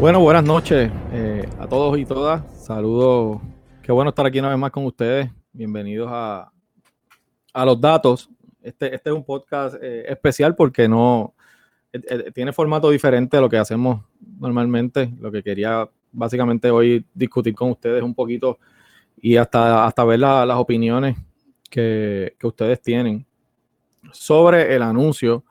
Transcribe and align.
Bueno, 0.00 0.18
buenas 0.20 0.44
noches 0.44 0.90
eh, 1.12 1.46
a 1.58 1.66
todos 1.66 1.98
y 1.98 2.06
todas. 2.06 2.42
Saludos. 2.64 3.42
Qué 3.82 3.92
bueno 3.92 4.08
estar 4.08 4.24
aquí 4.24 4.38
una 4.38 4.48
vez 4.48 4.56
más 4.56 4.70
con 4.70 4.86
ustedes. 4.86 5.28
Bienvenidos 5.52 6.08
a, 6.10 6.50
a 7.52 7.64
los 7.66 7.78
datos. 7.78 8.30
Este, 8.62 8.94
este 8.94 9.10
es 9.10 9.14
un 9.14 9.22
podcast 9.22 9.76
eh, 9.78 10.06
especial 10.08 10.56
porque 10.56 10.88
no 10.88 11.34
eh, 11.92 12.32
tiene 12.32 12.50
formato 12.50 12.88
diferente 12.88 13.36
a 13.36 13.42
lo 13.42 13.50
que 13.50 13.58
hacemos 13.58 14.02
normalmente. 14.38 15.12
Lo 15.20 15.30
que 15.30 15.42
quería 15.42 15.86
básicamente 16.12 16.70
hoy 16.70 17.04
discutir 17.12 17.54
con 17.54 17.72
ustedes 17.72 18.02
un 18.02 18.14
poquito 18.14 18.58
y 19.20 19.36
hasta, 19.36 19.84
hasta 19.84 20.02
ver 20.04 20.20
las 20.20 20.56
opiniones 20.56 21.18
que, 21.68 22.36
que 22.38 22.46
ustedes 22.46 22.80
tienen 22.80 23.26
sobre 24.12 24.74
el 24.74 24.82
anuncio 24.82 25.44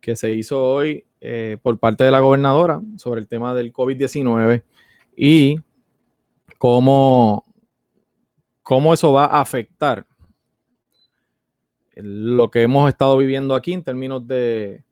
que 0.00 0.16
se 0.16 0.32
hizo 0.32 0.60
hoy 0.60 1.04
eh, 1.20 1.58
por 1.62 1.78
parte 1.78 2.04
de 2.04 2.10
la 2.10 2.20
gobernadora 2.20 2.80
sobre 2.96 3.20
el 3.20 3.28
tema 3.28 3.54
del 3.54 3.72
COVID-19 3.72 4.62
y 5.16 5.60
cómo, 6.58 7.44
cómo 8.62 8.94
eso 8.94 9.12
va 9.12 9.26
a 9.26 9.40
afectar 9.40 10.06
lo 12.02 12.50
que 12.50 12.62
hemos 12.62 12.88
estado 12.88 13.16
viviendo 13.16 13.54
aquí 13.54 13.72
en 13.72 13.82
términos 13.82 14.26
de, 14.26 14.84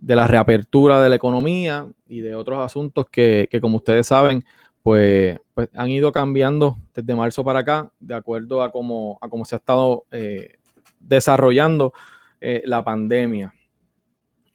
la 0.00 0.26
reapertura 0.26 1.02
de 1.02 1.08
la 1.08 1.16
economía 1.16 1.88
y 2.06 2.20
de 2.20 2.34
otros 2.34 2.64
asuntos 2.64 3.06
que, 3.10 3.48
como 3.60 3.78
ustedes 3.78 4.06
saben, 4.06 4.44
pues, 4.82 5.38
pues, 5.54 5.68
han 5.74 5.90
ido 5.90 6.12
cambiando 6.12 6.76
desde 6.94 7.14
marzo 7.14 7.42
para 7.42 7.60
acá, 7.60 7.90
de 7.98 8.14
acuerdo 8.14 8.62
a 8.62 8.70
cómo, 8.70 9.18
a 9.20 9.28
cómo 9.28 9.44
se 9.44 9.56
ha 9.56 9.58
estado 9.58 10.04
eh, 10.10 10.58
desarrollando 11.00 11.92
eh, 12.40 12.62
la 12.66 12.84
pandemia. 12.84 13.54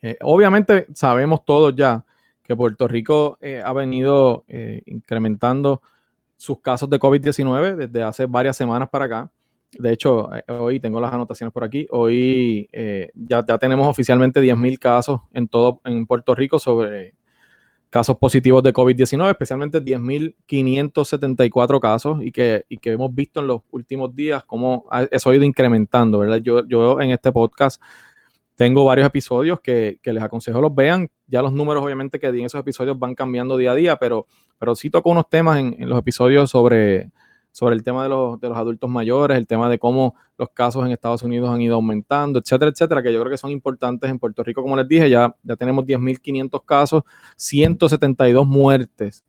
Eh, 0.02 0.18
obviamente 0.22 0.88
sabemos 0.94 1.44
todos 1.44 1.76
ya 1.76 2.06
que 2.44 2.56
Puerto 2.56 2.88
Rico 2.88 3.38
eh, 3.42 3.62
ha 3.64 3.74
venido 3.74 4.46
eh, 4.48 4.82
incrementando 4.86 5.82
sus 6.38 6.62
casos 6.62 6.90
de 6.90 7.00
COVID-19 7.00 7.76
desde 7.76 8.04
hace 8.04 8.26
varias 8.26 8.56
semanas 8.58 8.90
para 8.90 9.06
acá. 9.06 9.30
De 9.72 9.92
hecho, 9.92 10.30
hoy 10.48 10.80
tengo 10.80 11.00
las 11.00 11.14
anotaciones 11.14 11.54
por 11.54 11.64
aquí. 11.64 11.86
Hoy 11.92 12.68
ya, 13.14 13.44
tenemos 13.44 13.88
oficialmente 13.88 14.42
10.000 14.42 14.80
casos 14.80 15.22
en 15.32 15.48
todo 15.48 15.80
en 15.86 16.08
Puerto 16.08 16.34
Rico 16.34 16.58
sobre 16.58 17.14
casos 17.92 18.18
positivos 18.18 18.64
de 18.64 18.74
COVID-19, 18.74 19.30
especialmente 19.30 19.84
10.574 19.84 21.80
casos 21.80 22.24
y 22.24 22.32
que, 22.32 22.66
y 22.70 22.78
que 22.78 22.94
hemos 22.94 23.14
visto 23.14 23.42
en 23.42 23.48
los 23.48 23.62
últimos 23.70 24.16
días 24.16 24.44
cómo 24.46 24.86
eso 25.12 25.30
ha 25.30 25.36
ido 25.36 25.44
incrementando. 25.44 26.38
Yo, 26.38 26.66
yo 26.68 27.00
en 27.00 27.12
este 27.12 27.32
podcast 27.32 27.80
tengo 28.60 28.84
varios 28.84 29.08
episodios 29.08 29.62
que, 29.62 30.02
les 30.04 30.22
aconsejo 30.22 30.60
los 30.60 30.76
vean. 30.76 31.10
Ya 31.28 31.42
los 31.42 31.54
números, 31.54 31.82
obviamente, 31.82 32.20
que 32.20 32.30
di 32.30 32.42
en 32.42 32.48
esos 32.48 32.60
episodios 32.60 33.00
van 33.00 33.16
cambiando 33.16 33.56
día 33.56 33.72
a 33.72 33.76
día, 33.76 33.96
pero, 33.96 34.28
pero 34.58 34.76
sí 34.76 34.90
toco 34.90 35.12
unos 35.12 35.30
temas 35.30 35.60
en, 35.60 35.78
los 35.88 35.98
episodios 35.98 36.50
sobre, 36.50 37.10
sobre 37.54 37.78
el 37.78 37.86
tema 37.86 38.04
de 38.04 38.10
los, 38.10 38.38
adultos 38.54 38.90
mayores, 38.90 39.38
el 39.38 39.48
tema 39.48 39.70
de 39.70 39.80
cómo 39.80 40.16
los 40.38 40.50
casos 40.50 40.86
en 40.86 40.92
Estados 40.92 41.24
Unidos 41.24 41.50
han 41.50 41.62
ido 41.62 41.76
aumentando, 41.76 42.38
etcétera, 42.38 42.70
etcétera, 42.70 43.02
que 43.02 43.14
yo 43.14 43.22
creo 43.22 43.32
que 43.32 43.38
son 43.38 43.52
importantes 43.52 44.10
en 44.12 44.20
Puerto 44.20 44.44
Rico. 44.44 44.62
Como 44.62 44.76
les 44.76 44.90
dije, 44.90 45.10
ya, 45.10 45.34
ya 45.42 45.56
tenemos 45.56 45.86
10.500 45.86 46.66
casos, 46.66 47.04
172 47.38 48.46
muertes, 48.46 49.24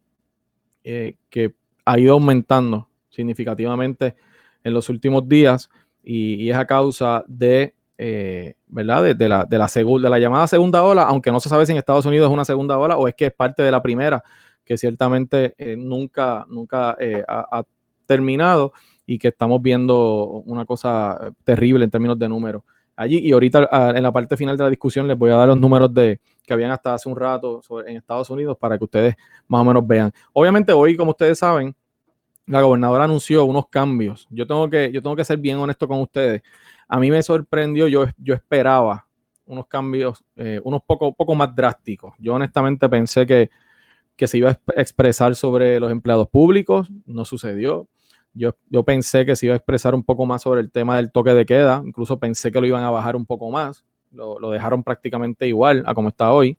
eh, 0.83 1.15
que 1.29 1.55
ha 1.85 2.01
ido 2.01 2.15
aumentando 2.15 2.89
significativamente 3.11 4.17
en 4.65 4.75
los 4.75 4.89
últimos 4.89 5.29
días 5.29 5.71
y 6.03 6.51
es 6.51 6.57
a 6.57 6.67
causa 6.67 7.25
de 7.29 7.75
eh, 8.03 8.55
¿verdad? 8.67 9.15
De, 9.15 9.29
la, 9.29 9.45
de, 9.45 9.59
la 9.59 9.67
de 9.67 10.09
la 10.09 10.19
llamada 10.19 10.47
segunda 10.47 10.83
ola, 10.83 11.03
aunque 11.03 11.31
no 11.31 11.39
se 11.39 11.51
sabe 11.51 11.67
si 11.67 11.73
en 11.73 11.79
Estados 11.79 12.07
Unidos 12.07 12.29
es 12.29 12.33
una 12.33 12.47
segunda 12.47 12.79
ola 12.79 12.97
o 12.97 13.07
es 13.07 13.15
que 13.15 13.27
es 13.27 13.33
parte 13.35 13.63
de 13.63 13.71
la 13.71 13.83
primera, 13.83 14.25
que 14.65 14.79
ciertamente 14.79 15.55
eh, 15.59 15.77
nunca, 15.77 16.47
nunca 16.49 16.97
eh, 16.99 17.23
ha, 17.29 17.63
terminado 18.07 18.73
y 19.05 19.19
que 19.19 19.29
estamos 19.29 19.61
viendo 19.61 20.25
una 20.47 20.65
cosa 20.65 21.31
terrible 21.45 21.85
en 21.85 21.91
términos 21.91 22.19
de 22.19 22.27
números 22.27 22.63
allí. 22.97 23.19
Y 23.19 23.33
ahorita 23.33 23.69
ah, 23.71 23.93
en 23.95 24.03
la 24.03 24.11
parte 24.11 24.35
final 24.35 24.57
de 24.57 24.65
la 24.65 24.71
discusión 24.71 25.07
les 25.07 25.19
voy 25.19 25.31
a 25.31 25.35
dar 25.35 25.49
los 25.49 25.61
números 25.61 25.93
de 25.93 26.21
que 26.43 26.55
habían 26.55 26.71
hasta 26.71 26.95
hace 26.95 27.07
un 27.07 27.17
rato 27.17 27.61
en 27.87 27.99
Estados 27.99 28.31
Unidos 28.31 28.57
para 28.59 28.79
que 28.79 28.85
ustedes 28.85 29.15
más 29.47 29.61
o 29.61 29.65
menos 29.65 29.87
vean. 29.87 30.11
Obviamente 30.33 30.73
hoy, 30.73 30.97
como 30.97 31.11
ustedes 31.11 31.39
saben, 31.39 31.77
la 32.47 32.63
gobernadora 32.63 33.05
anunció 33.05 33.45
unos 33.45 33.69
cambios. 33.69 34.27
Yo 34.31 34.47
tengo 34.47 34.71
que, 34.71 34.91
yo 34.91 35.03
tengo 35.03 35.15
que 35.15 35.25
ser 35.25 35.37
bien 35.37 35.59
honesto 35.59 35.87
con 35.87 36.01
ustedes 36.01 36.41
a 36.93 36.99
mí 36.99 37.09
me 37.09 37.23
sorprendió, 37.23 37.87
yo, 37.87 38.07
yo 38.19 38.35
esperaba 38.35 39.07
unos 39.47 39.69
cambios, 39.69 40.25
eh, 40.35 40.61
unos 40.65 40.83
poco, 40.83 41.15
poco 41.15 41.37
más 41.37 41.55
drásticos. 41.55 42.15
Yo 42.19 42.35
honestamente 42.35 42.89
pensé 42.89 43.27
que, 43.27 43.49
se 44.27 44.37
iba 44.37 44.51
a 44.51 44.81
expresar 44.81 45.35
sobre 45.35 45.81
los 45.81 45.91
empleados 45.91 46.29
públicos, 46.29 46.89
no 47.07 47.25
sucedió. 47.25 47.89
Yo, 48.35 48.57
yo, 48.69 48.83
pensé 48.83 49.25
que 49.25 49.37
se 49.37 49.47
iba 49.47 49.55
a 49.55 49.57
expresar 49.57 49.95
un 49.95 50.03
poco 50.03 50.27
más 50.27 50.43
sobre 50.43 50.61
el 50.61 50.71
tema 50.71 50.97
del 50.97 51.13
toque 51.13 51.33
de 51.33 51.47
queda, 51.47 51.81
incluso 51.87 52.19
pensé 52.19 52.51
que 52.51 52.61
lo 52.61 52.67
iban 52.67 52.83
a 52.83 52.91
bajar 52.91 53.15
un 53.15 53.25
poco 53.25 53.51
más, 53.51 53.85
lo, 54.11 54.51
dejaron 54.51 54.83
prácticamente 54.83 55.47
igual 55.47 55.85
a 55.87 55.95
como 55.95 56.09
está 56.09 56.33
hoy. 56.33 56.59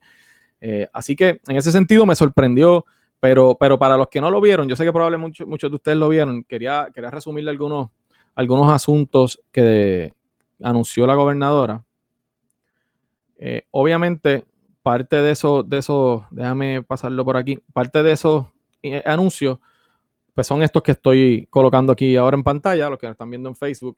Eh, 0.61 0.87
así 0.93 1.15
que 1.15 1.41
en 1.45 1.57
ese 1.57 1.73
sentido 1.73 2.05
me 2.05 2.15
sorprendió, 2.15 2.85
pero, 3.19 3.57
pero 3.59 3.77
para 3.77 3.97
los 3.97 4.07
que 4.07 4.21
no 4.21 4.31
lo 4.31 4.39
vieron, 4.39 4.67
yo 4.69 4.77
sé 4.77 4.85
que 4.85 4.93
probablemente 4.93 5.45
muchos, 5.45 5.69
de 5.69 5.75
ustedes 5.75 5.97
lo 5.97 6.07
vieron, 6.07 6.45
quería, 6.45 6.87
quería 6.95 7.11
resumirle 7.11 7.51
algunos, 7.51 7.89
algunos 8.33 8.71
asuntos 8.71 9.39
que, 9.51 10.13
anunció 10.63 11.07
la 11.07 11.15
gobernadora, 11.15 11.83
eh, 13.37 13.63
obviamente 13.71 14.45
parte 14.83 15.15
de 15.17 15.31
eso, 15.31 15.63
de 15.63 15.79
eso, 15.79 16.27
déjame 16.31 16.83
pasarlo 16.83 17.23
por 17.25 17.37
aquí, 17.37 17.59
parte 17.73 18.03
de 18.03 18.11
esos 18.11 18.45
eh, 18.83 19.01
anuncios, 19.05 19.59
pues 20.33 20.47
son 20.47 20.63
estos 20.63 20.81
que 20.81 20.93
estoy 20.93 21.47
colocando 21.49 21.91
aquí 21.91 22.15
ahora 22.15 22.35
en 22.35 22.43
pantalla, 22.43 22.89
los 22.89 22.99
que 22.99 23.07
están 23.07 23.29
viendo 23.29 23.49
en 23.49 23.55
Facebook. 23.55 23.97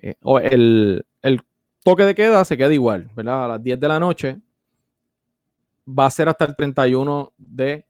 Eh, 0.00 0.14
el, 0.50 1.04
el, 1.22 1.40
toque 1.84 2.04
de 2.04 2.14
queda 2.14 2.44
se 2.44 2.56
queda 2.56 2.72
igual, 2.74 3.10
¿verdad? 3.14 3.44
A 3.44 3.48
las 3.48 3.62
10 3.62 3.80
de 3.80 3.88
la 3.88 4.00
noche. 4.00 4.36
Va 5.88 6.06
a 6.06 6.10
ser 6.10 6.28
hasta 6.28 6.44
el 6.44 6.54
31 6.54 7.32
de 7.38 7.86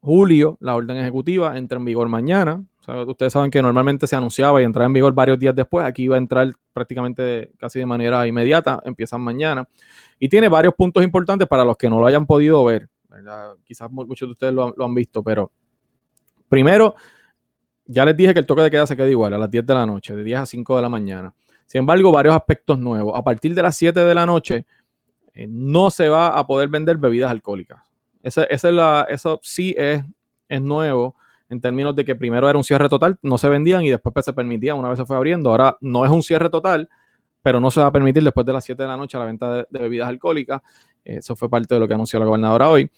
julio 0.00 0.56
la 0.60 0.76
orden 0.76 0.96
ejecutiva, 0.96 1.56
entra 1.56 1.78
en 1.78 1.84
vigor 1.84 2.08
mañana 2.08 2.62
ustedes 3.06 3.32
saben 3.32 3.50
que 3.50 3.62
normalmente 3.62 4.06
se 4.06 4.16
anunciaba 4.16 4.60
y 4.60 4.64
entraba 4.64 4.86
en 4.86 4.92
vigor 4.92 5.12
varios 5.12 5.38
días 5.38 5.54
después. 5.54 5.84
Aquí 5.86 6.08
va 6.08 6.16
a 6.16 6.18
entrar 6.18 6.52
prácticamente 6.72 7.52
casi 7.58 7.78
de 7.78 7.86
manera 7.86 8.26
inmediata, 8.26 8.80
empiezan 8.84 9.20
mañana. 9.20 9.68
Y 10.18 10.28
tiene 10.28 10.48
varios 10.48 10.74
puntos 10.74 11.02
importantes 11.02 11.46
para 11.48 11.64
los 11.64 11.76
que 11.76 11.88
no 11.88 12.00
lo 12.00 12.06
hayan 12.06 12.26
podido 12.26 12.64
ver. 12.64 12.88
Quizás 13.64 13.90
muchos 13.90 14.28
de 14.28 14.32
ustedes 14.32 14.54
lo, 14.54 14.74
han 14.78 14.94
visto, 14.94 15.22
pero 15.22 15.50
primero, 16.48 16.94
ya 17.86 18.04
les 18.04 18.16
dije 18.16 18.32
que 18.32 18.40
el 18.40 18.46
toque 18.46 18.62
de 18.62 18.70
queda 18.70 18.86
se 18.86 18.96
queda 18.96 19.08
igual 19.08 19.34
a 19.34 19.38
las 19.38 19.50
10 19.50 19.66
de 19.66 19.74
la 19.74 19.86
noche, 19.86 20.14
de 20.14 20.22
10 20.22 20.40
a 20.40 20.46
5 20.46 20.76
de 20.76 20.82
la 20.82 20.88
mañana. 20.88 21.34
Sin 21.66 21.80
embargo, 21.80 22.12
varios 22.12 22.34
aspectos 22.34 22.78
nuevos. 22.78 23.16
A 23.16 23.22
partir 23.22 23.54
de 23.54 23.62
las 23.62 23.76
7 23.76 24.00
de 24.00 24.14
la 24.14 24.26
noche, 24.26 24.66
eh, 25.34 25.46
no 25.48 25.90
se 25.90 26.08
va 26.08 26.28
a 26.28 26.46
poder 26.46 26.68
vender 26.68 26.96
bebidas 26.98 27.30
alcohólicas. 27.30 27.82
Esa, 28.22 28.44
es 28.44 28.62
la, 28.64 29.06
eso 29.08 29.40
sí 29.42 29.74
es, 29.76 30.02
es 30.48 30.60
nuevo 30.60 31.16
en 31.50 31.60
términos 31.60 31.94
de 31.96 32.04
que 32.04 32.14
primero 32.14 32.48
era 32.48 32.56
un 32.56 32.64
cierre 32.64 32.88
total, 32.88 33.18
no 33.22 33.36
se 33.36 33.48
vendían 33.48 33.82
y 33.82 33.90
después 33.90 34.14
pues, 34.14 34.24
se 34.24 34.32
permitían 34.32 34.78
una 34.78 34.88
vez 34.88 34.98
se 34.98 35.04
fue 35.04 35.16
abriendo. 35.16 35.50
Ahora 35.50 35.76
no 35.80 36.04
es 36.04 36.10
un 36.10 36.22
cierre 36.22 36.48
total, 36.48 36.88
pero 37.42 37.60
no 37.60 37.70
se 37.70 37.80
va 37.80 37.86
a 37.86 37.92
permitir 37.92 38.22
después 38.22 38.46
de 38.46 38.52
las 38.52 38.64
7 38.64 38.82
de 38.82 38.88
la 38.88 38.96
noche 38.96 39.18
la 39.18 39.24
venta 39.24 39.54
de, 39.56 39.66
bebidas 39.70 40.08
alcohólicas. 40.08 40.62
Eso 41.04 41.34
fue 41.34 41.50
parte 41.50 41.74
de 41.74 41.80
lo 41.80 41.88
que 41.88 41.94
anunció 41.94 42.20
la 42.20 42.26
gobernadora 42.26 42.70
hoy. 42.70 42.88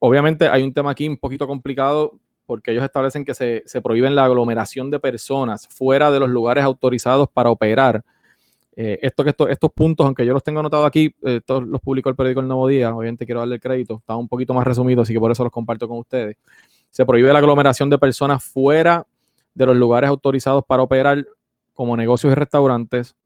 Obviamente 0.00 0.48
hay 0.48 0.62
un 0.62 0.74
tema 0.74 0.90
aquí 0.90 1.08
un 1.08 1.16
poquito 1.16 1.46
complicado 1.46 2.18
porque 2.46 2.72
ellos 2.72 2.84
establecen 2.84 3.24
que 3.24 3.32
se, 3.32 3.62
se 3.64 3.80
prohíben 3.80 4.14
la 4.14 4.24
aglomeración 4.24 4.90
de 4.90 4.98
personas 4.98 5.68
fuera 5.68 6.10
de 6.10 6.20
los 6.20 6.28
lugares 6.28 6.64
autorizados 6.64 7.28
para 7.32 7.48
operar. 7.48 8.04
Eh, 8.76 8.98
esto, 9.02 9.24
estos 9.48 9.72
puntos, 9.72 10.04
aunque 10.04 10.26
yo 10.26 10.32
los 10.32 10.42
tengo 10.42 10.58
anotados 10.58 10.86
aquí, 10.86 11.14
eh, 11.22 11.40
los 11.46 11.80
publicó 11.80 12.08
el 12.08 12.16
periódico 12.16 12.40
El 12.40 12.48
Nuevo 12.48 12.66
Día, 12.66 12.92
obviamente 12.92 13.24
quiero 13.24 13.40
darle 13.40 13.54
el 13.54 13.60
crédito, 13.60 13.98
está 13.98 14.16
un 14.16 14.26
poquito 14.26 14.52
más 14.52 14.64
resumido, 14.66 15.02
así 15.02 15.12
que 15.12 15.20
por 15.20 15.30
eso 15.30 15.44
los 15.44 15.52
comparto 15.52 15.86
con 15.86 15.98
ustedes. 15.98 16.36
Se 16.94 17.04
prohíbe 17.04 17.32
la 17.32 17.40
aglomeración 17.40 17.90
de 17.90 17.98
personas 17.98 18.44
fuera 18.44 19.04
de 19.52 19.66
los 19.66 19.74
lugares 19.74 20.08
autorizados 20.08 20.62
para 20.64 20.84
operar 20.84 21.26
como 21.72 21.96
negocios 21.96 22.30
y 22.30 22.36
restaurantes. 22.36 23.16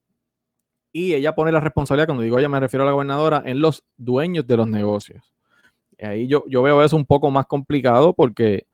Y 0.90 1.12
ella 1.12 1.34
pone 1.34 1.52
la 1.52 1.60
responsabilidad, 1.60 2.06
cuando 2.06 2.22
digo 2.22 2.38
ella 2.38 2.48
me 2.48 2.60
refiero 2.60 2.84
a 2.84 2.86
la 2.86 2.92
gobernadora, 2.92 3.42
en 3.44 3.60
los 3.60 3.84
dueños 3.98 4.46
de 4.46 4.56
los 4.56 4.66
negocios. 4.68 5.34
Y 5.98 6.06
ahí 6.06 6.26
yo, 6.26 6.44
yo 6.48 6.62
veo 6.62 6.82
eso 6.82 6.96
un 6.96 7.04
poco 7.04 7.30
más 7.30 7.44
complicado 7.44 8.14
porque 8.14 8.66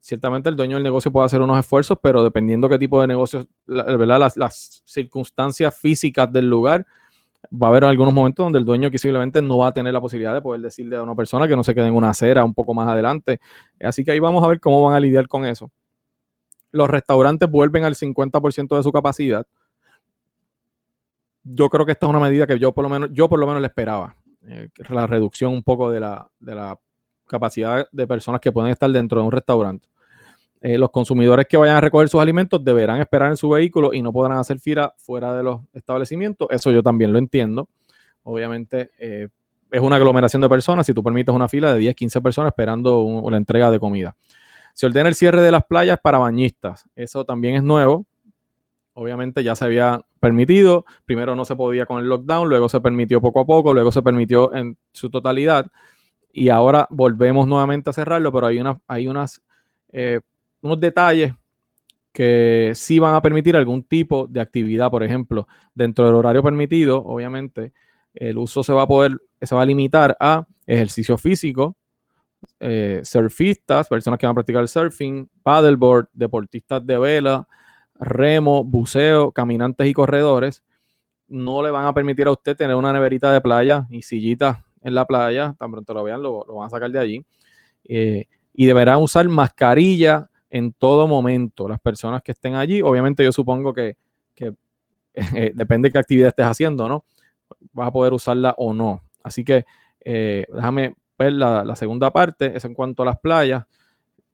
ciertamente 0.00 0.48
el 0.48 0.56
dueño 0.56 0.78
del 0.78 0.82
negocio 0.82 1.12
puede 1.12 1.26
hacer 1.26 1.40
unos 1.40 1.60
esfuerzos, 1.60 1.96
pero 2.02 2.24
dependiendo 2.24 2.68
qué 2.68 2.76
tipo 2.76 3.00
de 3.00 3.06
negocios, 3.06 3.46
¿verdad? 3.66 4.18
Las, 4.18 4.36
las, 4.36 4.82
circunstancias 4.84 5.78
físicas 5.78 6.32
del 6.32 6.50
lugar, 6.50 6.84
va 7.52 7.68
a 7.68 7.70
haber 7.70 7.84
algunos 7.84 8.12
momentos 8.12 8.44
donde 8.44 8.58
el 8.58 8.64
dueño 8.64 8.90
posiblemente 8.90 9.42
no 9.42 9.58
va 9.58 9.68
a 9.68 9.72
tener 9.72 9.92
la 9.92 10.00
posibilidad 10.00 10.34
de 10.34 10.42
poder 10.42 10.60
decirle 10.60 10.96
a 10.96 11.02
una 11.02 11.14
persona 11.14 11.48
que 11.48 11.56
no 11.56 11.64
se 11.64 11.74
quede 11.74 11.88
en 11.88 11.94
una 11.94 12.10
acera 12.10 12.44
un 12.44 12.54
poco 12.54 12.74
más 12.74 12.88
adelante. 12.88 13.40
Así 13.80 14.04
que 14.04 14.12
ahí 14.12 14.20
vamos 14.20 14.42
a 14.44 14.48
ver 14.48 14.60
cómo 14.60 14.82
van 14.82 14.94
a 14.94 15.00
lidiar 15.00 15.28
con 15.28 15.44
eso. 15.44 15.70
Los 16.72 16.88
restaurantes 16.90 17.50
vuelven 17.50 17.84
al 17.84 17.94
50% 17.94 18.76
de 18.76 18.82
su 18.82 18.92
capacidad. 18.92 19.46
Yo 21.42 21.68
creo 21.68 21.84
que 21.86 21.92
esta 21.92 22.06
es 22.06 22.10
una 22.10 22.20
medida 22.20 22.46
que 22.46 22.58
yo 22.58 22.72
por 22.72 22.84
lo 22.84 22.88
menos, 22.88 23.10
yo 23.12 23.28
por 23.28 23.38
lo 23.38 23.46
menos 23.46 23.60
le 23.60 23.68
esperaba. 23.68 24.16
Eh, 24.46 24.68
la 24.88 25.06
reducción 25.06 25.52
un 25.52 25.62
poco 25.62 25.90
de 25.90 26.00
la, 26.00 26.28
de 26.38 26.54
la 26.54 26.78
capacidad 27.26 27.86
de 27.90 28.06
personas 28.06 28.40
que 28.40 28.52
pueden 28.52 28.70
estar 28.70 28.90
dentro 28.90 29.20
de 29.20 29.26
un 29.26 29.32
restaurante. 29.32 29.88
Eh, 30.66 30.78
los 30.78 30.90
consumidores 30.90 31.46
que 31.46 31.58
vayan 31.58 31.76
a 31.76 31.80
recoger 31.82 32.08
sus 32.08 32.22
alimentos 32.22 32.64
deberán 32.64 32.98
esperar 32.98 33.28
en 33.28 33.36
su 33.36 33.50
vehículo 33.50 33.92
y 33.92 34.00
no 34.00 34.14
podrán 34.14 34.38
hacer 34.38 34.58
fila 34.58 34.94
fuera 34.96 35.36
de 35.36 35.42
los 35.42 35.60
establecimientos. 35.74 36.48
Eso 36.50 36.70
yo 36.70 36.82
también 36.82 37.12
lo 37.12 37.18
entiendo. 37.18 37.68
Obviamente 38.22 38.90
eh, 38.98 39.28
es 39.70 39.80
una 39.82 39.96
aglomeración 39.96 40.40
de 40.40 40.48
personas 40.48 40.86
si 40.86 40.94
tú 40.94 41.02
permites 41.02 41.34
una 41.34 41.48
fila 41.48 41.74
de 41.74 41.80
10, 41.80 41.94
15 41.94 42.22
personas 42.22 42.52
esperando 42.52 43.22
la 43.30 43.36
entrega 43.36 43.70
de 43.70 43.78
comida. 43.78 44.16
Se 44.72 44.86
ordena 44.86 45.10
el 45.10 45.14
cierre 45.14 45.42
de 45.42 45.50
las 45.50 45.66
playas 45.66 45.98
para 46.02 46.16
bañistas. 46.16 46.88
Eso 46.96 47.26
también 47.26 47.56
es 47.56 47.62
nuevo. 47.62 48.06
Obviamente 48.94 49.44
ya 49.44 49.54
se 49.56 49.66
había 49.66 50.00
permitido. 50.18 50.86
Primero 51.04 51.36
no 51.36 51.44
se 51.44 51.56
podía 51.56 51.84
con 51.84 52.00
el 52.00 52.08
lockdown, 52.08 52.48
luego 52.48 52.70
se 52.70 52.80
permitió 52.80 53.20
poco 53.20 53.40
a 53.40 53.44
poco, 53.44 53.74
luego 53.74 53.92
se 53.92 54.00
permitió 54.00 54.54
en 54.54 54.78
su 54.92 55.10
totalidad. 55.10 55.66
Y 56.32 56.48
ahora 56.48 56.86
volvemos 56.88 57.46
nuevamente 57.46 57.90
a 57.90 57.92
cerrarlo, 57.92 58.32
pero 58.32 58.46
hay, 58.46 58.60
una, 58.60 58.80
hay 58.88 59.08
unas, 59.08 59.42
eh, 59.92 60.20
unos 60.64 60.80
detalles 60.80 61.34
que 62.10 62.72
sí 62.74 62.98
van 62.98 63.14
a 63.14 63.20
permitir 63.20 63.54
algún 63.54 63.82
tipo 63.82 64.26
de 64.26 64.40
actividad. 64.40 64.90
Por 64.90 65.02
ejemplo, 65.02 65.46
dentro 65.74 66.06
del 66.06 66.14
horario 66.14 66.42
permitido, 66.42 67.04
obviamente, 67.04 67.72
el 68.14 68.38
uso 68.38 68.64
se 68.64 68.72
va 68.72 68.82
a 68.82 68.86
poder, 68.86 69.20
se 69.42 69.54
va 69.54 69.62
a 69.62 69.66
limitar 69.66 70.16
a 70.18 70.46
ejercicio 70.66 71.18
físico, 71.18 71.76
eh, 72.60 73.02
surfistas, 73.04 73.88
personas 73.88 74.18
que 74.18 74.26
van 74.26 74.32
a 74.32 74.34
practicar 74.34 74.66
surfing, 74.66 75.28
paddleboard, 75.42 76.08
deportistas 76.14 76.86
de 76.86 76.98
vela, 76.98 77.46
remo, 77.96 78.64
buceo, 78.64 79.32
caminantes 79.32 79.86
y 79.86 79.92
corredores. 79.92 80.62
No 81.28 81.62
le 81.62 81.70
van 81.70 81.84
a 81.84 81.92
permitir 81.92 82.26
a 82.26 82.32
usted 82.32 82.56
tener 82.56 82.76
una 82.76 82.92
neverita 82.92 83.30
de 83.32 83.40
playa 83.42 83.86
y 83.90 84.00
sillitas 84.00 84.58
en 84.82 84.94
la 84.94 85.04
playa, 85.04 85.54
tan 85.58 85.70
pronto 85.70 85.92
lo 85.92 86.04
vean, 86.04 86.22
lo, 86.22 86.46
van 86.46 86.68
a 86.68 86.70
sacar 86.70 86.90
de 86.90 86.98
allí. 86.98 87.26
Eh, 87.84 88.28
y 88.54 88.66
deberán 88.66 89.02
usar 89.02 89.28
mascarilla 89.28 90.30
en 90.54 90.72
todo 90.72 91.08
momento. 91.08 91.68
Las 91.68 91.80
personas 91.80 92.22
que 92.22 92.30
estén 92.30 92.54
allí, 92.54 92.80
obviamente 92.80 93.24
yo 93.24 93.32
supongo 93.32 93.74
que, 93.74 93.96
eh, 95.14 95.52
depende 95.52 95.88
de 95.88 95.92
qué 95.92 95.98
actividad 95.98 96.28
estés 96.28 96.46
haciendo, 96.46 96.88
¿no? 96.88 97.04
Vas 97.72 97.88
a 97.88 97.92
poder 97.92 98.12
usarla 98.12 98.54
o 98.56 98.72
no. 98.72 99.02
Así 99.24 99.44
que 99.44 99.64
déjame 100.04 100.94
ver 101.18 101.32
la, 101.32 101.64
la, 101.64 101.74
segunda 101.74 102.12
parte, 102.12 102.56
es 102.56 102.64
en 102.64 102.74
cuanto 102.74 103.02
a 103.02 103.06
las 103.06 103.18
playas. 103.18 103.64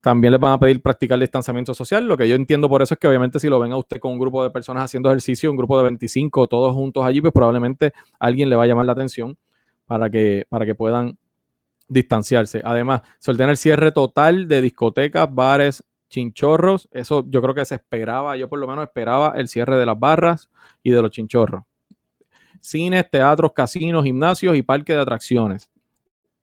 También 0.03 0.33
les 0.33 0.41
van 0.41 0.53
a 0.53 0.59
pedir 0.59 0.83
practicar 0.83 1.19
distanciamiento 1.19 1.73
social. 1.73 2.07
Lo 2.07 2.19
que 2.19 2.29
yo 2.29 2.35
entiendo 2.35 2.69
por 2.69 2.83
eso 2.83 2.95
es 2.95 3.01
que 3.01 3.09
obviamente 3.09 3.39
si 3.41 3.49
lo 3.49 3.59
ven 3.59 3.73
a 3.73 3.79
usted 3.79 3.99
con 3.99 4.13
un 4.13 4.19
grupo 4.19 4.43
de 4.43 4.51
personas 4.51 4.85
haciendo 4.85 5.09
ejercicio, 5.09 5.51
un 5.51 5.57
grupo 5.57 5.79
de 5.79 5.85
25, 5.85 6.49
todos 6.49 6.75
juntos 6.75 7.05
allí, 7.05 7.23
pues 7.23 7.33
probablemente 7.33 7.93
alguien 8.19 8.51
le 8.51 8.57
va 8.57 8.65
a 8.65 8.67
llamar 8.67 8.85
la 8.85 8.93
atención 8.93 9.39
para 9.87 10.11
que, 10.11 10.45
para 10.51 10.67
que 10.67 10.75
puedan 10.75 11.17
distanciarse. 11.89 12.61
Además, 12.65 13.03
se 13.19 13.31
ordena 13.31 13.53
el 13.53 13.57
cierre 13.57 13.93
total 13.93 14.49
de 14.49 14.61
discotecas, 14.61 15.33
bares, 15.33 15.83
chinchorros. 16.11 16.89
Eso 16.93 17.25
yo 17.27 17.41
creo 17.41 17.55
que 17.55 17.65
se 17.65 17.77
esperaba, 17.77 18.37
yo 18.37 18.51
por 18.51 18.59
lo 18.59 18.67
menos 18.67 18.85
esperaba 18.85 19.33
el 19.37 19.49
cierre 19.49 19.79
de 19.79 19.87
las 19.87 19.99
barras 19.99 20.51
y 20.83 20.91
de 20.91 21.01
los 21.01 21.11
chinchorros. 21.11 21.63
Cines, 22.61 23.11
teatros, 23.11 23.53
casinos, 23.55 24.05
gimnasios 24.05 24.55
y 24.55 24.63
parques 24.63 24.95
de 24.95 25.01
atracciones 25.01 25.71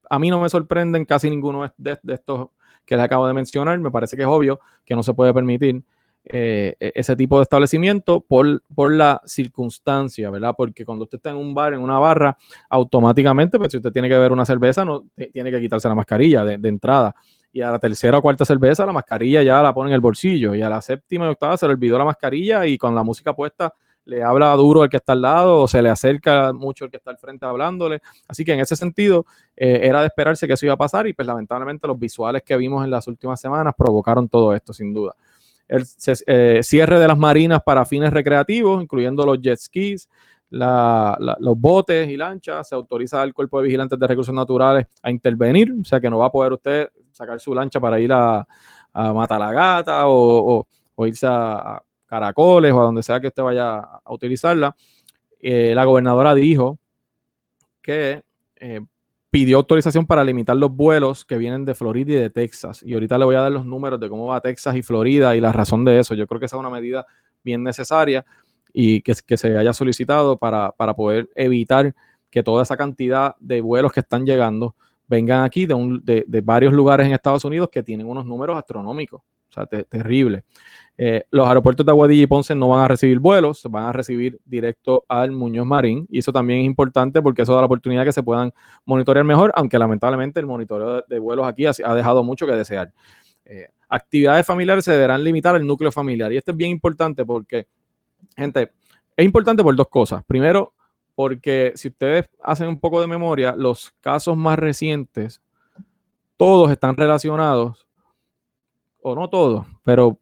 a 0.10 0.20
mí 0.20 0.30
no 0.30 0.42
me 0.42 0.50
sorprenden 0.50 1.06
casi 1.06 1.30
ninguno 1.30 1.72
de, 1.78 1.98
estos 2.08 2.50
que 2.86 2.96
les 2.96 3.04
acabo 3.04 3.28
de 3.28 3.34
mencionar. 3.34 3.78
Me 3.80 3.92
parece 3.92 4.16
que 4.16 4.24
es 4.24 4.28
obvio 4.28 4.60
que 4.86 4.96
no 4.96 5.04
se 5.04 5.14
puede 5.14 5.34
permitir 5.34 5.84
eh, 6.26 6.76
e, 6.80 6.92
ese 6.96 7.16
tipo 7.16 7.38
de 7.38 7.44
establecimiento 7.44 8.22
por, 8.22 8.64
por 8.74 8.94
la 8.94 9.22
circunstancia, 9.26 10.30
¿verdad? 10.30 10.54
Porque 10.58 10.86
cuando 10.86 11.04
usted 11.04 11.18
está 11.18 11.32
en 11.32 11.38
un 11.38 11.54
bar, 11.54 11.74
en 11.74 11.80
una 11.80 12.00
barra, 12.00 12.38
automáticamente, 12.70 13.58
pues 13.58 13.72
si 13.72 13.78
usted 13.78 13.92
tiene 13.92 14.08
que 14.08 14.16
beber 14.16 14.32
una 14.32 14.46
cerveza, 14.46 14.86
no 14.86 15.06
tiene 15.32 15.52
que 15.52 15.60
quitarse 15.60 15.88
la 15.88 15.96
mascarilla 15.96 16.44
de, 16.44 16.58
de, 16.58 16.70
entrada. 16.70 17.16
Y 17.58 17.62
a 17.64 17.72
la 17.72 17.80
tercera 17.80 18.20
o 18.20 18.22
cuarta 18.22 18.46
cerveza, 18.46 18.86
la 18.86 18.94
mascarilla 18.94 19.42
ya 19.42 19.64
la 19.64 19.74
pone 19.74 19.90
en 19.90 19.96
el 19.96 20.00
bolsillo. 20.00 20.54
Y 20.54 20.62
a 20.62 20.70
la 20.70 20.80
séptima 20.80 21.26
y 21.26 21.30
octava 21.30 21.58
se 21.58 21.66
le 21.66 21.74
olvidó 21.74 21.98
la 21.98 22.06
mascarilla 22.06 22.68
y 22.68 22.78
con 22.78 22.94
la 22.94 23.02
música 23.02 23.34
puesta 23.34 23.74
le 24.06 24.22
habla 24.22 24.54
duro 24.54 24.84
al 24.84 24.90
que 24.90 24.98
está 24.98 25.14
al 25.14 25.24
lado 25.24 25.64
o 25.64 25.68
se 25.68 25.82
le 25.82 25.90
acerca 25.90 26.54
mucho 26.54 26.86
el 26.86 26.92
que 26.92 26.98
está 26.98 27.10
al 27.10 27.18
frente 27.18 27.48
hablándole. 27.48 28.00
Así 28.28 28.46
que 28.46 28.54
en 28.54 28.60
ese 28.60 28.76
sentido 28.76 29.26
eh, 29.56 29.80
era 29.82 30.02
de 30.02 30.06
esperarse 30.06 30.46
que 30.46 30.54
eso 30.54 30.68
iba 30.68 30.76
a 30.76 30.78
pasar 30.78 31.08
y 31.08 31.14
pues 31.14 31.28
lamentablemente 31.28 31.88
los 31.88 31.98
visuales 31.98 32.44
que 32.44 32.56
vimos 32.58 32.86
en 32.86 32.92
las 32.92 33.08
últimas 33.08 33.42
semanas 33.42 33.74
provocaron 33.76 34.30
todo 34.30 34.54
esto 34.54 34.72
sin 34.72 34.94
duda. 34.94 35.16
El 35.68 35.84
eh, 36.28 36.60
cierre 36.62 37.00
de 37.00 37.08
las 37.08 37.18
marinas 37.18 37.64
para 37.66 37.86
fines 37.86 38.14
recreativos, 38.14 38.84
incluyendo 38.84 39.26
los 39.26 39.42
jet 39.42 39.58
skis, 39.58 40.08
los 40.52 41.60
botes 41.60 42.08
y 42.08 42.18
lanchas, 42.18 42.70
se 42.70 42.76
autoriza 42.76 43.24
al 43.24 43.34
Cuerpo 43.34 43.60
de 43.60 43.66
Vigilantes 43.66 43.98
de 43.98 44.06
Recursos 44.06 44.34
Naturales 44.34 44.86
a 45.02 45.10
intervenir, 45.10 45.74
o 45.82 45.84
sea 45.84 46.00
que 46.00 46.10
no 46.10 46.20
va 46.20 46.28
a 46.28 46.32
poder 46.32 46.54
usted 46.54 46.90
sacar 47.18 47.40
su 47.40 47.54
lancha 47.54 47.80
para 47.80 48.00
ir 48.00 48.14
a, 48.14 48.48
a 48.94 50.04
o, 50.08 50.66
irse 51.06 51.28
a, 51.28 51.82
caracoles 52.06 52.72
o 52.72 52.82
a 52.82 52.84
donde 52.84 53.04
sea 53.04 53.20
que 53.20 53.28
usted 53.28 53.44
vaya 53.44 53.80
a 53.80 54.14
utilizarla. 54.14 54.76
Eh, 55.40 55.74
la 55.76 55.86
gobernadora 55.86 56.34
dijo 56.34 56.80
que 57.82 58.24
eh, 58.56 58.82
pidió 59.30 59.58
autorización 59.58 60.06
para 60.06 60.24
limitar 60.24 60.56
los 60.56 60.72
vuelos 60.72 61.26
que 61.26 61.38
vienen 61.38 61.66
de 61.66 61.76
Florida 61.76 62.14
y 62.14 62.16
de 62.16 62.30
Texas. 62.30 62.82
Y 62.84 62.94
ahorita 62.94 63.18
le 63.18 63.26
voy 63.26 63.36
a 63.36 63.42
dar 63.42 63.52
los 63.52 63.66
números 63.66 64.00
de 64.00 64.10
cómo 64.10 64.28
va 64.28 64.42
Texas 64.42 64.76
y 64.76 64.82
Florida 64.82 65.36
y 65.36 65.42
la 65.42 65.52
razón 65.52 65.84
de 65.86 66.00
eso. 66.00 66.16
Yo 66.16 66.28
creo 66.28 66.40
que 66.40 66.46
esa 66.46 66.56
es 66.56 66.60
una 66.60 66.70
medida 66.70 67.06
bien 67.44 67.64
necesaria 67.64 68.26
y 68.74 69.02
que, 69.02 69.14
que 69.26 69.38
se 69.38 69.58
haya 69.58 69.74
solicitado 69.74 70.38
para, 70.38 70.72
poder 70.96 71.30
evitar 71.36 71.94
que 72.30 72.44
toda 72.44 72.64
esa 72.64 72.78
cantidad 72.78 73.36
de 73.40 73.62
vuelos 73.62 73.92
que 73.92 74.02
están 74.02 74.26
llegando 74.26 74.76
vengan 75.08 75.44
aquí 75.44 75.66
de, 75.66 75.74
un, 75.74 76.04
de, 76.04 76.42
varios 76.42 76.74
lugares 76.74 77.08
en 77.08 77.14
Estados 77.14 77.46
Unidos 77.46 77.70
que 77.72 77.84
tienen 77.84 78.08
unos 78.08 78.26
números 78.26 78.58
astronómicos, 78.58 79.22
o 79.22 79.54
sea, 79.54 79.66
terrible. 79.66 80.44
Eh, 81.00 81.24
los 81.30 81.48
aeropuertos 81.48 81.86
de 81.86 81.92
Aguadilla 81.92 82.24
y 82.24 82.28
Ponce 82.28 82.56
no 82.56 82.70
van 82.70 82.84
a 82.84 82.88
recibir 82.88 83.20
vuelos, 83.20 83.62
van 83.70 83.86
a 83.86 83.94
recibir 83.94 84.40
directo 84.44 85.06
al 85.08 85.32
Muñoz 85.32 85.66
Marín. 85.66 86.08
Y 86.10 86.20
eso 86.20 86.34
también 86.34 86.62
es 86.62 86.66
importante 86.66 87.22
porque 87.22 87.44
eso 87.44 87.54
da 87.54 87.62
la 87.62 87.68
oportunidad 87.68 88.04
que 88.04 88.12
se 88.12 88.24
puedan 88.24 88.52
monitorear 88.86 89.24
mejor, 89.24 89.52
aunque 89.56 89.78
lamentablemente 89.78 90.40
el 90.40 90.48
monitoreo 90.48 91.04
de, 91.08 91.20
vuelos 91.20 91.48
aquí 91.48 91.66
ha, 91.66 91.94
dejado 91.94 92.24
mucho 92.24 92.48
que 92.48 92.54
desear. 92.54 92.92
Eh, 93.46 93.68
actividades 93.88 94.46
familiares 94.46 94.86
se 94.86 94.92
deberán 94.92 95.24
limitar 95.24 95.56
al 95.56 95.66
núcleo 95.66 95.92
familiar. 95.92 96.34
Y 96.34 96.38
esto 96.38 96.52
es 96.52 96.58
bien 96.58 96.72
importante 96.72 97.24
porque, 97.26 97.68
gente, 98.36 98.72
es 99.16 99.26
importante 99.26 99.64
por 99.64 99.76
dos 99.76 99.88
cosas. 99.88 100.24
Primero, 100.26 100.74
porque 101.18 101.72
si 101.74 101.88
ustedes 101.88 102.30
hacen 102.44 102.68
un 102.68 102.80
poco 102.80 103.02
de 103.02 103.08
memoria, 103.08 103.56
los 103.56 103.92
casos 104.02 104.38
más 104.38 104.60
recientes, 104.60 105.42
todos 106.38 106.70
están 106.70 106.96
relacionados, 106.96 107.88
o 109.02 109.16
no 109.16 109.28
todos, 109.28 109.66
pero 109.84 110.20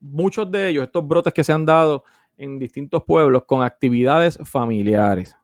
muchos 0.00 0.50
de 0.50 0.70
ellos, 0.70 0.84
estos 0.84 1.06
brotes 1.06 1.34
que 1.34 1.44
se 1.44 1.52
han 1.52 1.66
dado 1.66 2.02
en 2.38 2.58
distintos 2.58 3.04
pueblos 3.04 3.44
con 3.44 3.62
actividades 3.62 4.38
familiares. 4.42 5.36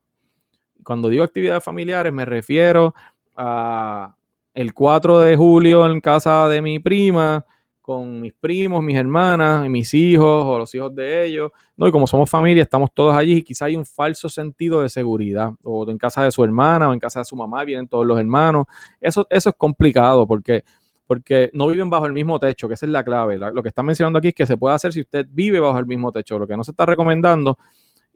Cuando 0.82 1.10
digo 1.10 1.22
actividades 1.22 1.62
familiares 1.62 2.10
me 2.10 2.24
refiero 2.24 2.94
a 3.36 4.16
el 4.54 4.72
4 4.72 5.18
de 5.18 5.36
julio 5.36 5.84
en 5.84 6.00
casa 6.00 6.48
de 6.48 6.62
mi 6.62 6.78
prima, 6.78 7.44
con 7.84 8.18
mis 8.18 8.32
primos, 8.32 8.82
mis 8.82 8.96
hermanas, 8.96 9.68
mis 9.68 9.92
hijos 9.92 10.42
o 10.42 10.58
los 10.58 10.74
hijos 10.74 10.94
de 10.94 11.26
ellos, 11.26 11.52
¿no? 11.76 11.86
Y 11.86 11.92
como 11.92 12.06
somos 12.06 12.30
familia, 12.30 12.62
estamos 12.62 12.88
todos 12.94 13.14
allí 13.14 13.34
y 13.34 13.42
quizá 13.42 13.66
hay 13.66 13.76
un 13.76 13.84
falso 13.84 14.30
sentido 14.30 14.80
de 14.80 14.88
seguridad, 14.88 15.52
o 15.62 15.86
en 15.90 15.98
casa 15.98 16.24
de 16.24 16.30
su 16.30 16.42
hermana 16.42 16.88
o 16.88 16.94
en 16.94 16.98
casa 16.98 17.18
de 17.18 17.26
su 17.26 17.36
mamá 17.36 17.62
vienen 17.62 17.86
todos 17.86 18.06
los 18.06 18.18
hermanos. 18.18 18.64
Eso, 19.02 19.26
eso 19.28 19.50
es 19.50 19.54
complicado 19.58 20.26
porque 20.26 20.64
porque 21.06 21.50
no 21.52 21.66
viven 21.66 21.90
bajo 21.90 22.06
el 22.06 22.14
mismo 22.14 22.40
techo, 22.40 22.68
que 22.68 22.72
esa 22.72 22.86
es 22.86 22.92
la 22.92 23.04
clave. 23.04 23.36
lo 23.36 23.62
que 23.62 23.68
están 23.68 23.84
mencionando 23.84 24.18
aquí 24.18 24.28
es 24.28 24.34
que 24.34 24.46
se 24.46 24.56
puede 24.56 24.74
hacer 24.74 24.90
si 24.94 25.02
usted 25.02 25.26
vive 25.28 25.60
bajo 25.60 25.78
el 25.78 25.84
mismo 25.84 26.10
techo. 26.10 26.38
Lo 26.38 26.46
que 26.46 26.56
no 26.56 26.64
se 26.64 26.70
está 26.70 26.86
recomendando, 26.86 27.58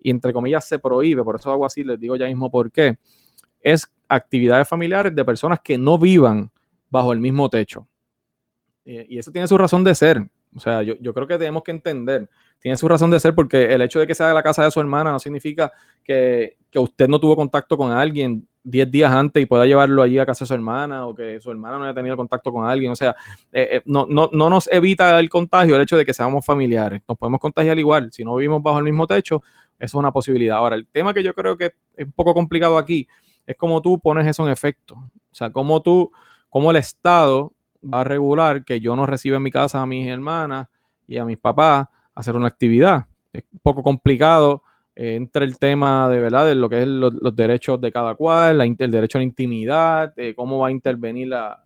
y 0.00 0.08
entre 0.08 0.32
comillas 0.32 0.66
se 0.66 0.78
prohíbe, 0.78 1.22
por 1.22 1.36
eso 1.36 1.52
hago 1.52 1.66
así, 1.66 1.84
les 1.84 2.00
digo 2.00 2.16
ya 2.16 2.24
mismo 2.24 2.50
por 2.50 2.72
qué, 2.72 2.96
es 3.60 3.86
actividades 4.08 4.66
familiares 4.66 5.14
de 5.14 5.22
personas 5.26 5.60
que 5.62 5.76
no 5.76 5.98
vivan 5.98 6.50
bajo 6.88 7.12
el 7.12 7.18
mismo 7.18 7.50
techo. 7.50 7.86
Y 9.08 9.18
eso 9.18 9.30
tiene 9.30 9.46
su 9.46 9.58
razón 9.58 9.84
de 9.84 9.94
ser. 9.94 10.26
O 10.54 10.60
sea, 10.60 10.82
yo, 10.82 10.94
yo 11.00 11.12
creo 11.12 11.26
que 11.26 11.36
tenemos 11.38 11.62
que 11.62 11.72
entender 11.72 12.28
tiene 12.60 12.76
su 12.76 12.88
razón 12.88 13.10
de 13.10 13.20
ser 13.20 13.34
porque 13.34 13.72
el 13.72 13.82
hecho 13.82 14.00
de 14.00 14.06
que 14.06 14.14
sea 14.14 14.28
de 14.28 14.34
la 14.34 14.42
casa 14.42 14.64
de 14.64 14.70
su 14.70 14.80
hermana 14.80 15.12
no 15.12 15.18
significa 15.18 15.72
que, 16.02 16.56
que 16.70 16.78
usted 16.78 17.08
no 17.08 17.20
tuvo 17.20 17.36
contacto 17.36 17.76
con 17.76 17.92
alguien 17.92 18.46
10 18.64 18.90
días 18.90 19.12
antes 19.12 19.42
y 19.42 19.46
pueda 19.46 19.64
llevarlo 19.64 20.02
allí 20.02 20.18
a 20.18 20.26
casa 20.26 20.44
de 20.44 20.48
su 20.48 20.54
hermana 20.54 21.06
o 21.06 21.14
que 21.14 21.40
su 21.40 21.50
hermana 21.50 21.78
no 21.78 21.84
haya 21.84 21.94
tenido 21.94 22.16
contacto 22.16 22.52
con 22.52 22.68
alguien. 22.68 22.92
O 22.92 22.96
sea, 22.96 23.14
eh, 23.52 23.68
eh, 23.72 23.82
no, 23.84 24.06
no, 24.08 24.28
no, 24.32 24.50
nos 24.50 24.68
evita 24.72 25.18
el 25.20 25.28
contagio 25.28 25.76
el 25.76 25.82
hecho 25.82 25.96
de 25.96 26.04
que 26.04 26.12
seamos 26.12 26.44
familiares. 26.44 27.00
Nos 27.08 27.16
podemos 27.16 27.40
contagiar 27.40 27.78
igual. 27.78 28.10
Si 28.12 28.24
no 28.24 28.34
vivimos 28.34 28.62
bajo 28.62 28.78
el 28.78 28.84
mismo 28.84 29.06
techo, 29.06 29.42
eso 29.78 29.84
es 29.86 29.94
una 29.94 30.12
posibilidad. 30.12 30.58
Ahora, 30.58 30.76
el 30.76 30.86
tema 30.86 31.14
que 31.14 31.22
yo 31.22 31.32
creo 31.34 31.56
que 31.56 31.72
es 31.96 32.06
un 32.06 32.12
poco 32.12 32.34
complicado 32.34 32.76
aquí 32.76 33.06
es 33.46 33.56
cómo 33.56 33.80
tú 33.80 34.00
pones 34.00 34.26
eso 34.26 34.44
en 34.44 34.52
efecto. 34.52 34.94
O 34.94 35.34
sea, 35.34 35.50
cómo 35.50 35.80
tú, 35.80 36.10
cómo 36.50 36.72
el 36.72 36.76
Estado 36.78 37.52
va 37.82 38.00
a 38.00 38.04
regular 38.04 38.64
que 38.64 38.80
yo 38.80 38.96
no 38.96 39.06
reciba 39.06 39.36
en 39.36 39.42
mi 39.42 39.50
casa 39.50 39.80
a 39.80 39.86
mis 39.86 40.06
hermanas 40.06 40.68
y 41.06 41.18
a 41.18 41.24
mis 41.24 41.38
papás 41.38 41.86
hacer 42.14 42.36
una 42.36 42.48
actividad. 42.48 43.06
Es 43.32 43.44
un 43.52 43.60
poco 43.60 43.82
complicado 43.82 44.62
eh, 44.96 45.14
entre 45.14 45.44
el 45.44 45.58
tema 45.58 46.08
de 46.08 46.20
verdad 46.20 46.46
de 46.46 46.54
lo 46.54 46.68
que 46.68 46.82
es 46.82 46.88
los 46.88 47.36
derechos 47.36 47.80
de 47.80 47.92
cada 47.92 48.14
cual, 48.14 48.60
el 48.60 48.90
derecho 48.90 49.18
a 49.18 49.20
la 49.20 49.24
intimidad, 49.24 50.14
cómo 50.34 50.58
va 50.58 50.68
a 50.68 50.70
intervenir 50.70 51.28
la, 51.28 51.62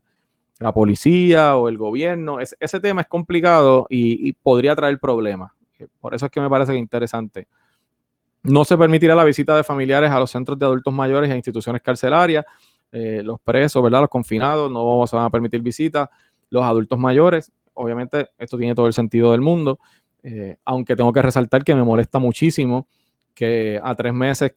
la 0.62 0.72
policía 0.72 1.56
o 1.56 1.68
el 1.68 1.76
gobierno. 1.76 2.38
ese 2.40 2.80
tema 2.80 3.02
es 3.02 3.08
complicado 3.08 3.86
y, 3.90 4.32
podría 4.32 4.74
traer 4.74 4.98
problemas. 4.98 5.52
Por 6.00 6.14
eso 6.14 6.26
es 6.26 6.32
que 6.32 6.40
me 6.40 6.48
parece 6.48 6.76
interesante. 6.76 7.48
No 8.44 8.64
se 8.64 8.78
permitirá 8.78 9.14
la 9.14 9.24
visita 9.24 9.56
de 9.56 9.64
familiares 9.64 10.10
a 10.10 10.18
los 10.18 10.30
centros 10.30 10.58
de 10.58 10.64
adultos 10.64 10.94
mayores 10.94 11.30
e 11.30 11.36
instituciones 11.36 11.82
carcelarias. 11.82 12.44
Eh, 12.92 13.22
los 13.24 13.40
presos, 13.40 13.82
¿verdad? 13.82 14.02
Los 14.02 14.10
confinados 14.10 14.70
no 14.70 15.06
se 15.06 15.16
van 15.16 15.24
a 15.24 15.30
permitir 15.30 15.62
visitas. 15.62 16.08
Los 16.50 16.62
adultos 16.62 16.98
mayores, 16.98 17.50
obviamente, 17.72 18.28
esto 18.38 18.58
tiene 18.58 18.74
todo 18.74 18.86
el 18.86 18.92
sentido 18.92 19.32
del 19.32 19.40
mundo. 19.40 19.78
Eh, 20.22 20.56
aunque 20.64 20.94
tengo 20.94 21.12
que 21.12 21.22
resaltar 21.22 21.64
que 21.64 21.74
me 21.74 21.82
molesta 21.82 22.18
muchísimo 22.18 22.86
que 23.34 23.80
a 23.82 23.94
tres 23.94 24.12
meses, 24.12 24.52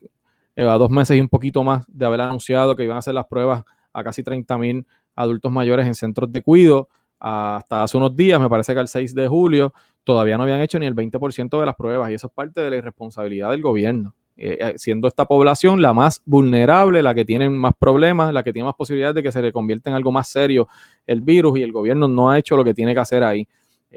eh, 0.55 0.67
a 0.67 0.77
dos 0.77 0.89
meses 0.91 1.17
y 1.17 1.21
un 1.21 1.29
poquito 1.29 1.63
más 1.63 1.85
de 1.87 2.05
haber 2.05 2.21
anunciado 2.21 2.75
que 2.75 2.83
iban 2.83 2.97
a 2.97 2.99
hacer 2.99 3.13
las 3.13 3.25
pruebas 3.25 3.63
a 3.93 4.03
casi 4.03 4.21
30 4.21 4.57
mil 4.57 4.85
adultos 5.15 5.51
mayores 5.51 5.87
en 5.87 5.95
centros 5.95 6.31
de 6.31 6.41
cuido, 6.43 6.89
hasta 7.19 7.83
hace 7.83 7.97
unos 7.97 8.15
días, 8.15 8.39
me 8.39 8.49
parece 8.49 8.73
que 8.73 8.81
el 8.81 8.89
6 8.89 9.15
de 9.15 9.27
julio, 9.29 9.73
todavía 10.03 10.37
no 10.37 10.43
habían 10.43 10.59
hecho 10.59 10.77
ni 10.77 10.85
el 10.85 10.93
20% 10.93 11.59
de 11.59 11.65
las 11.65 11.75
pruebas 11.75 12.11
y 12.11 12.15
eso 12.15 12.27
es 12.27 12.33
parte 12.33 12.59
de 12.59 12.69
la 12.69 12.75
irresponsabilidad 12.75 13.51
del 13.51 13.61
gobierno. 13.61 14.13
Eh, 14.37 14.73
siendo 14.77 15.07
esta 15.07 15.25
población 15.25 15.81
la 15.81 15.93
más 15.93 16.21
vulnerable, 16.25 17.01
la 17.01 17.15
que 17.15 17.23
tiene 17.23 17.49
más 17.49 17.73
problemas, 17.79 18.33
la 18.33 18.43
que 18.43 18.51
tiene 18.51 18.65
más 18.65 18.75
posibilidades 18.75 19.15
de 19.15 19.23
que 19.23 19.31
se 19.31 19.41
le 19.41 19.53
convierta 19.53 19.89
en 19.89 19.95
algo 19.95 20.11
más 20.11 20.27
serio 20.27 20.67
el 21.07 21.21
virus 21.21 21.57
y 21.57 21.63
el 21.63 21.71
gobierno 21.71 22.07
no 22.09 22.29
ha 22.29 22.37
hecho 22.37 22.57
lo 22.57 22.63
que 22.63 22.73
tiene 22.73 22.93
que 22.93 22.99
hacer 22.99 23.23
ahí. 23.23 23.47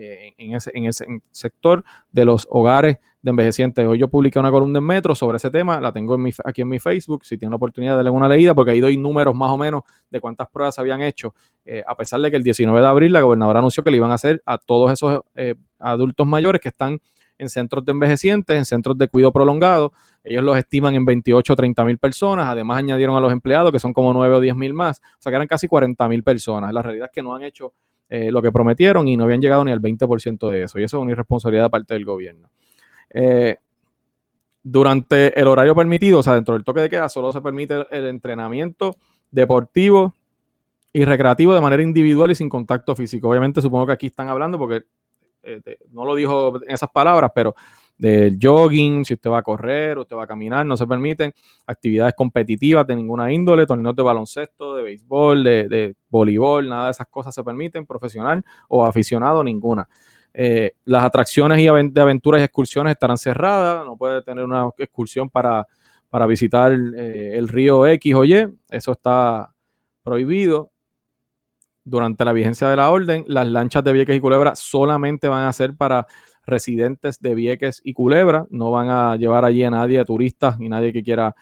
Eh, 0.00 0.34
en, 0.38 0.54
ese, 0.54 0.70
en 0.74 0.86
ese 0.86 1.04
sector 1.32 1.82
de 2.12 2.24
los 2.24 2.46
hogares 2.50 2.98
de 3.20 3.30
envejecientes. 3.30 3.84
Hoy 3.84 3.98
yo 3.98 4.06
publiqué 4.06 4.38
una 4.38 4.52
columna 4.52 4.78
en 4.78 4.84
Metro 4.84 5.12
sobre 5.14 5.38
ese 5.38 5.50
tema, 5.50 5.80
la 5.80 5.92
tengo 5.92 6.16
aquí 6.44 6.62
en 6.62 6.68
mi 6.68 6.78
Facebook, 6.78 7.24
si 7.24 7.36
tienen 7.36 7.50
la 7.50 7.56
oportunidad 7.56 7.94
de 7.94 7.96
darle 7.96 8.10
una 8.10 8.28
leída, 8.28 8.54
porque 8.54 8.70
ahí 8.70 8.80
doy 8.80 8.96
números 8.96 9.34
más 9.34 9.50
o 9.50 9.58
menos 9.58 9.82
de 10.08 10.20
cuántas 10.20 10.48
pruebas 10.50 10.76
se 10.76 10.80
habían 10.80 11.02
hecho, 11.02 11.34
eh, 11.64 11.82
a 11.84 11.96
pesar 11.96 12.20
de 12.20 12.30
que 12.30 12.36
el 12.36 12.44
19 12.44 12.80
de 12.80 12.86
abril 12.86 13.12
la 13.12 13.22
gobernadora 13.22 13.58
anunció 13.58 13.82
que 13.82 13.90
le 13.90 13.96
iban 13.96 14.12
a 14.12 14.14
hacer 14.14 14.40
a 14.46 14.58
todos 14.58 14.92
esos 14.92 15.20
eh, 15.34 15.56
adultos 15.80 16.26
mayores 16.28 16.60
que 16.60 16.68
están 16.68 17.00
en 17.36 17.48
centros 17.48 17.84
de 17.84 17.92
envejecientes, 17.92 18.56
en 18.56 18.64
centros 18.64 18.96
de 18.98 19.08
cuidado 19.08 19.32
prolongado. 19.32 19.92
Ellos 20.28 20.44
los 20.44 20.56
estiman 20.58 20.94
en 20.94 21.04
28 21.04 21.52
o 21.52 21.56
30 21.56 21.84
mil 21.84 21.98
personas. 21.98 22.46
Además, 22.48 22.78
añadieron 22.78 23.16
a 23.16 23.20
los 23.20 23.32
empleados, 23.32 23.72
que 23.72 23.78
son 23.78 23.92
como 23.92 24.12
9 24.12 24.36
o 24.36 24.40
10 24.40 24.56
mil 24.56 24.74
más. 24.74 25.00
O 25.00 25.22
sea, 25.22 25.30
que 25.30 25.36
eran 25.36 25.48
casi 25.48 25.68
40 25.68 26.08
mil 26.08 26.22
personas. 26.22 26.72
La 26.72 26.82
realidad 26.82 27.06
es 27.06 27.12
que 27.12 27.22
no 27.22 27.34
han 27.34 27.42
hecho 27.42 27.72
eh, 28.10 28.30
lo 28.30 28.42
que 28.42 28.52
prometieron 28.52 29.08
y 29.08 29.16
no 29.16 29.24
habían 29.24 29.40
llegado 29.40 29.64
ni 29.64 29.72
al 29.72 29.80
20% 29.80 30.50
de 30.50 30.64
eso. 30.64 30.78
Y 30.78 30.84
eso 30.84 30.98
es 30.98 31.02
una 31.02 31.12
irresponsabilidad 31.12 31.64
de 31.64 31.70
parte 31.70 31.94
del 31.94 32.04
gobierno. 32.04 32.50
Eh, 33.10 33.56
durante 34.62 35.38
el 35.38 35.46
horario 35.46 35.74
permitido, 35.74 36.18
o 36.18 36.22
sea, 36.22 36.34
dentro 36.34 36.54
del 36.54 36.64
toque 36.64 36.80
de 36.80 36.90
queda, 36.90 37.08
solo 37.08 37.32
se 37.32 37.40
permite 37.40 37.86
el 37.90 38.06
entrenamiento 38.06 38.96
deportivo 39.30 40.14
y 40.92 41.04
recreativo 41.04 41.54
de 41.54 41.60
manera 41.60 41.82
individual 41.82 42.30
y 42.30 42.34
sin 42.34 42.48
contacto 42.48 42.94
físico. 42.94 43.28
Obviamente, 43.28 43.62
supongo 43.62 43.86
que 43.86 43.92
aquí 43.92 44.06
están 44.08 44.28
hablando 44.28 44.58
porque 44.58 44.84
eh, 45.42 45.78
no 45.90 46.04
lo 46.04 46.14
dijo 46.14 46.62
en 46.62 46.70
esas 46.70 46.90
palabras, 46.90 47.30
pero 47.34 47.54
del 47.98 48.38
jogging, 48.40 49.04
si 49.04 49.14
usted 49.14 49.28
va 49.28 49.38
a 49.38 49.42
correr, 49.42 49.98
usted 49.98 50.16
va 50.16 50.22
a 50.22 50.26
caminar, 50.26 50.64
no 50.64 50.76
se 50.76 50.86
permiten 50.86 51.32
actividades 51.66 52.14
competitivas 52.14 52.86
de 52.86 52.94
ninguna 52.94 53.32
índole, 53.32 53.66
torneos 53.66 53.96
de 53.96 54.02
baloncesto, 54.02 54.76
de 54.76 54.84
béisbol, 54.84 55.42
de, 55.42 55.96
voleibol, 56.08 56.68
nada 56.68 56.86
de 56.86 56.90
esas 56.92 57.08
cosas 57.08 57.34
se 57.34 57.42
permiten, 57.42 57.84
profesional 57.84 58.44
o 58.68 58.86
aficionado, 58.86 59.42
ninguna. 59.42 59.88
Eh, 60.32 60.74
las 60.84 61.04
atracciones 61.04 61.58
y 61.58 61.66
aventuras 61.66 62.40
y 62.40 62.44
excursiones 62.44 62.92
estarán 62.92 63.18
cerradas, 63.18 63.84
no 63.84 63.96
puede 63.96 64.22
tener 64.22 64.44
una 64.44 64.70
excursión 64.78 65.28
para, 65.28 65.66
para 66.08 66.26
visitar 66.26 66.72
eh, 66.72 67.36
el 67.36 67.48
río 67.48 67.84
X 67.84 68.14
o 68.14 68.24
Y, 68.24 68.48
eso 68.70 68.92
está 68.92 69.52
prohibido. 70.04 70.70
Durante 71.84 72.22
la 72.24 72.34
vigencia 72.34 72.68
de 72.68 72.76
la 72.76 72.90
orden, 72.90 73.24
las 73.28 73.48
lanchas 73.48 73.82
de 73.82 73.92
Vieques 73.94 74.14
y 74.14 74.20
Culebra 74.20 74.54
solamente 74.54 75.26
van 75.26 75.46
a 75.46 75.52
ser 75.54 75.74
para 75.74 76.06
residentes 76.48 77.20
de 77.20 77.34
Vieques 77.34 77.80
y 77.84 77.92
Culebra, 77.92 78.46
no 78.50 78.70
van 78.70 78.88
a 78.88 79.16
llevar 79.16 79.44
allí 79.44 79.62
a 79.62 79.70
nadie, 79.70 80.00
a 80.00 80.04
turistas 80.04 80.58
ni 80.58 80.68
nadie 80.68 80.92
que 80.92 81.02
quiera, 81.02 81.36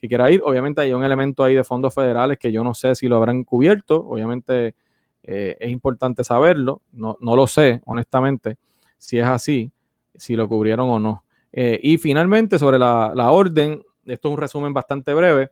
que 0.00 0.08
quiera 0.08 0.30
ir. 0.30 0.40
Obviamente 0.44 0.80
hay 0.80 0.92
un 0.92 1.04
elemento 1.04 1.44
ahí 1.44 1.54
de 1.54 1.64
fondos 1.64 1.94
federales 1.94 2.38
que 2.38 2.52
yo 2.52 2.64
no 2.64 2.74
sé 2.74 2.94
si 2.94 3.08
lo 3.08 3.16
habrán 3.16 3.44
cubierto, 3.44 3.96
obviamente 3.96 4.74
eh, 5.24 5.56
es 5.60 5.70
importante 5.70 6.24
saberlo, 6.24 6.82
no, 6.92 7.16
no, 7.20 7.36
lo 7.36 7.46
sé 7.46 7.80
honestamente 7.84 8.56
si 8.98 9.18
es 9.18 9.26
así, 9.26 9.70
si 10.14 10.36
lo 10.36 10.48
cubrieron 10.48 10.88
o 10.88 10.98
no. 10.98 11.24
Eh, 11.52 11.78
y 11.82 11.98
finalmente 11.98 12.58
sobre 12.58 12.78
la, 12.78 13.12
la 13.14 13.30
orden, 13.30 13.82
esto 14.06 14.28
es 14.28 14.32
un 14.32 14.38
resumen 14.40 14.72
bastante 14.72 15.12
breve, 15.12 15.50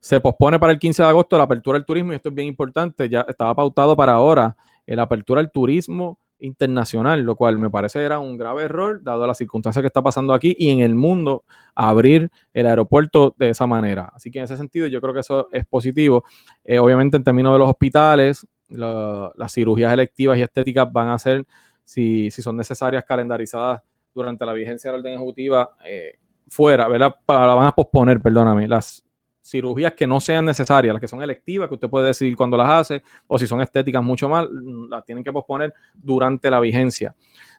se 0.00 0.20
pospone 0.20 0.58
para 0.58 0.72
el 0.72 0.78
15 0.78 1.02
de 1.02 1.08
agosto 1.08 1.36
la 1.36 1.44
apertura 1.44 1.78
del 1.78 1.84
turismo 1.84 2.12
y 2.12 2.16
esto 2.16 2.30
es 2.30 2.34
bien 2.34 2.48
importante, 2.48 3.08
ya 3.08 3.20
estaba 3.28 3.54
pautado 3.54 3.94
para 3.94 4.12
ahora 4.12 4.56
la 4.86 5.02
apertura 5.02 5.40
del 5.40 5.50
turismo 5.50 6.18
internacional, 6.42 7.22
lo 7.22 7.36
cual 7.36 7.58
me 7.58 7.70
parece 7.70 8.02
era 8.02 8.18
un 8.18 8.36
grave 8.36 8.64
error, 8.64 9.02
dado 9.02 9.26
la 9.26 9.34
circunstancia 9.34 9.80
que 9.80 9.86
está 9.86 10.02
pasando 10.02 10.34
aquí 10.34 10.54
y 10.58 10.70
en 10.70 10.80
el 10.80 10.94
mundo, 10.94 11.44
abrir 11.74 12.30
el 12.52 12.66
aeropuerto 12.66 13.34
de 13.38 13.50
esa 13.50 13.66
manera. 13.66 14.12
Así 14.14 14.30
que 14.30 14.40
en 14.40 14.44
ese 14.44 14.56
sentido 14.56 14.86
yo 14.88 15.00
creo 15.00 15.14
que 15.14 15.20
eso 15.20 15.48
es 15.52 15.64
positivo. 15.66 16.24
Eh, 16.64 16.78
obviamente 16.78 17.16
en 17.16 17.24
términos 17.24 17.52
de 17.54 17.58
los 17.60 17.70
hospitales, 17.70 18.46
las 18.68 19.52
cirugías 19.52 19.92
electivas 19.92 20.38
y 20.38 20.42
estéticas 20.42 20.90
van 20.92 21.08
a 21.08 21.18
ser, 21.18 21.46
si, 21.84 22.30
son 22.30 22.56
necesarias, 22.56 23.04
calendarizadas 23.06 23.82
durante 24.14 24.44
la 24.44 24.52
vigencia 24.52 24.90
de 24.90 24.96
la 24.96 25.00
orden 25.00 25.14
ejecutiva 25.14 25.70
eh, 25.84 26.18
fuera, 26.48 26.88
¿verdad? 26.88 27.14
Para, 27.24 27.54
van 27.54 27.68
a 27.68 27.72
posponer, 27.72 28.20
perdóname, 28.20 28.66
las 28.66 29.04
cirugías 29.42 29.92
que 29.94 30.06
no 30.06 30.20
sean 30.20 30.44
necesarias, 30.44 30.94
las 30.94 31.00
que 31.00 31.08
son 31.08 31.22
electivas, 31.22 31.68
que 31.68 31.74
usted 31.74 31.90
puede 31.90 32.06
decidir 32.06 32.36
cuándo 32.36 32.56
las 32.56 32.68
hace, 32.68 33.02
o 33.26 33.38
si 33.38 33.46
son 33.46 33.60
estéticas 33.60 34.02
mucho 34.02 34.28
más, 34.28 34.46
las 34.88 35.04
tienen 35.04 35.24
que 35.24 35.32
posponer 35.32 35.74
durante 35.94 36.50
la 36.50 36.60
vigencia 36.60 37.14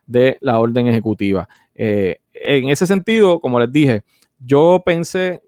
de 0.06 0.38
la 0.42 0.60
orden 0.60 0.88
ejecutiva. 0.88 1.48
Eh, 1.76 2.20
en 2.34 2.70
ese 2.70 2.88
sentido, 2.88 3.40
como 3.40 3.60
les 3.60 3.72
dije, 3.72 4.04
yo 4.40 4.82
pensé, 4.86 5.42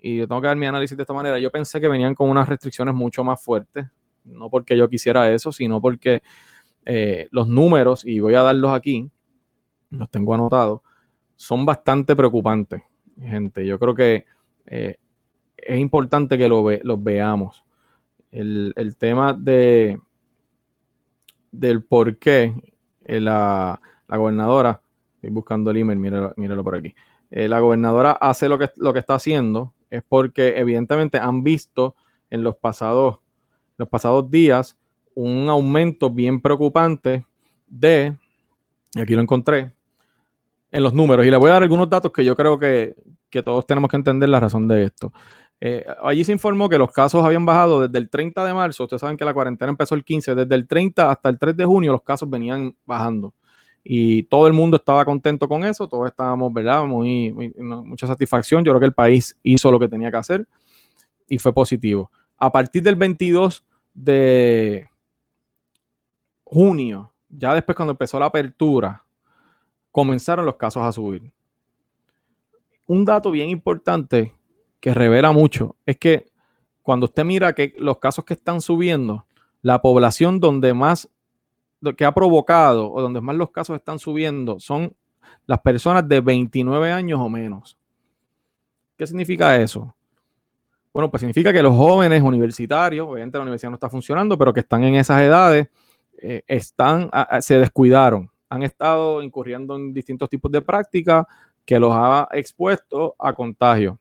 y 0.00 0.18
yo 0.18 0.28
tengo 0.28 0.40
que 0.40 0.48
dar 0.48 0.56
mi 0.56 0.66
análisis 0.66 0.96
de 0.96 1.02
esta 1.02 1.14
manera, 1.14 1.38
yo 1.38 1.50
pensé 1.50 1.80
que 1.80 1.88
venían 1.88 2.14
con 2.14 2.30
unas 2.30 2.48
restricciones 2.48 2.94
mucho 2.94 3.24
más 3.24 3.42
fuertes, 3.42 3.86
no 4.24 4.48
porque 4.48 4.76
yo 4.76 4.88
quisiera 4.88 5.32
eso, 5.32 5.52
sino 5.52 5.80
porque 5.80 6.22
eh, 6.84 7.28
los 7.30 7.48
números, 7.48 8.04
y 8.04 8.20
voy 8.20 8.34
a 8.34 8.42
darlos 8.42 8.72
aquí, 8.72 9.10
los 9.90 10.10
tengo 10.10 10.34
anotados, 10.34 10.80
son 11.36 11.66
bastante 11.66 12.14
preocupantes, 12.14 12.82
gente. 13.20 13.66
Yo 13.66 13.78
creo 13.78 13.94
que 13.94 14.24
eh, 14.66 14.96
es 15.56 15.78
importante 15.78 16.38
que 16.38 16.48
lo 16.48 16.64
los 16.82 17.02
veamos. 17.02 17.64
El, 18.30 18.96
tema 18.98 19.32
de 19.32 20.00
del 21.52 21.84
por 21.84 22.18
qué 22.18 22.52
eh, 23.04 23.20
la, 23.20 23.80
gobernadora, 24.08 24.80
estoy 25.14 25.30
buscando 25.30 25.70
el 25.70 25.76
email, 25.78 25.98
míralo, 25.98 26.64
por 26.64 26.76
aquí. 26.76 26.94
Eh, 27.30 27.48
la 27.48 27.60
gobernadora 27.60 28.12
hace 28.12 28.48
lo 28.48 28.58
que, 28.58 28.70
lo 28.76 28.92
que 28.92 28.98
está 28.98 29.14
haciendo, 29.14 29.72
es 29.90 30.02
porque 30.02 30.54
evidentemente 30.56 31.18
han 31.18 31.44
visto 31.44 31.94
en 32.30 32.42
los 32.42 32.56
pasados, 32.56 33.20
los 33.76 33.88
pasados 33.88 34.28
días 34.30 34.76
un 35.14 35.48
aumento 35.48 36.10
bien 36.10 36.40
preocupante 36.40 37.24
de, 37.68 38.16
y 38.94 39.00
aquí 39.00 39.14
lo 39.14 39.22
encontré, 39.22 39.72
en 40.72 40.82
los 40.82 40.92
números. 40.92 41.24
Y 41.24 41.30
le 41.30 41.36
voy 41.36 41.50
a 41.50 41.54
dar 41.54 41.62
algunos 41.62 41.88
datos 41.88 42.10
que 42.10 42.24
yo 42.24 42.34
creo 42.34 42.58
que, 42.58 42.96
que 43.30 43.42
todos 43.42 43.66
tenemos 43.66 43.88
que 43.90 43.96
entender 43.96 44.28
la 44.28 44.40
razón 44.40 44.66
de 44.66 44.84
esto. 44.84 45.12
Eh, 45.66 45.82
allí 46.02 46.24
se 46.24 46.32
informó 46.32 46.68
que 46.68 46.76
los 46.76 46.92
casos 46.92 47.24
habían 47.24 47.46
bajado 47.46 47.88
desde 47.88 47.96
el 47.96 48.10
30 48.10 48.44
de 48.44 48.52
marzo. 48.52 48.84
Ustedes 48.84 49.00
saben 49.00 49.16
que 49.16 49.24
la 49.24 49.32
cuarentena 49.32 49.70
empezó 49.70 49.94
el 49.94 50.04
15. 50.04 50.34
Desde 50.34 50.54
el 50.54 50.68
30 50.68 51.10
hasta 51.10 51.30
el 51.30 51.38
3 51.38 51.56
de 51.56 51.64
junio 51.64 51.90
los 51.90 52.02
casos 52.02 52.28
venían 52.28 52.76
bajando. 52.84 53.32
Y 53.82 54.24
todo 54.24 54.46
el 54.46 54.52
mundo 54.52 54.76
estaba 54.76 55.06
contento 55.06 55.48
con 55.48 55.64
eso. 55.64 55.88
Todos 55.88 56.08
estábamos, 56.08 56.52
¿verdad? 56.52 56.84
Muy, 56.84 57.32
mucha 57.56 58.06
satisfacción. 58.06 58.62
Yo 58.62 58.72
creo 58.72 58.80
que 58.80 58.86
el 58.88 58.92
país 58.92 59.38
hizo 59.42 59.72
lo 59.72 59.80
que 59.80 59.88
tenía 59.88 60.10
que 60.10 60.18
hacer 60.18 60.46
y 61.26 61.38
fue 61.38 61.54
positivo. 61.54 62.10
A 62.36 62.52
partir 62.52 62.82
del 62.82 62.96
22 62.96 63.64
de 63.94 64.86
junio, 66.44 67.10
ya 67.26 67.54
después 67.54 67.74
cuando 67.74 67.92
empezó 67.92 68.18
la 68.18 68.26
apertura, 68.26 69.02
comenzaron 69.90 70.44
los 70.44 70.56
casos 70.56 70.82
a 70.82 70.92
subir. 70.92 71.32
Un 72.86 73.06
dato 73.06 73.30
bien 73.30 73.48
importante 73.48 74.34
que 74.84 74.92
revela 74.92 75.32
mucho 75.32 75.76
es 75.86 75.96
que 75.96 76.26
cuando 76.82 77.06
usted 77.06 77.24
mira 77.24 77.54
que 77.54 77.74
los 77.78 77.96
casos 77.96 78.22
que 78.22 78.34
están 78.34 78.60
subiendo, 78.60 79.24
la 79.62 79.80
población 79.80 80.40
donde 80.40 80.74
más 80.74 81.08
que 81.96 82.04
ha 82.04 82.12
provocado 82.12 82.92
o 82.92 83.00
donde 83.00 83.22
más 83.22 83.34
los 83.34 83.50
casos 83.50 83.76
están 83.76 83.98
subiendo 83.98 84.60
son 84.60 84.94
las 85.46 85.62
personas 85.62 86.06
de 86.06 86.20
29 86.20 86.92
años 86.92 87.18
o 87.18 87.30
menos. 87.30 87.78
¿Qué 88.98 89.06
significa 89.06 89.56
eso? 89.56 89.94
Bueno, 90.92 91.10
pues 91.10 91.22
significa 91.22 91.50
que 91.50 91.62
los 91.62 91.74
jóvenes 91.74 92.22
universitarios, 92.22 93.08
obviamente 93.08 93.38
la 93.38 93.44
universidad 93.44 93.70
no 93.70 93.76
está 93.76 93.88
funcionando, 93.88 94.36
pero 94.36 94.52
que 94.52 94.60
están 94.60 94.84
en 94.84 94.96
esas 94.96 95.22
edades, 95.22 95.66
eh, 96.18 96.42
están, 96.46 97.10
se 97.40 97.58
descuidaron, 97.58 98.30
han 98.50 98.62
estado 98.62 99.22
incurriendo 99.22 99.76
en 99.76 99.94
distintos 99.94 100.28
tipos 100.28 100.52
de 100.52 100.60
prácticas 100.60 101.24
que 101.64 101.78
los 101.78 101.90
ha 101.94 102.28
expuesto 102.32 103.16
a 103.18 103.32
contagio 103.32 103.98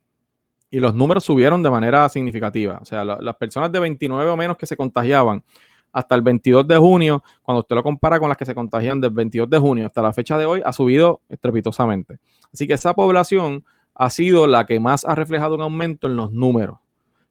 y 0.73 0.79
los 0.79 0.95
números 0.95 1.23
subieron 1.23 1.61
de 1.61 1.69
manera 1.69 2.09
significativa. 2.09 2.79
O 2.81 2.85
sea, 2.85 3.05
las 3.05 3.35
personas 3.35 3.71
de 3.71 3.79
29 3.79 4.31
o 4.31 4.35
menos 4.35 4.57
que 4.57 4.65
se 4.65 4.75
contagiaban 4.75 5.43
hasta 5.91 6.15
el 6.15 6.23
22 6.23 6.67
de 6.67 6.77
junio, 6.77 7.23
cuando 7.43 7.59
usted 7.59 7.75
lo 7.75 7.83
compara 7.83 8.19
con 8.19 8.27
las 8.27 8.39
que 8.39 8.45
se 8.45 8.55
contagian 8.55 8.99
del 8.99 9.11
22 9.11 9.47
de 9.51 9.59
junio 9.59 9.85
hasta 9.85 10.01
la 10.01 10.11
fecha 10.13 10.35
de 10.35 10.47
hoy, 10.47 10.63
ha 10.65 10.73
subido 10.73 11.21
estrepitosamente. 11.29 12.17
Así 12.51 12.65
que 12.65 12.73
esa 12.73 12.95
población 12.95 13.63
ha 13.93 14.09
sido 14.09 14.47
la 14.47 14.65
que 14.65 14.79
más 14.79 15.05
ha 15.05 15.13
reflejado 15.13 15.53
un 15.53 15.61
aumento 15.61 16.07
en 16.07 16.15
los 16.15 16.31
números 16.31 16.79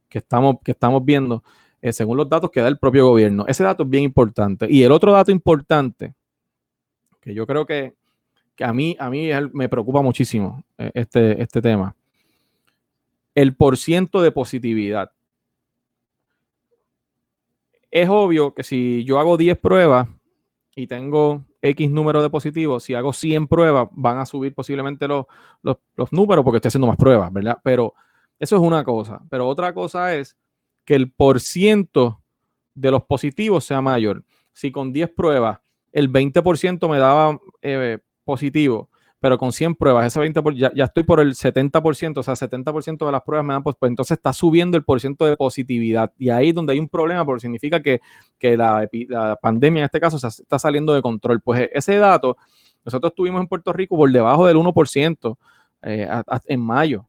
que 0.09 0.19
estamos, 0.19 0.59
que 0.63 0.71
estamos 0.71 1.05
viendo, 1.05 1.43
eh, 1.81 1.93
según 1.93 2.19
los 2.19 2.29
datos 2.29 2.49
que 2.49 2.61
da 2.61 2.69
el 2.69 2.79
propio 2.79 3.09
gobierno. 3.09 3.45
Ese 3.49 3.65
dato 3.65 3.83
es 3.83 3.91
bien 3.91 4.05
importante. 4.05 4.69
Y 4.71 4.85
el 4.85 4.93
otro 4.93 5.11
dato 5.11 5.33
importante, 5.33 6.15
que 7.21 7.35
yo 7.35 7.45
creo 7.45 7.67
que, 7.67 7.95
a 8.61 8.73
mí, 8.73 8.97
a 9.01 9.11
mí 9.11 9.31
me 9.53 9.69
preocupa 9.69 10.01
muchísimo 10.01 10.63
eh, 10.79 10.93
este, 10.95 11.43
este 11.43 11.61
tema, 11.61 11.97
el 13.35 13.57
porciento 13.57 14.23
de 14.23 14.33
positividad. 14.33 15.12
Es 17.91 18.09
obvio 18.09 18.55
que 18.55 18.62
si 18.62 19.05
yo 19.05 19.19
hago 19.19 19.37
10 19.37 19.59
pruebas 19.59 20.09
y 20.75 20.87
tengo 20.87 21.45
X 21.61 21.91
número 21.91 22.23
de 22.23 22.31
positivos, 22.31 22.85
si 22.85 22.95
hago 22.95 23.12
100 23.12 23.47
pruebas, 23.47 23.89
van 23.93 24.19
a 24.19 24.27
subir 24.27 24.55
posiblemente 24.55 25.07
los, 25.07 25.27
los, 25.62 25.77
números 26.12 26.45
porque 26.45 26.57
estoy 26.57 26.69
haciendo 26.69 26.87
más 26.87 26.97
pruebas, 26.97 27.33
¿verdad? 27.33 27.59
Pero 27.62 27.95
eso 28.39 28.57
es 28.57 28.62
una 28.62 28.83
cosa. 28.83 29.21
Pero 29.29 29.47
otra 29.47 29.75
cosa 29.75 30.15
es 30.15 30.37
que 30.85 30.95
el 30.95 31.12
porciento 31.12 32.23
de 32.75 32.91
los 32.91 33.05
positivos 33.05 33.65
sea 33.65 33.81
mayor. 33.83 34.25
Si 34.53 34.73
con 34.73 34.93
10 34.93 35.11
pruebas 35.11 35.61
el 35.93 36.11
20% 36.11 36.89
me 36.91 36.99
daba 36.99 37.39
eh, 37.61 37.99
positivo 38.25 38.89
pero 39.23 39.38
con 39.38 39.52
100 39.52 39.76
pruebas, 39.76 40.05
ese 40.05 40.19
20%, 40.21 40.57
ya, 40.57 40.73
ya 40.75 40.83
estoy 40.83 41.05
por 41.05 41.21
el 41.21 41.37
70%, 41.37 42.19
o 42.19 42.23
sea, 42.25 42.35
70% 42.35 43.07
de 43.07 43.12
las 43.12 43.23
pruebas 43.23 43.47
me 43.47 43.52
dan, 43.52 43.62
pues, 43.62 43.76
entonces 43.83 44.17
está 44.17 44.33
subiendo 44.33 44.76
el 44.76 44.83
porcentaje 44.83 45.31
de 45.31 45.37
positividad. 45.37 46.12
Y 46.19 46.29
ahí 46.31 46.49
es 46.49 46.55
donde 46.57 46.73
hay 46.73 46.81
un 46.81 46.88
problema, 46.88 47.25
porque 47.25 47.43
significa 47.43 47.81
que, 47.81 48.00
la, 48.57 49.38
pandemia 49.41 49.83
en 49.83 49.85
este 49.85 50.00
caso 50.00 50.17
está 50.17 50.59
saliendo 50.59 50.93
de 50.93 51.02
control. 51.02 51.41
Pues 51.41 51.61
e, 51.61 51.71
ese 51.73 51.99
dato, 51.99 52.37
nosotros 52.85 53.12
estuvimos 53.12 53.41
en 53.41 53.47
Puerto 53.47 53.73
Rico 53.73 53.97
por 53.97 54.11
debajo 54.11 54.45
del 54.45 54.57
1% 54.57 55.37
eh, 55.83 56.09
en 56.47 56.61
mayo. 56.61 57.07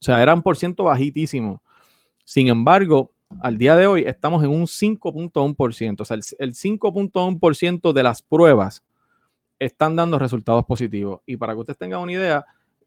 O 0.00 0.02
sea, 0.02 0.22
era 0.22 0.34
un 0.34 0.42
por 0.42 0.58
ciento 0.58 0.84
bajitísimo. 0.84 1.62
Sin 2.24 2.48
embargo, 2.48 3.10
al 3.40 3.56
día 3.56 3.74
de 3.74 3.86
hoy 3.86 4.04
estamos 4.06 4.44
en 4.44 4.50
un 4.50 4.66
5.1%. 4.66 6.00
O 6.02 6.04
sea, 6.04 6.14
el, 6.14 6.22
el 6.40 6.52
5.1% 6.52 7.94
de 7.94 8.02
las 8.02 8.20
pruebas 8.20 8.82
están 9.60 9.94
dando 9.94 10.18
resultados 10.18 10.64
positivos. 10.64 11.20
Y 11.26 11.36
para 11.36 11.52
que 11.52 11.60
ustedes 11.60 11.78
tengan 11.78 12.00
una 12.00 12.12
idea, 12.12 12.44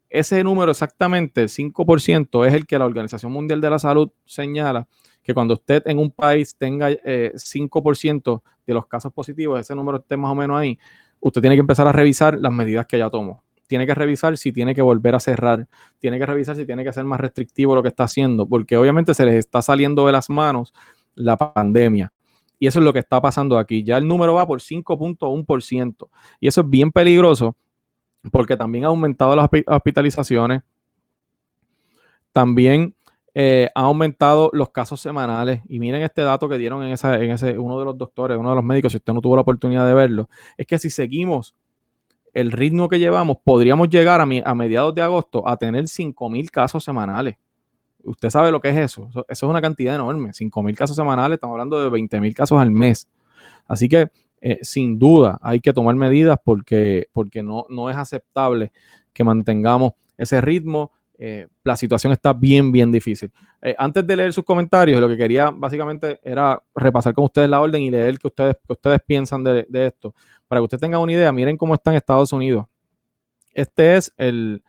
ese 0.09 0.43
número 0.43 0.71
exactamente, 0.71 1.43
el 1.43 1.49
5%, 1.49 2.45
es 2.45 2.53
el 2.53 2.65
que 2.65 2.77
la 2.77 2.85
Organización 2.85 3.31
Mundial 3.31 3.61
de 3.61 3.69
la 3.69 3.79
Salud 3.79 4.11
señala 4.25 4.87
que 5.21 5.33
cuando 5.33 5.53
usted 5.53 5.83
en 5.85 5.99
un 5.99 6.11
país 6.11 6.55
tenga 6.57 6.89
5% 6.89 8.37
eh, 8.37 8.49
de 8.67 8.73
los 8.73 8.87
casos 8.87 9.13
positivos, 9.13 9.59
ese 9.59 9.73
número 9.73 9.99
esté 9.99 10.17
más 10.17 10.31
o 10.31 10.35
menos 10.35 10.59
ahí, 10.59 10.77
usted 11.19 11.41
tiene 11.41 11.55
que 11.55 11.61
empezar 11.61 11.87
a 11.87 11.91
revisar 11.91 12.37
las 12.37 12.51
medidas 12.51 12.85
que 12.85 12.97
ya 12.97 13.09
tomó. 13.09 13.43
Tiene 13.67 13.87
que 13.87 13.95
revisar 13.95 14.37
si 14.37 14.51
tiene 14.51 14.75
que 14.75 14.81
volver 14.81 15.15
a 15.15 15.19
cerrar, 15.19 15.67
tiene 15.97 16.19
que 16.19 16.25
revisar 16.25 16.55
si 16.55 16.65
tiene 16.65 16.83
que 16.83 16.91
ser 16.91 17.05
más 17.05 17.19
restrictivo 17.19 17.75
lo 17.75 17.81
que 17.81 17.89
está 17.89 18.03
haciendo, 18.03 18.45
porque 18.45 18.75
obviamente 18.77 19.13
se 19.13 19.25
les 19.25 19.35
está 19.35 19.61
saliendo 19.61 20.05
de 20.05 20.11
las 20.11 20.29
manos 20.29 20.73
la 21.15 21.37
pandemia. 21.37 22.11
Y 22.63 22.67
eso 22.67 22.79
es 22.79 22.85
lo 22.85 22.93
que 22.93 22.99
está 22.99 23.19
pasando 23.19 23.57
aquí. 23.57 23.83
Ya 23.83 23.97
el 23.97 24.07
número 24.07 24.35
va 24.35 24.47
por 24.47 24.61
5.1%. 24.61 26.07
Y 26.39 26.47
eso 26.47 26.61
es 26.61 26.69
bien 26.69 26.93
peligroso 26.93 27.57
porque 28.31 28.55
también 28.55 28.85
ha 28.85 28.87
aumentado 28.87 29.35
las 29.35 29.49
hospitalizaciones. 29.67 30.61
También 32.31 32.95
eh, 33.33 33.69
ha 33.75 33.81
aumentado 33.81 34.49
los 34.53 34.69
casos 34.69 35.01
semanales. 35.01 35.59
Y 35.67 35.77
miren 35.77 36.03
este 36.03 36.21
dato 36.21 36.47
que 36.47 36.57
dieron 36.57 36.81
en, 36.83 36.93
esa, 36.93 37.21
en 37.21 37.31
ese, 37.31 37.59
uno 37.59 37.77
de 37.79 37.83
los 37.83 37.97
doctores, 37.97 38.37
uno 38.37 38.51
de 38.51 38.55
los 38.55 38.63
médicos, 38.63 38.93
si 38.93 38.97
usted 38.97 39.11
no 39.11 39.19
tuvo 39.19 39.35
la 39.35 39.41
oportunidad 39.41 39.85
de 39.85 39.93
verlo, 39.93 40.29
es 40.55 40.65
que 40.65 40.79
si 40.79 40.89
seguimos 40.89 41.53
el 42.31 42.49
ritmo 42.53 42.87
que 42.87 42.97
llevamos, 42.97 43.39
podríamos 43.43 43.89
llegar 43.89 44.21
a, 44.21 44.23
a 44.23 44.55
mediados 44.55 44.95
de 44.95 45.01
agosto 45.01 45.45
a 45.45 45.57
tener 45.57 45.83
5.000 45.83 46.49
casos 46.49 46.81
semanales. 46.81 47.35
Usted 48.03 48.29
sabe 48.29 48.51
lo 48.51 48.59
que 48.59 48.69
es 48.69 48.77
eso. 48.77 49.07
Eso, 49.09 49.25
es 49.27 49.43
una 49.43 49.61
cantidad 49.61 49.95
enorme. 49.95 50.33
5 50.33 50.63
mil 50.63 50.75
casos 50.75 50.95
semanales, 50.95 51.35
estamos 51.35 51.53
hablando 51.53 51.81
de 51.81 51.89
20 51.89 52.19
mil 52.19 52.33
casos 52.33 52.59
al 52.59 52.71
mes. 52.71 53.07
Así 53.67 53.87
que, 53.87 54.09
eh, 54.41 54.59
sin 54.61 54.99
duda, 54.99 55.39
hay 55.41 55.59
que 55.59 55.73
tomar 55.73 55.95
medidas 55.95 56.37
porque, 56.43 57.07
porque 57.13 57.41
no, 57.41 57.65
no 57.69 57.89
es 57.89 57.95
aceptable 57.95 58.71
que 59.13 59.23
mantengamos 59.23 59.93
ese 60.17 60.41
ritmo. 60.41 60.91
Eh, 61.17 61.47
la 61.63 61.77
situación 61.77 62.11
está 62.11 62.33
bien, 62.33 62.71
bien 62.71 62.91
difícil. 62.91 63.31
Eh, 63.61 63.75
antes 63.77 64.05
de 64.05 64.15
leer 64.15 64.33
sus 64.33 64.43
comentarios, 64.43 64.99
lo 64.99 65.07
que 65.07 65.15
quería 65.15 65.51
básicamente 65.51 66.19
era 66.23 66.61
repasar 66.75 67.13
con 67.13 67.25
ustedes 67.25 67.49
la 67.49 67.61
orden 67.61 67.81
y 67.81 67.89
leer 67.89 68.19
qué 68.19 68.27
ustedes, 68.27 68.57
ustedes 68.67 68.99
piensan 69.05 69.43
de, 69.43 69.65
de 69.69 69.87
esto. 69.87 70.13
Para 70.47 70.59
que 70.59 70.63
ustedes 70.63 70.81
tengan 70.81 70.99
una 70.99 71.13
idea, 71.13 71.31
miren 71.31 71.55
cómo 71.55 71.73
está 71.73 71.91
en 71.91 71.97
Estados 71.97 72.33
Unidos. 72.33 72.65
Este 73.53 73.95
es 73.95 74.11
el, 74.17 74.63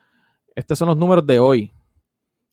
estos 0.54 0.78
son 0.78 0.88
los 0.88 0.96
números 0.96 1.26
de 1.26 1.38
hoy, 1.38 1.72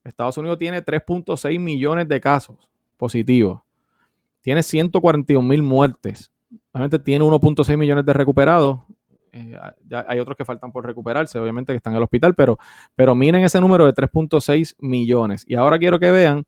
Estados 0.03 0.37
Unidos 0.37 0.57
tiene 0.57 0.83
3.6 0.83 1.59
millones 1.59 2.07
de 2.07 2.19
casos 2.19 2.57
positivos. 2.97 3.61
Tiene 4.41 4.63
141 4.63 5.47
mil 5.47 5.61
muertes. 5.61 6.31
Obviamente 6.71 6.99
tiene 6.99 7.23
1.6 7.23 7.77
millones 7.77 8.05
de 8.05 8.13
recuperados. 8.13 8.79
Eh, 9.31 9.57
hay 10.07 10.19
otros 10.19 10.35
que 10.35 10.43
faltan 10.43 10.71
por 10.71 10.85
recuperarse, 10.85 11.39
obviamente 11.39 11.71
que 11.71 11.77
están 11.77 11.93
en 11.93 11.97
el 11.97 12.03
hospital, 12.03 12.35
pero, 12.35 12.59
pero 12.95 13.15
miren 13.15 13.43
ese 13.43 13.61
número 13.61 13.85
de 13.85 13.93
3.6 13.93 14.75
millones. 14.79 15.45
Y 15.47 15.55
ahora 15.55 15.79
quiero 15.79 15.99
que 15.99 16.11
vean 16.11 16.43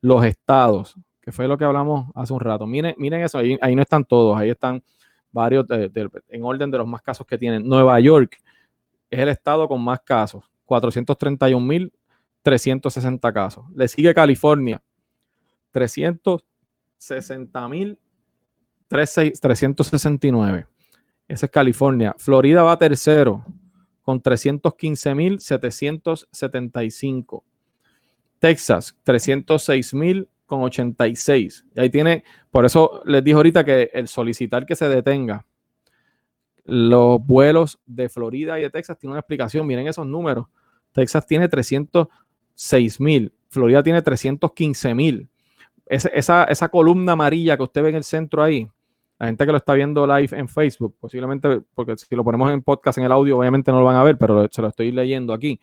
los 0.00 0.24
estados, 0.24 0.94
que 1.22 1.32
fue 1.32 1.48
lo 1.48 1.56
que 1.56 1.64
hablamos 1.64 2.10
hace 2.14 2.32
un 2.32 2.40
rato. 2.40 2.66
Miren, 2.66 2.94
miren 2.98 3.22
eso, 3.22 3.38
ahí, 3.38 3.74
no 3.74 3.82
están 3.82 4.04
todos, 4.04 4.36
ahí 4.38 4.50
están 4.50 4.82
varios 5.32 5.66
en 6.28 6.44
orden 6.44 6.70
de 6.70 6.78
los 6.78 6.86
más 6.86 7.00
casos 7.02 7.26
que 7.26 7.38
tienen. 7.38 7.66
Nueva 7.66 7.98
York 8.00 8.38
es 9.10 9.18
el 9.18 9.28
estado 9.28 9.66
con 9.66 9.82
más 9.82 10.00
casos, 10.00 10.44
431 10.66 11.64
mil 11.64 11.92
360 12.46 13.32
casos. 13.32 13.64
Le 13.74 13.88
sigue 13.88 14.14
California, 14.14 14.80
360 15.72 17.68
mil 17.68 17.98
369. 18.86 20.66
Esa 21.26 21.46
es 21.46 21.50
California. 21.50 22.14
Florida 22.16 22.62
va 22.62 22.78
tercero 22.78 23.44
con 24.00 24.20
315 24.20 25.14
mil 25.16 25.40
775. 25.40 27.44
Texas, 28.38 28.96
306 29.02 29.94
mil 29.94 30.28
con 30.46 30.62
86. 30.62 31.64
Y 31.74 31.80
ahí 31.80 31.90
tiene, 31.90 32.22
por 32.52 32.64
eso 32.64 33.02
les 33.06 33.24
dije 33.24 33.34
ahorita 33.34 33.64
que 33.64 33.90
el 33.92 34.06
solicitar 34.06 34.64
que 34.64 34.76
se 34.76 34.88
detenga 34.88 35.44
los 36.64 37.26
vuelos 37.26 37.80
de 37.86 38.08
Florida 38.08 38.56
y 38.60 38.62
de 38.62 38.70
Texas 38.70 38.96
tiene 38.98 39.14
una 39.14 39.20
explicación. 39.20 39.66
Miren 39.66 39.88
esos 39.88 40.06
números. 40.06 40.46
Texas 40.92 41.26
tiene 41.26 41.48
300 41.48 42.06
6 42.56 43.00
mil. 43.00 43.32
Florida 43.48 43.82
tiene 43.82 44.02
315 44.02 44.94
mil. 44.94 45.28
Esa, 45.86 46.44
esa, 46.44 46.68
columna 46.68 47.12
amarilla 47.12 47.56
que 47.56 47.62
usted 47.62 47.82
ve 47.82 47.88
en 47.90 47.94
el 47.94 48.02
centro 48.02 48.42
ahí, 48.42 48.68
la 49.20 49.26
gente 49.26 49.46
que 49.46 49.52
lo 49.52 49.58
está 49.58 49.74
viendo 49.74 50.04
live 50.04 50.36
en 50.36 50.48
Facebook, 50.48 50.96
posiblemente, 50.98 51.60
porque 51.74 51.96
si 51.96 52.16
lo 52.16 52.24
ponemos 52.24 52.50
en 52.50 52.60
podcast 52.60 52.98
en 52.98 53.04
el 53.04 53.12
audio, 53.12 53.38
obviamente 53.38 53.70
no 53.70 53.78
lo 53.78 53.84
van 53.84 53.94
a 53.94 54.02
ver, 54.02 54.18
pero 54.18 54.48
se 54.50 54.60
lo 54.60 54.66
estoy 54.68 54.90
leyendo 54.90 55.32
aquí. 55.32 55.60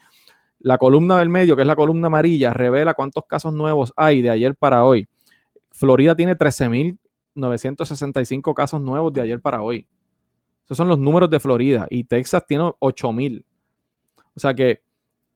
La 0.60 0.77
columna 0.77 1.19
del 1.19 1.27
medio, 1.27 1.58
que 1.58 1.63
es 1.63 1.67
la 1.67 1.75
columna 1.75 2.08
amarilla, 2.08 2.53
revela 2.53 2.93
cuántos 2.93 3.25
casos 3.27 3.53
nuevos 3.53 3.91
hay 3.97 4.21
de 4.21 4.29
ayer 4.29 4.56
para 4.56 4.86
hoy. 4.86 5.10
Florida 5.71 6.15
tiene 6.15 6.38
13.965 6.38 8.53
casos 8.53 8.79
nuevos 8.79 9.12
de 9.12 9.19
ayer 9.21 9.41
para 9.41 9.62
hoy. 9.62 9.86
Esos 10.63 10.77
son 10.77 10.88
los 10.88 10.97
números 10.97 11.29
de 11.29 11.41
Florida. 11.41 11.86
Y 11.89 12.06
Texas 12.06 12.45
tiene 12.47 12.63
8.000. 12.79 13.43
O 14.36 14.39
sea 14.39 14.53
que 14.53 14.83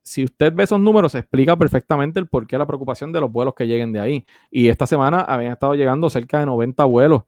si 0.07 0.23
usted 0.23 0.53
ve 0.53 0.63
esos 0.63 0.79
números, 0.79 1.11
se 1.11 1.19
explica 1.19 1.57
perfectamente 1.57 2.17
el 2.19 2.27
porqué 2.27 2.57
la 2.57 2.65
preocupación 2.65 3.11
de 3.11 3.19
los 3.19 3.29
vuelos 3.29 3.53
que 3.53 3.67
lleguen 3.67 3.91
de 3.91 3.99
ahí. 3.99 4.25
Y 4.49 4.69
esta 4.69 4.87
semana 4.87 5.19
habían 5.19 5.51
estado 5.51 5.75
llegando 5.75 6.09
cerca 6.09 6.39
de 6.39 6.45
90 6.45 6.85
vuelos 6.85 7.23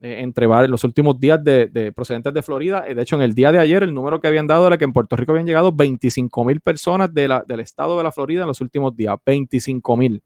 eh, 0.00 0.20
entre 0.20 0.46
los 0.66 0.82
últimos 0.84 1.20
días 1.20 1.44
de, 1.44 1.92
procedentes 1.94 2.32
de 2.32 2.42
Florida. 2.42 2.84
Eh, 2.88 2.94
de 2.94 3.02
hecho, 3.02 3.16
en 3.16 3.22
el 3.22 3.34
día 3.34 3.52
de 3.52 3.58
ayer, 3.58 3.82
el 3.82 3.92
número 3.92 4.18
que 4.18 4.28
habían 4.28 4.46
dado 4.46 4.66
era 4.66 4.78
que 4.78 4.84
en 4.84 4.94
Puerto 4.94 5.14
Rico 5.14 5.32
habían 5.32 5.46
llegado 5.46 5.72
25 5.72 6.44
mil 6.46 6.60
personas 6.60 7.12
del 7.12 7.60
estado 7.60 7.98
de 7.98 8.04
la 8.04 8.12
Florida 8.12 8.42
en 8.42 8.48
los 8.48 8.62
últimos 8.62 8.96
días. 8.96 9.14
25 9.24 9.96
mil. 9.98 10.22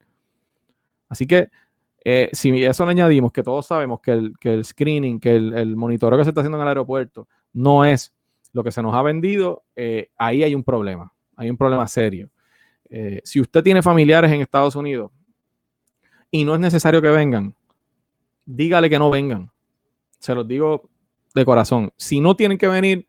Así 1.08 1.26
que 1.26 1.48
eh, 2.04 2.30
si 2.32 2.64
eso 2.64 2.84
le 2.84 2.92
añadimos 2.92 3.32
que 3.32 3.42
todos 3.42 3.66
sabemos 3.66 4.00
que 4.00 4.12
el, 4.12 4.64
screening, 4.64 5.18
que 5.18 5.34
el, 5.34 5.54
el, 5.54 5.74
monitoreo 5.74 6.16
que 6.16 6.24
se 6.24 6.30
está 6.30 6.42
haciendo 6.42 6.58
en 6.58 6.62
el 6.62 6.68
aeropuerto 6.68 7.26
no 7.52 7.84
es 7.84 8.12
lo 8.52 8.62
que 8.62 8.70
se 8.70 8.80
nos 8.80 8.94
ha 8.94 9.02
vendido, 9.02 9.64
ahí 10.16 10.44
hay 10.44 10.54
un 10.54 10.62
problema 10.62 11.12
hay 11.40 11.48
un 11.48 11.56
problema 11.56 11.88
serio. 11.88 12.28
Eh, 12.90 13.22
si 13.24 13.40
usted 13.40 13.62
tiene 13.62 13.80
familiares 13.80 14.30
en 14.30 14.42
Estados 14.42 14.76
Unidos 14.76 15.10
y 16.30 16.44
no 16.44 16.54
es 16.54 16.60
necesario 16.60 17.00
que 17.00 17.08
vengan, 17.08 17.54
dígale 18.44 18.90
que 18.90 18.98
no 18.98 19.08
vengan. 19.08 19.50
Se 20.18 20.34
los 20.34 20.46
digo 20.46 20.90
de 21.34 21.44
corazón. 21.46 21.92
Si 21.96 22.20
no 22.20 22.36
tienen 22.36 22.58
que 22.58 22.68
venir, 22.68 23.06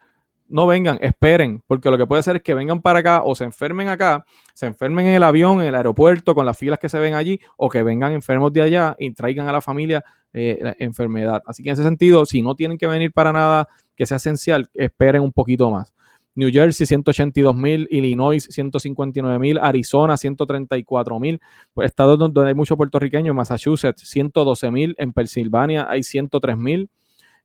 no 0.48 0.66
vengan, 0.66 0.98
esperen, 1.02 1.62
porque 1.68 1.92
lo 1.92 1.98
que 1.98 2.08
puede 2.08 2.24
ser 2.24 2.38
es 2.38 2.42
que 2.42 2.54
vengan 2.54 2.82
para 2.82 3.00
acá 3.00 3.24
o 3.24 3.36
se 3.36 3.44
enfermen 3.44 3.90
acá, 3.90 4.26
se 4.54 4.66
enfermen 4.66 5.08
en 5.08 5.16
el 5.16 5.24
avión, 5.24 5.60
en 5.60 5.68
el 5.68 5.76
aeropuerto, 5.76 6.34
con 6.34 6.46
las 6.46 6.58
filas 6.58 6.80
que 6.80 6.88
se 6.88 7.00
ven 7.00 7.16
allí, 7.16 7.42
o 7.58 7.68
que 7.68 7.84
vengan 7.84 8.14
enfermos 8.14 8.54
de 8.54 8.62
allá 8.62 8.96
y 8.98 9.12
traigan 9.12 9.50
a 9.50 9.52
la 9.52 9.62
familia 9.62 10.06
eh, 10.32 10.58
la 10.62 10.76
enfermedad. 10.80 11.44
Así 11.46 11.64
que 11.64 11.70
en 11.70 11.74
ese 11.74 11.84
sentido, 11.84 12.26
si 12.26 12.42
no 12.42 12.56
tienen 12.56 12.78
que 12.78 12.88
venir 12.88 13.12
para 13.12 13.34
nada 13.34 13.68
que 13.94 14.06
sea 14.06 14.18
esencial, 14.18 14.70
esperen 14.74 15.22
un 15.22 15.34
poquito 15.34 15.70
más. 15.70 15.92
New 16.36 16.50
Jersey 16.52 16.86
182 16.86 17.56
mil, 17.56 17.88
Illinois 17.92 18.44
159 18.50 19.40
mil, 19.40 19.58
Arizona 19.58 20.16
134 20.16 21.20
mil, 21.20 21.42
pues 21.74 21.88
estados 21.88 22.18
donde 22.18 22.48
hay 22.48 22.54
muchos 22.54 22.78
puertorriqueños, 22.78 23.36
Massachusetts 23.36 24.02
112 24.10 24.72
mil, 24.72 24.96
en 24.98 25.12
Pensilvania 25.12 25.88
hay 25.90 26.04
103 26.04 26.58
mil. 26.58 26.90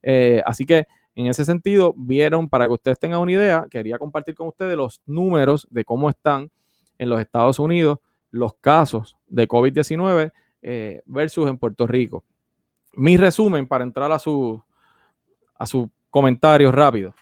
Eh, 0.03 0.43
así 0.47 0.65
que 0.65 0.87
en 1.17 1.27
ese 1.27 1.47
sentido, 1.47 1.95
vieron, 1.97 2.49
para 2.49 2.67
que 2.67 2.75
ustedes 2.75 2.99
tengan 2.99 3.21
una 3.21 3.33
idea, 3.33 3.67
quería 3.71 3.99
compartir 3.99 4.35
con 4.35 4.49
ustedes 4.49 4.77
los 4.77 5.01
números 5.07 5.67
de 5.71 5.83
cómo 5.83 6.11
están 6.11 6.51
en 6.99 7.09
los 7.09 7.21
Estados 7.21 7.59
Unidos 7.59 7.99
los 8.31 8.55
casos 8.55 9.17
de 9.27 9.49
COVID-19 9.49 10.31
eh, 10.61 11.03
versus 11.07 11.49
en 11.49 11.57
Puerto 11.57 11.87
Rico. 11.87 12.23
Mi 12.93 13.17
resumen 13.17 13.67
para 13.67 13.85
entrar 13.85 14.13
a 14.13 14.19
su, 14.19 14.63
a 15.55 15.67
su 15.67 15.91
comentario 16.11 16.71
rápido. 16.71 17.15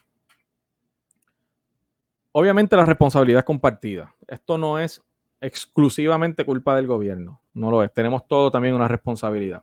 Obviamente 2.37 2.75
la 2.75 2.85
responsabilidad 2.85 3.39
es 3.39 3.45
compartida. 3.45 4.13
Esto 4.27 4.59
no 4.59 4.81
es 4.81 5.01
exclusivamente 5.41 6.45
culpa 6.45 6.75
del 6.75 6.89
gobierno, 6.89 7.41
no 7.53 7.71
lo 7.71 7.85
es. 7.85 7.95
Tenemos 7.95 8.27
todo 8.27 8.51
también 8.51 8.75
una 8.75 8.89
responsabilidad. 8.89 9.63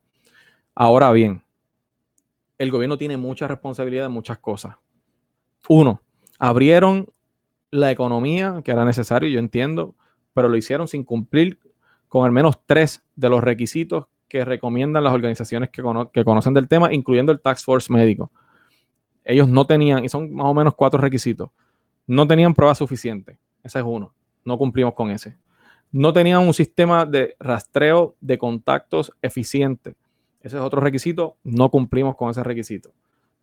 Ahora 0.74 1.12
bien, 1.12 1.44
el 2.58 2.72
gobierno 2.72 2.98
tiene 2.98 3.18
mucha 3.18 3.46
responsabilidad 3.46 4.06
en 4.06 4.14
muchas 4.14 4.38
cosas. 4.38 4.78
Uno, 5.68 6.00
abrieron 6.40 7.08
la 7.72 7.92
economía, 7.92 8.62
que 8.64 8.72
era 8.72 8.86
necesario, 8.86 9.28
yo 9.28 9.40
entiendo, 9.40 9.94
pero 10.34 10.48
lo 10.48 10.56
hicieron 10.56 10.88
sin 10.88 11.04
cumplir 11.04 11.60
con 12.08 12.24
al 12.24 12.32
menos 12.32 12.58
tres 12.66 13.04
de 13.18 13.28
los 13.28 13.44
requisitos 13.44 14.06
que 14.30 14.46
recomiendan 14.46 15.04
las 15.04 15.14
organizaciones 15.14 15.72
que, 15.72 15.84
conocen 16.24 16.54
del 16.54 16.70
tema, 16.70 16.94
incluyendo 16.94 17.34
el 17.34 17.42
Tax 17.42 17.66
Force 17.66 17.92
médico. 17.92 18.32
Ellos 19.26 19.50
no 19.50 19.68
tenían, 19.68 20.06
y 20.06 20.10
son 20.10 20.34
más 20.34 20.46
o 20.46 20.54
menos 20.54 20.74
cuatro 20.74 21.02
requisitos, 21.02 21.50
no 22.12 22.28
tenían 22.28 22.54
pruebas 22.54 22.78
suficientes. 22.78 23.38
Ese 23.64 23.80
es 23.80 23.86
uno. 23.88 24.14
No 24.44 24.58
cumplimos 24.58 24.94
con 24.94 25.12
ese. 25.12 25.38
No 25.94 26.12
tenían 26.12 26.46
un 26.46 26.54
sistema 26.54 27.06
de 27.06 27.38
rastreo 27.40 28.18
de 28.20 28.38
contactos 28.38 29.14
eficiente. 29.22 29.96
Ese 30.42 30.58
es 30.58 30.62
otro 30.62 30.82
requisito, 30.82 31.38
no 31.46 31.70
cumplimos 31.70 32.18
con 32.18 32.30
ese 32.30 32.44
requisito. 32.44 32.92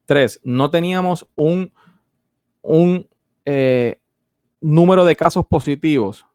Tres, 0.05 0.39
no 0.45 0.69
teníamos 0.69 1.27
un, 1.35 1.73
un 2.61 3.09
eh, 3.47 4.01
número 4.61 5.07
de 5.07 5.17
casos 5.17 5.47
positivos 5.47 6.27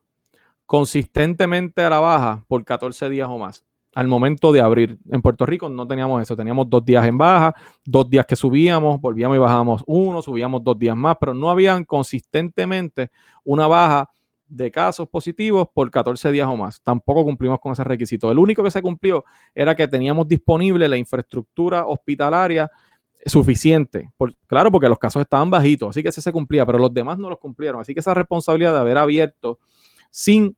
consistentemente 0.65 1.83
a 1.83 1.89
la 1.91 1.99
baja 1.99 2.43
por 2.47 2.65
14 2.65 3.09
días 3.09 3.29
o 3.29 3.37
más. 3.37 3.63
Al 3.95 4.07
momento 4.07 4.51
de 4.51 4.61
abrir 4.61 4.97
en 5.11 5.21
Puerto 5.21 5.45
Rico 5.45 5.69
no 5.69 5.87
teníamos 5.87 6.21
eso, 6.21 6.35
teníamos 6.35 6.69
dos 6.69 6.83
días 6.83 7.05
en 7.05 7.17
baja, 7.17 7.53
dos 7.85 8.09
días 8.09 8.25
que 8.25 8.35
subíamos, 8.35 8.99
volvíamos 8.99 9.35
y 9.37 9.39
bajábamos 9.39 9.83
uno, 9.85 10.21
subíamos 10.21 10.63
dos 10.63 10.77
días 10.79 10.95
más, 10.95 11.17
pero 11.19 11.33
no 11.33 11.49
habían 11.49 11.85
consistentemente 11.85 13.11
una 13.43 13.67
baja 13.67 14.09
de 14.47 14.69
casos 14.71 15.07
positivos 15.09 15.67
por 15.73 15.89
14 15.89 16.31
días 16.31 16.47
o 16.47 16.55
más. 16.55 16.81
Tampoco 16.81 17.23
cumplimos 17.23 17.59
con 17.59 17.71
ese 17.71 17.83
requisito. 17.83 18.31
El 18.31 18.39
único 18.39 18.63
que 18.63 18.71
se 18.71 18.81
cumplió 18.81 19.25
era 19.53 19.75
que 19.75 19.87
teníamos 19.87 20.27
disponible 20.27 20.87
la 20.87 20.97
infraestructura 20.97 21.85
hospitalaria 21.87 22.69
suficiente. 23.25 24.11
claro, 24.47 24.71
porque 24.71 24.89
los 24.89 24.99
casos 24.99 25.21
estaban 25.21 25.49
bajitos, 25.49 25.89
así 25.89 26.03
que 26.03 26.09
ese 26.09 26.21
se 26.21 26.31
cumplía, 26.31 26.65
pero 26.65 26.77
los 26.77 26.93
demás 26.93 27.17
no 27.17 27.29
los 27.29 27.39
cumplieron. 27.39 27.81
Así 27.81 27.93
que 27.93 27.99
esa 27.99 28.13
responsabilidad 28.13 28.73
de 28.73 28.79
haber 28.79 28.97
abierto 28.97 29.59
sin 30.11 30.55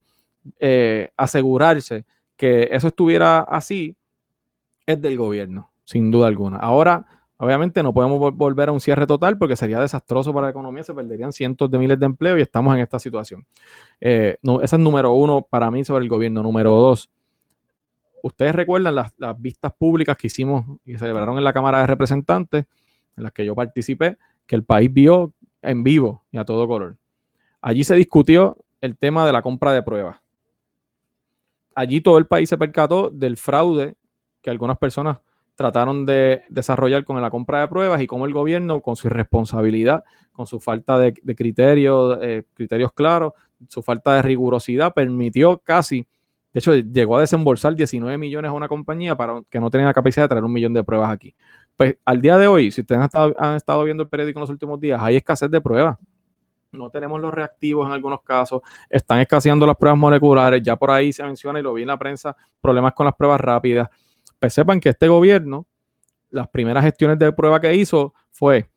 eh, 0.59 1.09
asegurarse 1.15 2.05
que 2.37 2.69
eso 2.71 2.87
estuviera 2.87 3.39
así 3.39 3.95
es 4.85 5.01
del 5.01 5.17
gobierno, 5.17 5.71
sin 5.83 6.11
duda 6.11 6.27
alguna. 6.27 6.57
Ahora 6.57 7.05
Obviamente 7.37 7.83
no 7.83 7.93
podemos 7.93 8.33
volver 8.33 8.69
a 8.69 8.71
un 8.71 8.79
cierre 8.79 9.05
total 9.05 9.37
porque 9.37 9.57
sería 9.57 9.79
desastroso 9.79 10.33
para 10.33 10.47
la 10.47 10.51
economía, 10.51 10.83
se 10.83 10.93
perderían 10.93 11.33
cientos 11.33 11.69
de 11.69 11.77
miles 11.77 11.99
de 11.99 12.05
empleos 12.05 12.39
y 12.39 12.41
estamos 12.41 12.73
en 12.75 12.81
esta 12.81 12.97
situación. 12.97 13.45
Eh, 13.99 14.37
ese 14.61 14.75
es 14.75 14.79
número 14.79 15.11
uno 15.11 15.41
para 15.41 15.69
mí 15.69 15.83
sobre 15.83 16.03
el 16.03 16.09
gobierno. 16.09 16.41
Número 16.41 16.71
dos, 16.71 17.09
ustedes 18.23 18.55
recuerdan 18.55 18.95
las, 18.95 19.13
vistas 19.37 19.73
públicas 19.77 20.15
que 20.15 20.27
hicimos 20.27 20.65
y 20.85 20.97
celebraron 20.97 21.37
en 21.37 21.43
la 21.43 21.51
Cámara 21.51 21.81
de 21.81 21.87
Representantes, 21.87 22.65
en 23.17 23.23
las 23.23 23.33
que 23.33 23.45
yo 23.45 23.53
participé, 23.53 24.17
que 24.47 24.55
el 24.55 24.63
país 24.63 24.91
vio 24.93 25.33
en 25.61 25.83
vivo 25.83 26.23
y 26.31 26.37
a 26.37 26.45
todo 26.45 26.65
color. 26.69 26.95
Allí 27.59 27.83
se 27.83 27.95
discutió 27.95 28.57
el 28.79 28.97
tema 28.97 29.25
de 29.25 29.33
la 29.33 29.41
compra 29.41 29.73
de 29.73 29.83
pruebas. 29.83 30.17
Allí 31.75 32.01
todo 32.01 32.17
el 32.17 32.25
país 32.25 32.49
se 32.49 32.57
percató 32.57 33.09
del 33.09 33.37
fraude 33.37 33.95
que 34.41 34.49
algunas 34.49 34.77
personas 34.77 35.17
trataron 35.55 36.05
de 36.05 36.43
desarrollar 36.49 37.03
con 37.05 37.21
la 37.21 37.29
compra 37.29 37.61
de 37.61 37.67
pruebas 37.67 38.01
y 38.01 38.07
cómo 38.07 38.25
el 38.25 38.33
gobierno, 38.33 38.81
con 38.81 38.95
su 38.95 39.07
irresponsabilidad, 39.07 40.03
con 40.31 40.47
su 40.47 40.59
falta 40.59 40.97
de, 40.99 41.13
criterios, 41.13 42.17
eh, 42.21 42.43
criterios 42.53 42.91
claros, 42.93 43.33
su 43.69 43.81
falta 43.81 44.15
de 44.15 44.21
rigurosidad, 44.21 44.93
permitió 44.93 45.59
casi, 45.59 46.07
de 46.53 46.59
hecho, 46.59 46.75
llegó 46.75 47.17
a 47.17 47.21
desembolsar 47.21 47.75
19 47.75 48.17
millones 48.17 48.49
a 48.49 48.53
una 48.53 48.67
compañía 48.67 49.15
para 49.15 49.41
que 49.49 49.59
no 49.59 49.69
tenía 49.69 49.87
la 49.87 49.93
capacidad 49.93 50.25
de 50.25 50.29
traer 50.29 50.43
un 50.43 50.53
millón 50.53 50.73
de 50.73 50.83
pruebas 50.83 51.09
aquí. 51.09 51.35
Pues 51.77 51.97
al 52.05 52.21
día 52.21 52.37
de 52.37 52.47
hoy, 52.47 52.71
si 52.71 52.81
ustedes 52.81 52.99
han 52.99 53.05
estado, 53.05 53.35
han 53.37 53.55
estado 53.55 53.83
viendo 53.83 54.03
el 54.03 54.09
periódico 54.09 54.39
en 54.39 54.41
los 54.41 54.49
últimos 54.49 54.79
días, 54.79 55.01
hay 55.01 55.17
escasez 55.17 55.49
de 55.49 55.61
pruebas. 55.61 55.97
No 56.75 56.89
tenemos 56.89 57.19
los 57.21 57.33
reactivos 57.33 57.87
en 57.87 57.93
algunos 57.93 58.21
casos, 58.21 58.61
están 58.89 59.19
escaseando 59.19 59.65
las 59.65 59.75
pruebas 59.75 59.99
moleculares, 59.99 60.61
ya 60.63 60.75
por 60.75 60.91
ahí 60.91 61.11
se 61.13 61.23
menciona 61.23 61.59
y 61.59 61.63
lo 61.63 61.73
vi 61.73 61.83
en 61.83 61.87
la 61.89 61.97
prensa, 61.97 62.35
problemas 62.61 62.93
con 62.93 63.05
las 63.05 63.15
pruebas 63.15 63.39
rápidas 63.41 63.89
pues 64.39 64.53
sepan 64.53 64.79
que 64.79 64.89
este 64.89 65.07
gobierno, 65.07 65.65
las 66.29 66.47
primeras 66.49 66.83
gestiones 66.83 67.17
de 67.17 67.31
prueba 67.33 67.59
que 67.59 67.73
hizo 67.73 68.13
fue 68.31 68.69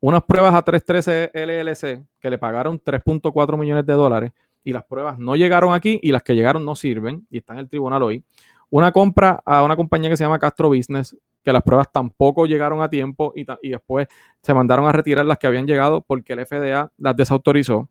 unas 0.00 0.22
pruebas 0.24 0.54
a 0.54 0.62
313 0.62 1.30
LLC 1.32 2.04
que 2.18 2.30
le 2.30 2.38
pagaron 2.38 2.80
3.4 2.80 3.56
millones 3.56 3.86
de 3.86 3.92
dólares 3.92 4.32
y 4.62 4.72
las 4.72 4.84
pruebas 4.84 5.18
no 5.18 5.36
llegaron 5.36 5.72
aquí 5.72 6.00
y 6.02 6.12
las 6.12 6.22
que 6.22 6.34
llegaron 6.34 6.64
no 6.64 6.74
sirven 6.74 7.26
y 7.30 7.38
están 7.38 7.58
en 7.58 7.60
el 7.60 7.68
tribunal 7.68 8.02
hoy. 8.02 8.24
Una 8.70 8.92
compra 8.92 9.42
a 9.44 9.62
una 9.62 9.76
compañía 9.76 10.10
que 10.10 10.16
se 10.16 10.24
llama 10.24 10.38
Castro 10.38 10.68
Business, 10.68 11.16
que 11.44 11.52
las 11.52 11.62
pruebas 11.62 11.92
tampoco 11.92 12.46
llegaron 12.46 12.82
a 12.82 12.88
tiempo 12.88 13.32
y, 13.36 13.46
después 13.68 14.08
se 14.42 14.54
mandaron 14.54 14.86
a 14.86 14.92
retirar 14.92 15.26
las 15.26 15.38
que 15.38 15.46
habían 15.46 15.66
llegado 15.66 16.00
porque 16.00 16.32
el 16.32 16.46
FDA 16.46 16.90
las 16.96 17.16
desautorizó. 17.16 17.88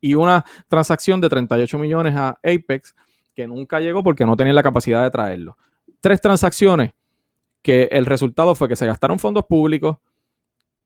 Y 0.00 0.14
una 0.14 0.44
transacción 0.68 1.20
de 1.20 1.30
38 1.30 1.78
millones 1.78 2.14
a 2.14 2.38
Apex 2.42 2.94
que 3.34 3.46
nunca 3.46 3.80
llegó 3.80 4.02
porque 4.02 4.26
no 4.26 4.36
tenían 4.36 4.54
la 4.54 4.62
capacidad 4.62 5.02
de 5.02 5.10
traerlo 5.10 5.56
tres 6.04 6.20
transacciones 6.20 6.90
que 7.62 7.84
el 7.84 8.04
resultado 8.04 8.54
fue 8.54 8.68
que 8.68 8.76
se 8.76 8.84
gastaron 8.84 9.18
fondos 9.18 9.46
públicos, 9.46 9.96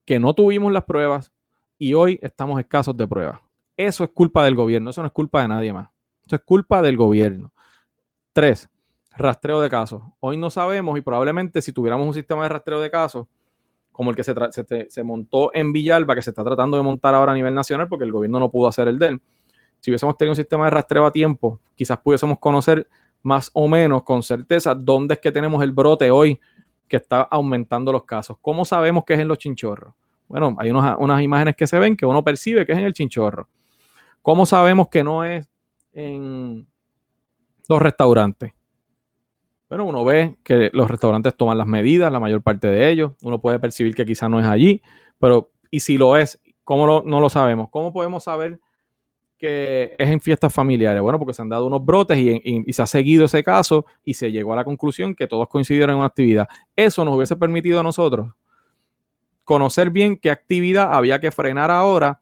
que 0.05 0.21
no 0.21 0.33
tuvimos 0.33 0.73
las 0.73 0.85
pruebas 0.85 1.33
y 1.77 1.92
hoy 1.94 2.21
estamos 2.23 2.61
escasos 2.61 2.97
de 2.97 3.09
pruebas. 3.09 3.40
Eso 3.77 4.05
es 4.05 4.11
culpa 4.11 4.44
del 4.44 4.55
gobierno, 4.55 4.90
eso 4.90 5.03
no 5.03 5.09
es 5.09 5.12
culpa 5.12 5.42
de 5.42 5.49
nadie 5.49 5.73
más. 5.73 5.88
Eso 6.25 6.37
es 6.37 6.42
culpa 6.42 6.83
del 6.83 6.97
gobierno. 6.97 7.53
Tres, 8.33 8.68
rastreo 9.18 9.61
de 9.61 9.68
casos. 9.68 10.02
Hoy 10.20 10.37
no 10.37 10.50
sabemos 10.50 10.98
y 10.98 11.02
probablemente 11.02 11.61
si 11.61 11.72
tuviéramos 11.72 12.07
un 12.07 12.14
sistema 12.14 12.44
de 12.44 12.48
rastreo 12.48 12.81
de 12.81 12.90
casos, 12.90 13.26
como 13.92 14.11
el 14.11 14.16
que 14.16 14.24
se, 14.24 14.35
se, 14.88 15.02
montó 15.02 15.50
en 15.52 15.72
Villalba, 15.72 16.14
que 16.14 16.22
se 16.22 16.31
está 16.31 16.44
tratando 16.44 16.76
de 16.76 16.85
montar 16.85 17.14
ahora 17.14 17.33
a 17.33 17.35
nivel 17.35 17.54
nacional 17.54 17.88
porque 17.88 18.04
el 18.04 18.12
gobierno 18.12 18.38
no 18.38 18.50
pudo 18.50 18.68
hacer 18.68 18.87
el 18.87 18.98
de 18.98 19.18
si 19.81 19.90
hubiésemos 19.90 20.16
tenido 20.16 20.33
un 20.33 20.37
sistema 20.37 20.64
de 20.64 20.70
rastreo 20.70 21.07
a 21.07 21.12
tiempo, 21.12 21.61
quizás 21.74 21.98
pudiésemos 21.98 22.38
conocer 22.38 22.88
más 23.22 23.50
o 23.52 23.68
menos 23.68 24.02
con 24.02 24.22
certeza 24.22 24.74
dónde 24.74 25.14
es 25.14 25.20
que 25.20 25.33
tenemos 25.33 25.62
el 25.62 25.72
brote 25.72 26.11
hoy 26.11 26.40
que 26.87 26.96
está 26.96 27.22
aumentando 27.22 27.92
los 27.92 28.04
casos. 28.04 28.37
¿Cómo 28.40 28.64
sabemos 28.64 29.04
que 29.04 29.14
es 29.14 29.20
en 29.20 29.28
los 29.28 29.38
chinchorros? 29.38 29.94
Bueno, 30.26 30.57
hay 30.59 30.70
unas 30.70 31.22
imágenes 31.22 31.57
que 31.57 31.66
se 31.66 31.78
ven 31.78 31.96
que 31.96 32.07
uno 32.07 32.22
percibe 32.22 32.66
que 32.66 32.72
es 32.72 32.78
en 32.78 32.85
el 32.85 32.92
chinchorro. 32.92 33.48
¿Cómo 34.22 34.46
sabemos 34.46 34.88
que 34.88 35.02
no 35.02 35.24
es 35.24 35.48
en 35.92 36.66
los 37.68 37.81
restaurantes? 37.81 38.52
Bueno, 39.68 39.85
uno 39.85 40.04
ve 40.04 40.37
que 40.42 40.70
los 40.72 40.90
restaurantes 40.90 41.37
toman 41.37 41.59
las 41.59 41.66
medidas, 41.66 42.11
la 42.11 42.20
mayor 42.20 42.42
parte 42.42 42.68
de 42.68 42.90
ellos. 42.90 43.12
Uno 43.22 43.40
puede 43.40 43.59
percibir 43.59 43.94
que 43.94 44.07
quizá 44.07 44.28
no 44.28 44.40
es 44.40 44.46
allí, 44.46 44.83
pero 45.18 45.50
¿y 45.70 45.81
si 45.81 45.98
lo 45.98 46.16
es? 46.16 46.40
¿Cómo 46.64 47.02
no 47.04 47.20
lo 47.20 47.28
sabemos? 47.28 47.68
¿Cómo 47.70 47.92
podemos 47.92 48.24
saber 48.24 48.61
que 49.38 49.94
es 49.96 50.11
en 50.11 50.20
fiestas 50.20 50.52
familiares. 50.52 51.00
Bueno, 51.00 51.18
porque 51.18 51.33
se 51.33 51.40
han 51.40 51.48
dado 51.48 51.66
unos 51.66 51.85
brotes 51.85 52.18
y, 52.18 52.72
se 52.72 52.83
ha 52.83 52.87
seguido 52.87 53.24
ese 53.24 53.44
caso 53.44 53.87
y 54.04 54.14
se 54.14 54.33
llegó 54.33 54.52
a 54.52 54.57
la 54.57 54.64
conclusión 54.64 55.14
que 55.14 55.28
todos 55.28 55.48
coincidieron 55.48 55.90
en 55.90 55.96
una 55.98 56.07
actividad. 56.07 56.48
Eso 56.74 57.04
nos 57.04 57.14
hubiese 57.14 57.37
permitido 57.37 57.81
a 57.81 57.83
nosotros 57.83 58.28
conocer 59.44 59.88
bien 59.88 60.18
qué 60.18 60.31
actividad 60.31 60.92
había 60.92 61.20
que 61.20 61.31
frenar 61.31 61.70
ahora 61.70 62.20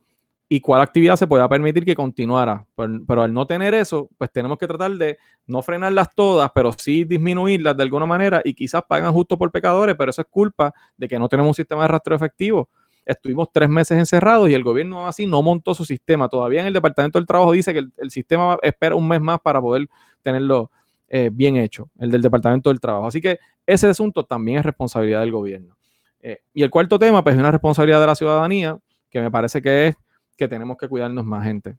y 0.48 0.60
cuál 0.60 0.80
actividad 0.80 1.16
se 1.16 1.26
podía 1.26 1.48
permitir 1.48 1.84
que 1.84 1.94
continuara. 1.94 2.64
Pero, 2.76 3.22
al 3.22 3.32
no 3.32 3.46
tener 3.46 3.74
eso, 3.74 4.08
pues 4.16 4.30
tenemos 4.30 4.58
que 4.58 4.66
tratar 4.66 4.92
de 4.92 5.18
no 5.46 5.60
frenarlas 5.62 6.14
todas, 6.14 6.50
pero 6.54 6.72
sí 6.72 7.04
disminuirlas 7.04 7.76
de 7.76 7.82
alguna 7.82 8.06
manera 8.06 8.40
y 8.44 8.54
quizás 8.54 8.82
pagan 8.88 9.12
justo 9.12 9.36
por 9.36 9.50
pecadores, 9.50 9.96
pero 9.96 10.10
eso 10.10 10.22
es 10.22 10.28
culpa 10.30 10.72
de 10.96 11.08
que 11.08 11.18
no 11.18 11.28
tenemos 11.28 11.50
un 11.50 11.54
sistema 11.54 11.82
de 11.82 11.88
rastreo 11.88 12.16
efectivo. 12.16 12.68
estuvimos 13.04 13.48
tres 13.52 13.68
meses 13.68 13.96
encerrados 13.98 14.50
y 14.50 14.54
el 14.54 14.64
gobierno 14.64 15.06
así 15.06 15.26
no 15.26 15.42
montó 15.42 15.74
su 15.74 15.84
sistema. 15.84 16.28
Todavía 16.28 16.60
en 16.60 16.68
el 16.68 16.72
Departamento 16.72 17.18
del 17.18 17.26
Trabajo 17.26 17.52
dice 17.52 17.72
que 17.72 17.84
el, 17.96 18.10
sistema 18.10 18.58
espera 18.62 18.94
un 18.96 19.06
mes 19.06 19.20
más 19.20 19.40
para 19.40 19.60
poder 19.60 19.88
tenerlo 20.22 20.70
eh, 21.08 21.30
bien 21.32 21.56
hecho, 21.56 21.88
el 21.98 22.10
del 22.10 22.22
Departamento 22.22 22.70
del 22.70 22.80
Trabajo. 22.80 23.06
Así 23.06 23.20
que 23.20 23.38
ese 23.64 23.88
asunto 23.88 24.24
también 24.24 24.58
es 24.58 24.64
responsabilidad 24.64 25.20
del 25.20 25.30
gobierno. 25.30 25.76
Eh, 26.20 26.38
y 26.52 26.62
el 26.64 26.70
cuarto 26.70 26.98
tema, 26.98 27.22
pues 27.22 27.36
es 27.36 27.40
una 27.40 27.52
responsabilidad 27.52 28.00
de 28.00 28.06
la 28.08 28.14
ciudadanía, 28.16 28.78
que 29.08 29.20
me 29.20 29.30
parece 29.30 29.62
que 29.62 29.88
es 29.88 29.96
que 30.36 30.48
tenemos 30.48 30.76
que 30.76 30.88
cuidarnos 30.88 31.24
más 31.24 31.44
gente. 31.44 31.76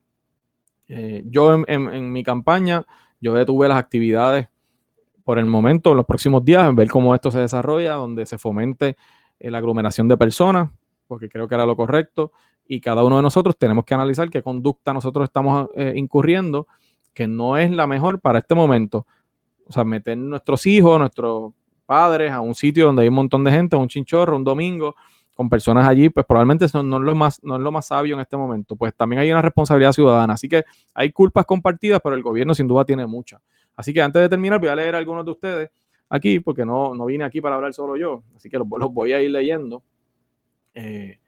Eh, 0.88 1.24
yo 1.26 1.63
en, 1.67 2.12
mi 2.12 2.24
campaña, 2.24 2.86
yo 3.20 3.34
detuve 3.34 3.67
las 3.67 3.78
actividades 3.78 4.48
por 5.24 5.39
el 5.39 5.46
momento, 5.46 5.91
en 5.91 5.98
los 5.98 6.06
próximos 6.06 6.43
días, 6.43 6.67
en 6.67 6.76
ver 6.76 6.89
cómo 6.89 7.13
esto 7.13 7.32
se 7.32 7.39
desarrolla, 7.39 7.93
donde 7.93 8.26
se 8.26 8.38
fomente 8.38 8.96
la 9.39 9.58
aglomeración 9.58 10.08
de 10.08 10.17
personas, 10.17 10.70
porque 11.08 11.30
creo 11.30 11.48
que 11.48 11.56
era 11.56 11.65
lo 11.65 11.76
correcto, 11.76 12.32
y 12.65 12.80
cada 12.80 13.04
uno 13.04 13.17
de 13.17 13.24
nosotros 13.24 13.58
tenemos 13.58 13.86
que 13.86 13.93
analizar 13.93 14.30
qué 14.30 14.41
conducta 14.41 14.93
nosotros 14.93 15.26
estamos 15.26 15.70
incurriendo, 15.96 16.67
que 17.13 17.28
no 17.28 17.58
es 17.58 17.72
la 17.72 17.88
mejor 17.88 18.20
para 18.22 18.39
este 18.39 18.56
momento 18.56 19.06
o 19.67 19.74
sea, 19.74 19.84
meter 19.84 20.17
nuestros 20.17 20.65
hijos, 20.65 20.98
nuestros 21.00 21.54
padres 21.86 22.32
a 22.32 22.41
un 22.41 22.56
sitio 22.56 22.88
donde 22.88 23.04
hay 23.04 23.10
un 23.10 23.15
montón 23.15 23.43
de 23.43 23.52
gente, 23.52 23.76
un 23.76 23.88
chinchorro, 23.88 24.36
un 24.36 24.43
domingo, 24.43 24.96
con 25.38 25.50
personas 25.50 25.88
allí, 25.88 26.10
pues 26.10 26.26
probablemente 26.26 26.65
eso 26.65 26.84
no 26.84 26.97
es 26.97 27.04
lo 27.04 27.15
más, 27.15 27.41
no 27.43 27.56
es 27.56 27.62
lo 27.62 27.71
más 27.71 27.86
sabio 27.86 28.15
en 28.15 28.21
este 28.21 28.36
momento. 28.36 28.76
Pues 28.76 28.93
también 28.93 29.21
hay 29.21 29.32
una 29.32 29.41
responsabilidad 29.41 29.93
ciudadana. 29.93 30.34
Así 30.34 30.50
que 30.50 30.65
hay 30.93 31.12
culpas 31.12 31.45
compartidas, 31.45 32.02
pero 32.04 32.15
el 32.15 32.23
gobierno 32.23 32.54
sin 32.56 32.67
duda 32.67 32.84
tiene 32.84 33.06
muchas. 33.06 33.39
Así 33.76 33.93
que 33.93 34.02
antes 34.02 34.19
de 34.19 34.28
terminar, 34.28 34.60
voy 34.60 34.69
a 34.69 34.76
leer 34.76 34.95
a 34.95 34.97
algunos 34.97 35.23
de 35.23 35.32
ustedes 35.32 35.69
aquí, 36.10 36.39
porque 36.39 36.65
no, 36.65 36.95
no 36.95 37.06
vine 37.06 37.23
aquí 37.23 37.39
para 37.39 37.56
hablar 37.56 37.73
solo 37.73 37.95
yo. 37.95 38.23
Así 38.36 38.50
que 38.50 38.58
los, 38.58 38.67
voy 38.67 39.13
a 39.13 39.21
ir 39.21 39.30
leyendo. 39.30 39.84
Eh, 40.73 41.19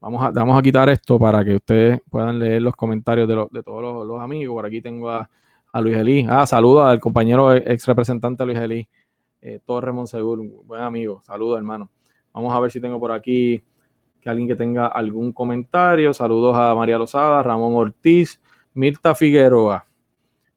vamos, 0.00 0.24
a, 0.24 0.30
vamos 0.30 0.58
a 0.58 0.62
quitar 0.62 0.88
esto 0.88 1.18
para 1.18 1.44
que 1.44 1.56
ustedes 1.56 2.00
puedan 2.08 2.38
leer 2.38 2.62
los 2.62 2.76
comentarios 2.76 3.28
de, 3.28 3.46
de 3.50 3.62
todos 3.64 4.06
los, 4.06 4.20
amigos. 4.22 4.54
Por 4.54 4.64
aquí 4.64 4.80
tengo 4.80 5.10
a 5.10 5.28
a 5.76 5.80
Luis 5.82 5.96
Elí. 5.96 6.26
Ah, 6.26 6.46
saluda 6.46 6.90
al 6.90 7.00
compañero 7.00 7.52
ex 7.52 7.86
representante 7.86 8.46
Luis 8.46 8.58
Elí, 8.58 8.88
eh, 9.42 9.60
Torre 9.64 9.92
Monsegur, 9.92 10.40
buen 10.64 10.80
amigo. 10.80 11.22
Saludos, 11.26 11.58
hermano. 11.58 11.90
Vamos 12.36 12.54
a 12.54 12.60
ver 12.60 12.70
si 12.70 12.82
tengo 12.82 13.00
por 13.00 13.12
aquí 13.12 13.62
que 14.20 14.28
alguien 14.28 14.46
que 14.46 14.54
tenga 14.54 14.88
algún 14.88 15.32
comentario. 15.32 16.12
Saludos 16.12 16.54
a 16.54 16.74
María 16.74 16.98
Lozada, 16.98 17.42
Ramón 17.42 17.74
Ortiz, 17.74 18.38
Mirta 18.74 19.14
Figueroa. 19.14 19.86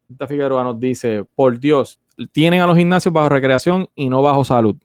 Mirta 0.09 0.27
Figueroa 0.27 0.61
nos 0.61 0.77
dice, 0.77 1.23
por 1.35 1.57
Dios, 1.57 1.97
tienen 2.33 2.59
a 2.59 2.67
los 2.67 2.75
gimnasios 2.75 3.13
bajo 3.13 3.29
recreación 3.29 3.87
y 3.95 4.09
no 4.09 4.21
bajo 4.21 4.43
salud. 4.43 4.75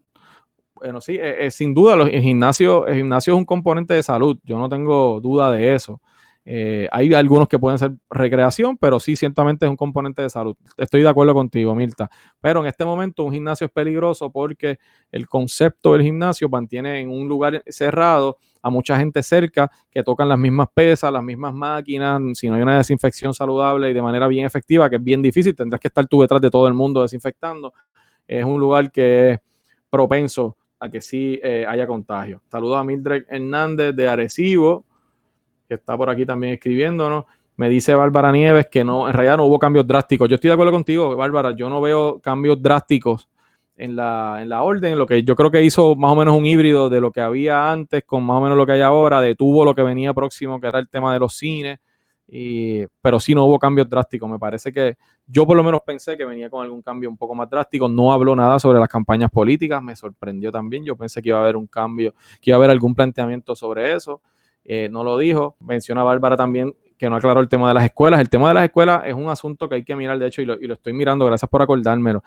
Bueno, 0.76 1.00
sí, 1.00 1.16
eh, 1.16 1.46
eh, 1.46 1.50
sin 1.50 1.74
duda 1.74 1.94
el 1.94 2.22
gimnasio, 2.22 2.86
el 2.86 2.94
gimnasio 2.94 3.34
es 3.34 3.38
un 3.38 3.44
componente 3.44 3.94
de 3.94 4.02
salud, 4.04 4.38
yo 4.44 4.56
no 4.56 4.68
tengo 4.68 5.20
duda 5.20 5.50
de 5.50 5.74
eso. 5.74 6.00
Eh, 6.46 6.88
hay 6.92 7.14
algunos 7.14 7.48
que 7.48 7.58
pueden 7.58 7.78
ser 7.78 7.92
recreación, 8.10 8.76
pero 8.76 9.00
sí, 9.00 9.16
ciertamente 9.16 9.64
es 9.64 9.70
un 9.70 9.76
componente 9.76 10.20
de 10.20 10.28
salud. 10.28 10.54
Estoy 10.76 11.02
de 11.02 11.08
acuerdo 11.08 11.32
contigo, 11.32 11.74
Mirta. 11.74 12.10
Pero 12.40 12.60
en 12.60 12.66
este 12.66 12.84
momento 12.84 13.24
un 13.24 13.32
gimnasio 13.32 13.66
es 13.66 13.72
peligroso 13.72 14.30
porque 14.30 14.78
el 15.10 15.26
concepto 15.26 15.94
del 15.94 16.02
gimnasio 16.02 16.48
mantiene 16.48 17.00
en 17.00 17.10
un 17.10 17.28
lugar 17.28 17.62
cerrado 17.66 18.36
a 18.60 18.70
mucha 18.70 18.98
gente 18.98 19.22
cerca 19.22 19.70
que 19.90 20.02
tocan 20.02 20.28
las 20.28 20.38
mismas 20.38 20.68
pesas, 20.72 21.12
las 21.12 21.22
mismas 21.22 21.54
máquinas. 21.54 22.20
Si 22.34 22.48
no 22.48 22.54
hay 22.56 22.62
una 22.62 22.78
desinfección 22.78 23.32
saludable 23.32 23.90
y 23.90 23.94
de 23.94 24.02
manera 24.02 24.26
bien 24.26 24.44
efectiva, 24.44 24.88
que 24.90 24.96
es 24.96 25.04
bien 25.04 25.22
difícil, 25.22 25.54
tendrás 25.54 25.80
que 25.80 25.88
estar 25.88 26.06
tú 26.06 26.22
detrás 26.22 26.40
de 26.40 26.50
todo 26.50 26.68
el 26.68 26.74
mundo 26.74 27.02
desinfectando. 27.02 27.72
Es 28.26 28.44
un 28.44 28.60
lugar 28.60 28.90
que 28.90 29.32
es 29.32 29.40
propenso 29.88 30.56
a 30.78 30.90
que 30.90 31.00
sí 31.00 31.38
eh, 31.42 31.64
haya 31.66 31.86
contagio. 31.86 32.42
Saludos 32.50 32.78
a 32.78 32.84
Mildred 32.84 33.24
Hernández 33.28 33.94
de 33.94 34.08
Arecibo 34.08 34.84
está 35.74 35.96
por 35.96 36.10
aquí 36.10 36.24
también 36.26 36.54
escribiéndonos. 36.54 37.24
Me 37.56 37.68
dice 37.68 37.94
Bárbara 37.94 38.32
Nieves 38.32 38.66
que 38.70 38.82
no, 38.82 39.06
en 39.06 39.14
realidad 39.14 39.36
no 39.36 39.44
hubo 39.44 39.58
cambios 39.58 39.86
drásticos. 39.86 40.28
Yo 40.28 40.34
estoy 40.34 40.48
de 40.48 40.54
acuerdo 40.54 40.72
contigo, 40.72 41.14
Bárbara. 41.14 41.52
Yo 41.54 41.70
no 41.70 41.80
veo 41.80 42.18
cambios 42.20 42.60
drásticos 42.60 43.28
en 43.76 43.94
la, 43.94 44.38
en 44.40 44.48
la 44.48 44.62
orden. 44.62 44.98
Lo 44.98 45.06
que 45.06 45.22
yo 45.22 45.36
creo 45.36 45.50
que 45.50 45.62
hizo 45.62 45.94
más 45.94 46.12
o 46.12 46.16
menos 46.16 46.36
un 46.36 46.46
híbrido 46.46 46.88
de 46.88 47.00
lo 47.00 47.12
que 47.12 47.20
había 47.20 47.70
antes 47.70 48.02
con 48.04 48.24
más 48.24 48.38
o 48.38 48.40
menos 48.40 48.56
lo 48.58 48.66
que 48.66 48.72
hay 48.72 48.80
ahora. 48.80 49.20
Detuvo 49.20 49.64
lo 49.64 49.74
que 49.74 49.82
venía 49.82 50.12
próximo, 50.12 50.60
que 50.60 50.66
era 50.66 50.80
el 50.80 50.88
tema 50.88 51.12
de 51.12 51.20
los 51.20 51.36
cines. 51.36 51.78
Y, 52.26 52.84
pero 53.00 53.20
sí 53.20 53.34
no 53.34 53.44
hubo 53.44 53.58
cambios 53.58 53.88
drásticos. 53.88 54.28
Me 54.28 54.38
parece 54.38 54.72
que 54.72 54.96
yo 55.26 55.46
por 55.46 55.56
lo 55.56 55.62
menos 55.62 55.80
pensé 55.86 56.16
que 56.16 56.24
venía 56.24 56.50
con 56.50 56.62
algún 56.64 56.82
cambio 56.82 57.08
un 57.08 57.16
poco 57.16 57.34
más 57.34 57.48
drástico. 57.48 57.88
No 57.88 58.12
habló 58.12 58.34
nada 58.34 58.58
sobre 58.58 58.80
las 58.80 58.88
campañas 58.88 59.30
políticas. 59.30 59.82
Me 59.82 59.94
sorprendió 59.94 60.50
también. 60.50 60.84
Yo 60.84 60.96
pensé 60.96 61.22
que 61.22 61.28
iba 61.28 61.38
a 61.38 61.42
haber 61.42 61.56
un 61.56 61.66
cambio, 61.66 62.14
que 62.40 62.50
iba 62.50 62.56
a 62.56 62.58
haber 62.58 62.70
algún 62.70 62.94
planteamiento 62.94 63.54
sobre 63.54 63.92
eso. 63.92 64.20
Eh, 64.64 64.88
no 64.90 65.04
lo 65.04 65.18
dijo. 65.18 65.56
Menciona 65.60 66.02
Bárbara 66.02 66.36
también 66.36 66.74
que 66.96 67.10
no 67.10 67.16
aclaró 67.16 67.40
el 67.40 67.48
tema 67.48 67.68
de 67.68 67.74
las 67.74 67.84
escuelas. 67.84 68.20
El 68.20 68.30
tema 68.30 68.48
de 68.48 68.54
las 68.54 68.64
escuelas 68.64 69.02
es 69.04 69.14
un 69.14 69.28
asunto 69.28 69.68
que 69.68 69.76
hay 69.76 69.84
que 69.84 69.96
mirar, 69.96 70.18
de 70.18 70.26
hecho, 70.26 70.42
y 70.42 70.46
lo, 70.46 70.54
estoy 70.54 70.92
mirando, 70.92 71.26
gracias 71.26 71.48
por 71.48 71.60
acordármelo. 71.62 72.22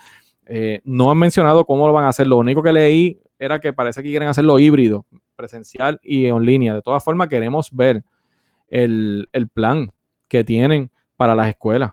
Eh, 0.45 0.81
no 0.83 1.09
han 1.11 1.17
mencionado 1.17 1.65
cómo 1.65 1.87
lo 1.87 1.93
van 1.93 2.05
a 2.05 2.09
hacer. 2.09 2.27
Lo 2.27 2.37
único 2.37 2.61
que 2.61 2.71
leí 2.71 3.19
era 3.39 3.59
que 3.59 3.73
parece 3.73 4.01
que 4.03 4.09
quieren 4.09 4.27
hacerlo 4.27 4.59
híbrido, 4.59 5.05
presencial 5.35 5.99
y 6.03 6.25
en 6.25 6.45
línea. 6.45 6.73
De 6.73 6.81
todas 6.81 7.03
formas, 7.03 7.27
queremos 7.27 7.69
ver 7.71 8.03
el, 8.69 9.27
plan 9.53 9.91
que 10.27 10.43
tienen 10.43 10.91
para 11.15 11.35
las 11.35 11.49
escuelas. 11.49 11.91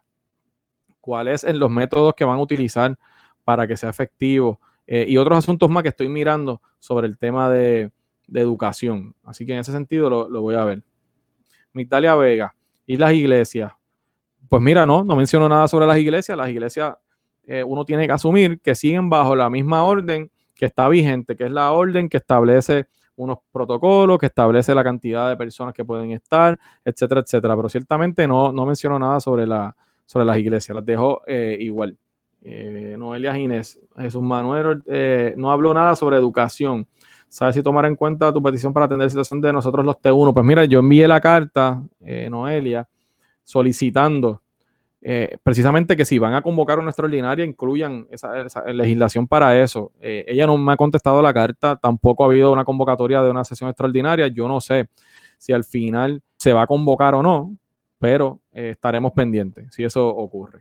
¿Cuáles 1.01 1.43
son 1.43 1.59
los 1.59 1.71
métodos 1.71 2.15
que 2.15 2.25
van 2.25 2.39
a 2.39 2.43
utilizar 2.43 2.97
para 3.45 3.67
que 3.67 3.77
sea 3.77 3.91
efectivo? 3.91 4.61
Eh, 4.87 5.07
y 5.09 5.17
otros 5.17 5.39
asuntos 5.39 5.71
más 5.71 5.83
que 5.83 5.91
estoy 5.91 6.09
mirando 6.09 6.61
sobre 6.79 7.07
el 7.07 7.17
tema 7.19 7.51
de, 7.51 7.91
de 8.27 8.41
educación. 8.41 9.15
Así 9.25 9.45
que 9.47 9.53
en 9.53 9.61
ese 9.61 9.73
sentido 9.73 10.11
lo, 10.11 10.43
voy 10.43 10.55
a 10.55 10.65
ver. 10.65 10.83
Migdalia 11.73 12.15
Vega 12.15 12.55
y 12.87 12.97
las 12.97 13.13
iglesias. 13.13 13.73
Pues 14.49 14.63
mira, 14.63 14.87
no, 14.87 15.05
no 15.05 15.17
menciono 15.17 15.49
nada 15.49 15.69
sobre 15.69 15.87
las 15.87 15.99
iglesias. 15.99 16.37
Las 16.37 16.49
iglesias 16.49 16.95
eh, 17.47 17.65
uno 17.65 17.85
tiene 17.85 18.07
que 18.07 18.13
asumir 18.13 18.61
que 18.61 18.75
siguen 18.75 19.09
bajo 19.11 19.35
la 19.37 19.51
misma 19.51 19.85
orden 19.85 20.31
que 20.55 20.67
está 20.67 20.89
vigente, 20.89 21.37
que 21.37 21.45
es 21.45 21.51
la 21.51 21.73
orden 21.73 22.09
que 22.09 22.19
establece 22.19 22.87
unos 23.17 23.39
protocolos, 23.53 24.19
que 24.19 24.27
establece 24.27 24.75
la 24.75 24.83
cantidad 24.83 25.29
de 25.29 25.37
personas 25.37 25.75
que 25.75 25.85
pueden 25.85 26.11
estar, 26.13 26.59
etcétera, 26.85 27.21
etcétera. 27.21 27.57
Pero 27.57 27.69
ciertamente 27.69 28.27
no, 28.27 28.53
no 28.53 28.67
menciono 28.67 28.99
nada 28.99 29.21
sobre, 29.21 29.47
la, 29.47 29.75
sobre 30.07 30.25
las 30.25 30.39
iglesias, 30.39 30.75
las 30.75 30.85
dejo 30.85 31.23
eh, 31.27 31.57
igual. 31.61 31.97
Eh, 32.43 32.97
Noelia 32.99 33.35
Ginés, 33.35 33.81
Jesús 33.97 34.23
Manuel, 34.23 34.83
no 35.37 35.51
habló 35.51 35.73
nada 35.73 35.97
sobre 35.97 36.17
educación. 36.17 36.87
¿Sabes 37.35 37.57
si 37.57 37.65
tomar 37.65 37.85
en 37.87 37.97
cuenta 37.97 38.33
tu 38.33 38.41
petición 38.41 38.73
para 38.73 38.87
atender 38.87 39.07
la 39.07 39.11
situación 39.11 39.41
de 39.41 39.53
nosotros 39.53 39.85
los 39.85 39.97
T1? 39.97 40.33
Pues 40.33 40.47
mira, 40.47 40.67
yo 40.67 40.79
envié 40.79 41.09
la 41.09 41.21
carta, 41.21 41.83
eh, 42.01 42.29
Noelia, 42.31 42.87
solicitando 43.43 44.41
eh, 45.03 45.37
precisamente 45.43 45.97
que 45.97 46.05
si 46.05 46.17
van 46.21 46.35
a 46.35 46.43
convocar 46.43 46.79
una 46.79 46.91
extraordinaria, 46.91 47.45
incluyan 47.45 48.07
esa, 48.09 48.45
legislación 48.73 49.27
para 49.27 49.61
eso. 49.61 49.91
Eh, 50.01 50.25
ella 50.29 50.47
no 50.47 50.57
me 50.57 50.75
ha 50.75 50.77
contestado 50.77 51.21
la 51.21 51.35
carta, 51.35 51.75
tampoco 51.75 52.23
ha 52.23 52.29
habido 52.29 52.53
una 52.53 52.65
convocatoria 52.65 53.21
de 53.21 53.33
una 53.33 53.43
sesión 53.43 53.69
extraordinaria. 53.69 54.29
Yo 54.29 54.47
no 54.47 54.61
sé 54.61 54.87
si 55.37 55.53
al 55.53 55.65
final 55.65 56.23
se 56.37 56.53
va 56.53 56.63
a 56.63 56.67
convocar 56.69 57.17
o 57.17 57.23
no, 57.25 57.57
pero 57.99 58.39
estaremos 58.53 59.11
pendientes 59.11 59.75
si 59.75 59.83
eso 59.83 60.07
ocurre. 60.07 60.61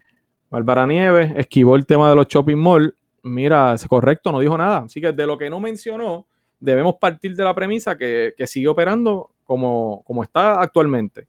Bárbara 0.50 0.88
Nieves 0.88 1.34
esquivó 1.36 1.76
el 1.76 1.86
tema 1.86 2.10
de 2.10 2.16
los 2.16 2.28
shopping 2.28 2.58
mall. 2.58 2.96
Mira, 3.22 3.76
es 3.76 3.88
correcto, 3.88 4.32
no 4.32 4.40
dijo 4.40 4.58
nada. 4.58 4.80
Así 4.80 5.00
que 5.00 5.12
de 5.12 5.28
lo 5.28 5.38
que 5.38 5.52
no 5.52 5.60
mencionó, 5.60 6.26
debemos 6.64 6.96
partir 6.96 7.36
de 7.36 7.44
la 7.44 7.54
premisa 7.54 7.98
que, 7.98 8.34
sigue 8.48 8.70
operando 8.70 9.32
como, 9.44 10.02
como 10.06 10.24
está 10.24 10.62
actualmente. 10.62 11.28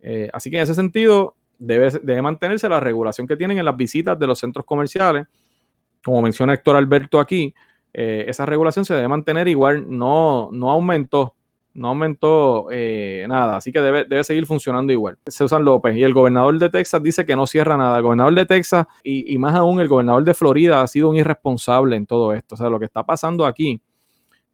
Eh, 0.00 0.30
así 0.32 0.50
que 0.50 0.56
en 0.56 0.62
ese 0.62 0.74
sentido, 0.74 1.34
debe, 1.58 1.90
debe, 2.02 2.22
mantenerse 2.22 2.66
la 2.66 2.80
regulación 2.80 3.26
que 3.26 3.36
tienen 3.36 3.58
en 3.58 3.66
las 3.66 3.76
visitas 3.76 4.18
de 4.18 4.26
los 4.26 4.38
centros 4.38 4.64
comerciales. 4.64 5.26
Como 6.02 6.22
menciona 6.22 6.54
Héctor 6.54 6.76
Alberto 6.76 7.20
aquí, 7.20 7.54
eh, 7.92 8.24
esa 8.26 8.46
regulación 8.46 8.86
se 8.86 8.94
debe 8.94 9.06
mantener 9.06 9.48
igual, 9.48 9.84
no, 9.86 10.48
no 10.50 10.70
aumentó, 10.70 11.34
no 11.74 11.88
aumentó 11.88 12.68
eh, 12.70 13.26
nada, 13.28 13.58
así 13.58 13.72
que 13.72 13.82
debe, 13.82 14.04
debe, 14.04 14.24
seguir 14.24 14.46
funcionando 14.46 14.94
igual. 14.94 15.18
Susan 15.26 15.62
López 15.62 15.94
y 15.94 16.02
el 16.04 16.14
gobernador 16.14 16.58
de 16.58 16.70
Texas 16.70 17.02
dice 17.02 17.26
que 17.26 17.36
no 17.36 17.46
cierra 17.46 17.76
nada. 17.76 17.98
El 17.98 18.02
gobernador 18.02 18.34
de 18.34 18.46
Texas 18.46 18.86
y, 19.04 19.34
y 19.34 19.36
más 19.36 19.54
aún 19.54 19.78
el 19.78 19.88
gobernador 19.88 20.24
de 20.24 20.32
Florida 20.32 20.80
ha 20.80 20.86
sido 20.86 21.10
un 21.10 21.16
irresponsable 21.16 21.96
en 21.96 22.06
todo 22.06 22.32
esto. 22.32 22.54
O 22.54 22.58
sea, 22.58 22.70
lo 22.70 22.78
que 22.78 22.86
está 22.86 23.04
pasando 23.04 23.44
aquí 23.44 23.82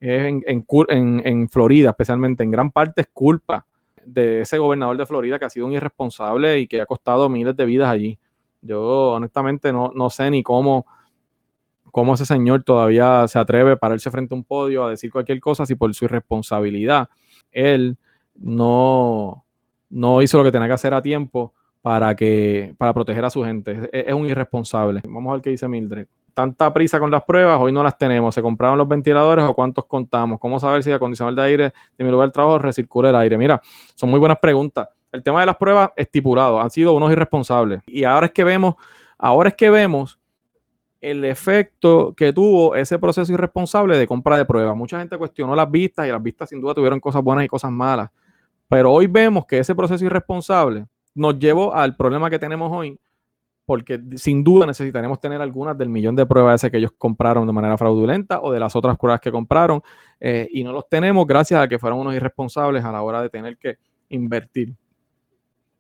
en, 0.01 0.45
en, 0.47 1.49
Florida, 1.49 1.91
especialmente 1.91 2.43
en 2.43 2.51
gran 2.51 2.71
parte 2.71 3.03
es 3.03 3.09
culpa 3.13 3.67
de 4.05 4.43
ese 4.43 4.59
gobernador 4.59 4.97
de 4.97 5.07
Florida 5.07 5.39
que 5.39 5.47
ha 5.47 5.51
sido 5.51 5.67
un 5.67 5.73
irresponsable 5.73 6.61
y 6.61 6.67
que 6.67 6.81
ha 6.81 6.87
costado 6.87 7.29
miles 7.29 7.57
de 7.57 7.65
vidas 7.65 7.89
allí. 7.89 8.19
Yo 8.63 9.13
honestamente 9.13 9.73
no, 9.73 9.93
no 9.95 10.11
sé 10.11 10.31
ni 10.31 10.43
cómo, 10.43 10.87
cómo 11.91 12.15
ese 12.15 12.27
señor 12.27 12.63
todavía 12.63 13.27
se 13.29 13.39
atreve 13.39 13.73
a 13.73 13.77
pararse 13.77 14.11
frente 14.11 14.35
a 14.35 14.37
un 14.37 14.45
podio 14.45 14.85
a 14.85 14.91
decir 14.91 15.11
cualquier 15.11 15.41
cosa 15.41 15.67
si 15.67 15.75
por 15.75 15.93
su 15.95 16.05
irresponsabilidad 16.05 17.09
él 17.53 17.97
no, 18.35 19.45
no 19.89 20.23
hizo 20.23 20.39
lo 20.39 20.45
que 20.45 20.53
tenía 20.53 20.69
que 20.69 20.75
hacer 20.75 20.93
a 20.95 21.03
tiempo 21.03 21.55
para, 21.81 22.15
que, 22.15 22.75
para 22.79 22.93
proteger 22.93 23.25
a 23.25 23.31
su 23.31 23.43
gente. 23.45 23.89
Es, 23.93 24.07
es 24.09 24.15
un 24.15 24.27
irresponsable. 24.27 25.01
Vamos 25.09 25.31
a 25.31 25.35
ver 25.35 25.43
qué 25.43 25.51
dice 25.51 25.69
Mildred. 25.69 26.07
Tanta 26.37 26.71
prisa 26.71 27.01
con 27.01 27.11
las 27.11 27.25
pruebas, 27.25 27.59
hoy 27.59 27.73
no 27.73 27.83
las 27.83 27.97
tenemos. 27.97 28.35
¿Se 28.35 28.43
compraron 28.43 28.77
los 28.77 28.87
ventiladores 28.87 29.43
o 29.47 29.55
cuántos 29.55 29.87
contamos? 29.87 30.39
¿Cómo 30.39 30.61
saber 30.61 30.83
si 30.83 30.91
el 30.91 30.97
acondicionador 30.97 31.35
de 31.35 31.43
aire 31.43 31.73
de 31.97 32.05
mi 32.05 32.11
lugar 32.11 32.29
de 32.29 32.33
trabajo 32.33 32.59
recircula 32.59 33.09
el 33.09 33.17
aire? 33.17 33.39
Mira, 33.39 33.63
son 33.95 34.11
muy 34.11 34.21
buenas 34.21 34.39
preguntas. 34.39 34.87
El 35.13 35.23
tema 35.23 35.41
de 35.41 35.47
las 35.47 35.57
pruebas 35.57 35.93
estipulado, 35.97 36.61
han 36.61 36.69
sido 36.69 36.93
unos 36.93 37.11
irresponsables. 37.11 37.81
Y 37.87 38.05
ahora 38.05 38.27
es 38.27 38.33
que 38.33 38.45
vemos, 38.45 38.75
ahora 39.17 39.49
es 39.49 39.55
que 39.55 39.71
vemos 39.71 40.19
el 41.01 41.25
efecto 41.25 42.13
que 42.15 42.35
tuvo 42.35 42.75
ese 42.75 42.99
proceso 42.99 43.33
irresponsable 43.33 43.97
de 43.97 44.07
compra 44.07 44.37
de 44.37 44.45
pruebas. 44.45 44.77
Mucha 44.77 44.99
gente 44.99 45.17
cuestionó 45.17 45.57
las 45.57 45.71
vistas 45.71 46.07
y 46.07 46.11
las 46.11 46.23
vistas 46.23 46.51
sin 46.51 46.61
duda 46.61 46.75
tuvieron 46.75 47.01
cosas 47.01 47.23
buenas 47.23 47.47
y 47.47 47.49
cosas 47.49 47.73
malas. 47.73 48.11
Pero 48.69 48.93
hoy 48.93 49.07
vemos 49.07 49.47
que 49.47 49.57
ese 49.57 49.75
proceso 49.75 50.05
irresponsable 50.05 50.85
nos 51.15 51.39
llevó 51.39 51.75
al 51.75 51.97
problema 51.97 52.29
que 52.29 52.39
tenemos 52.39 52.71
hoy, 52.71 52.99
porque 53.67 54.01
sin 54.15 54.43
duda 54.45 54.65
necesitaremos 54.65 55.21
tener 55.21 55.43
algunas 55.43 55.77
del 55.77 55.89
millón 55.89 56.15
de 56.17 56.25
pruebas 56.25 56.63
ese 56.63 56.71
que 56.71 56.79
ellos 56.79 56.93
compraron 56.97 57.47
de 57.47 57.53
manera 57.53 57.77
fraudulenta 57.77 58.41
o 58.41 58.53
de 58.53 58.61
las 58.61 58.75
otras 58.77 58.97
pruebas 58.97 59.21
que 59.21 59.33
compraron 59.33 59.83
eh, 60.21 60.49
y 60.53 60.65
no 60.65 60.73
los 60.73 60.89
tenemos 60.89 61.27
gracias 61.27 61.61
a 61.61 61.69
que 61.69 61.79
fueron 61.79 61.99
unos 61.99 62.15
irresponsables 62.15 62.85
a 62.85 62.93
la 62.93 63.03
hora 63.03 63.21
de 63.21 63.29
tener 63.29 63.59
que 63.59 63.77
invertir. 64.09 64.75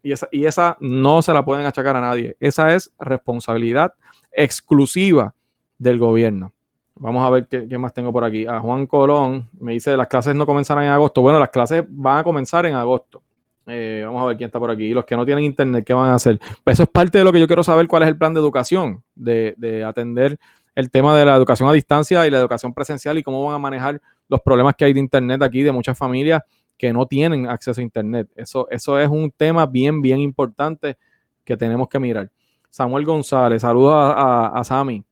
Y 0.02 0.12
esa, 0.12 0.28
y 0.30 0.44
esa 0.44 0.76
no 0.80 1.22
se 1.22 1.32
la 1.32 1.44
pueden 1.44 1.64
achacar 1.64 1.96
a 1.96 2.00
nadie. 2.00 2.36
Esa 2.40 2.74
es 2.74 2.92
responsabilidad 2.98 3.94
exclusiva 4.32 5.34
del 5.78 5.98
gobierno. 5.98 6.52
Vamos 6.98 7.26
a 7.26 7.30
ver 7.30 7.46
qué, 7.46 7.78
más 7.78 7.92
tengo 7.92 8.12
por 8.12 8.24
aquí. 8.24 8.46
A 8.46 8.60
Juan 8.60 8.86
Colón 8.86 9.48
me 9.60 9.72
dice, 9.72 9.96
las 9.96 10.06
clases 10.06 10.34
no 10.34 10.46
comenzarán 10.46 10.84
en 10.84 10.90
agosto. 10.90 11.20
Bueno, 11.20 11.38
las 11.38 11.50
clases 11.50 11.84
van 11.88 12.18
a 12.18 12.24
comenzar 12.24 12.64
en 12.66 12.74
agosto. 12.74 13.22
Eh, 13.66 14.02
vamos 14.04 14.22
a 14.22 14.26
ver 14.26 14.36
quién 14.36 14.46
está 14.46 14.58
por 14.58 14.70
aquí. 14.70 14.84
Y 14.84 14.94
los 14.94 15.04
que 15.04 15.16
no 15.16 15.24
tienen 15.24 15.44
internet, 15.44 15.84
¿qué 15.84 15.92
van 15.92 16.10
a 16.10 16.14
hacer? 16.14 16.38
Pues 16.62 16.74
eso 16.74 16.84
es 16.84 16.88
parte 16.88 17.18
de 17.18 17.24
lo 17.24 17.32
que 17.32 17.40
yo 17.40 17.46
quiero 17.46 17.64
saber, 17.64 17.88
cuál 17.88 18.04
es 18.04 18.08
el 18.08 18.16
plan 18.16 18.32
de 18.32 18.40
educación, 18.40 19.02
de, 19.14 19.54
de, 19.56 19.84
atender 19.84 20.38
el 20.74 20.90
tema 20.90 21.16
de 21.16 21.24
la 21.24 21.34
educación 21.34 21.68
a 21.68 21.72
distancia 21.72 22.26
y 22.26 22.30
la 22.30 22.38
educación 22.38 22.72
presencial 22.72 23.18
y 23.18 23.22
cómo 23.22 23.44
van 23.44 23.54
a 23.54 23.58
manejar 23.58 24.00
los 24.28 24.40
problemas 24.40 24.74
que 24.76 24.84
hay 24.84 24.92
de 24.92 25.00
internet 25.00 25.42
aquí 25.42 25.62
de 25.62 25.72
muchas 25.72 25.96
familias 25.96 26.42
que 26.76 26.92
no 26.92 27.06
tienen 27.06 27.48
acceso 27.48 27.80
a 27.80 27.84
internet. 27.84 28.28
Eso, 28.36 28.68
eso 28.70 28.98
es 29.00 29.08
un 29.08 29.30
tema 29.30 29.66
bien, 29.66 30.02
bien 30.02 30.20
importante 30.20 30.96
que 31.44 31.56
tenemos 31.56 31.88
que 31.88 31.98
mirar. 31.98 32.30
Samuel 32.70 33.04
González, 33.04 33.62
saludos 33.62 33.94
a, 33.94 34.12
a, 34.12 34.60
a 34.60 34.64
Sami. 34.64 35.02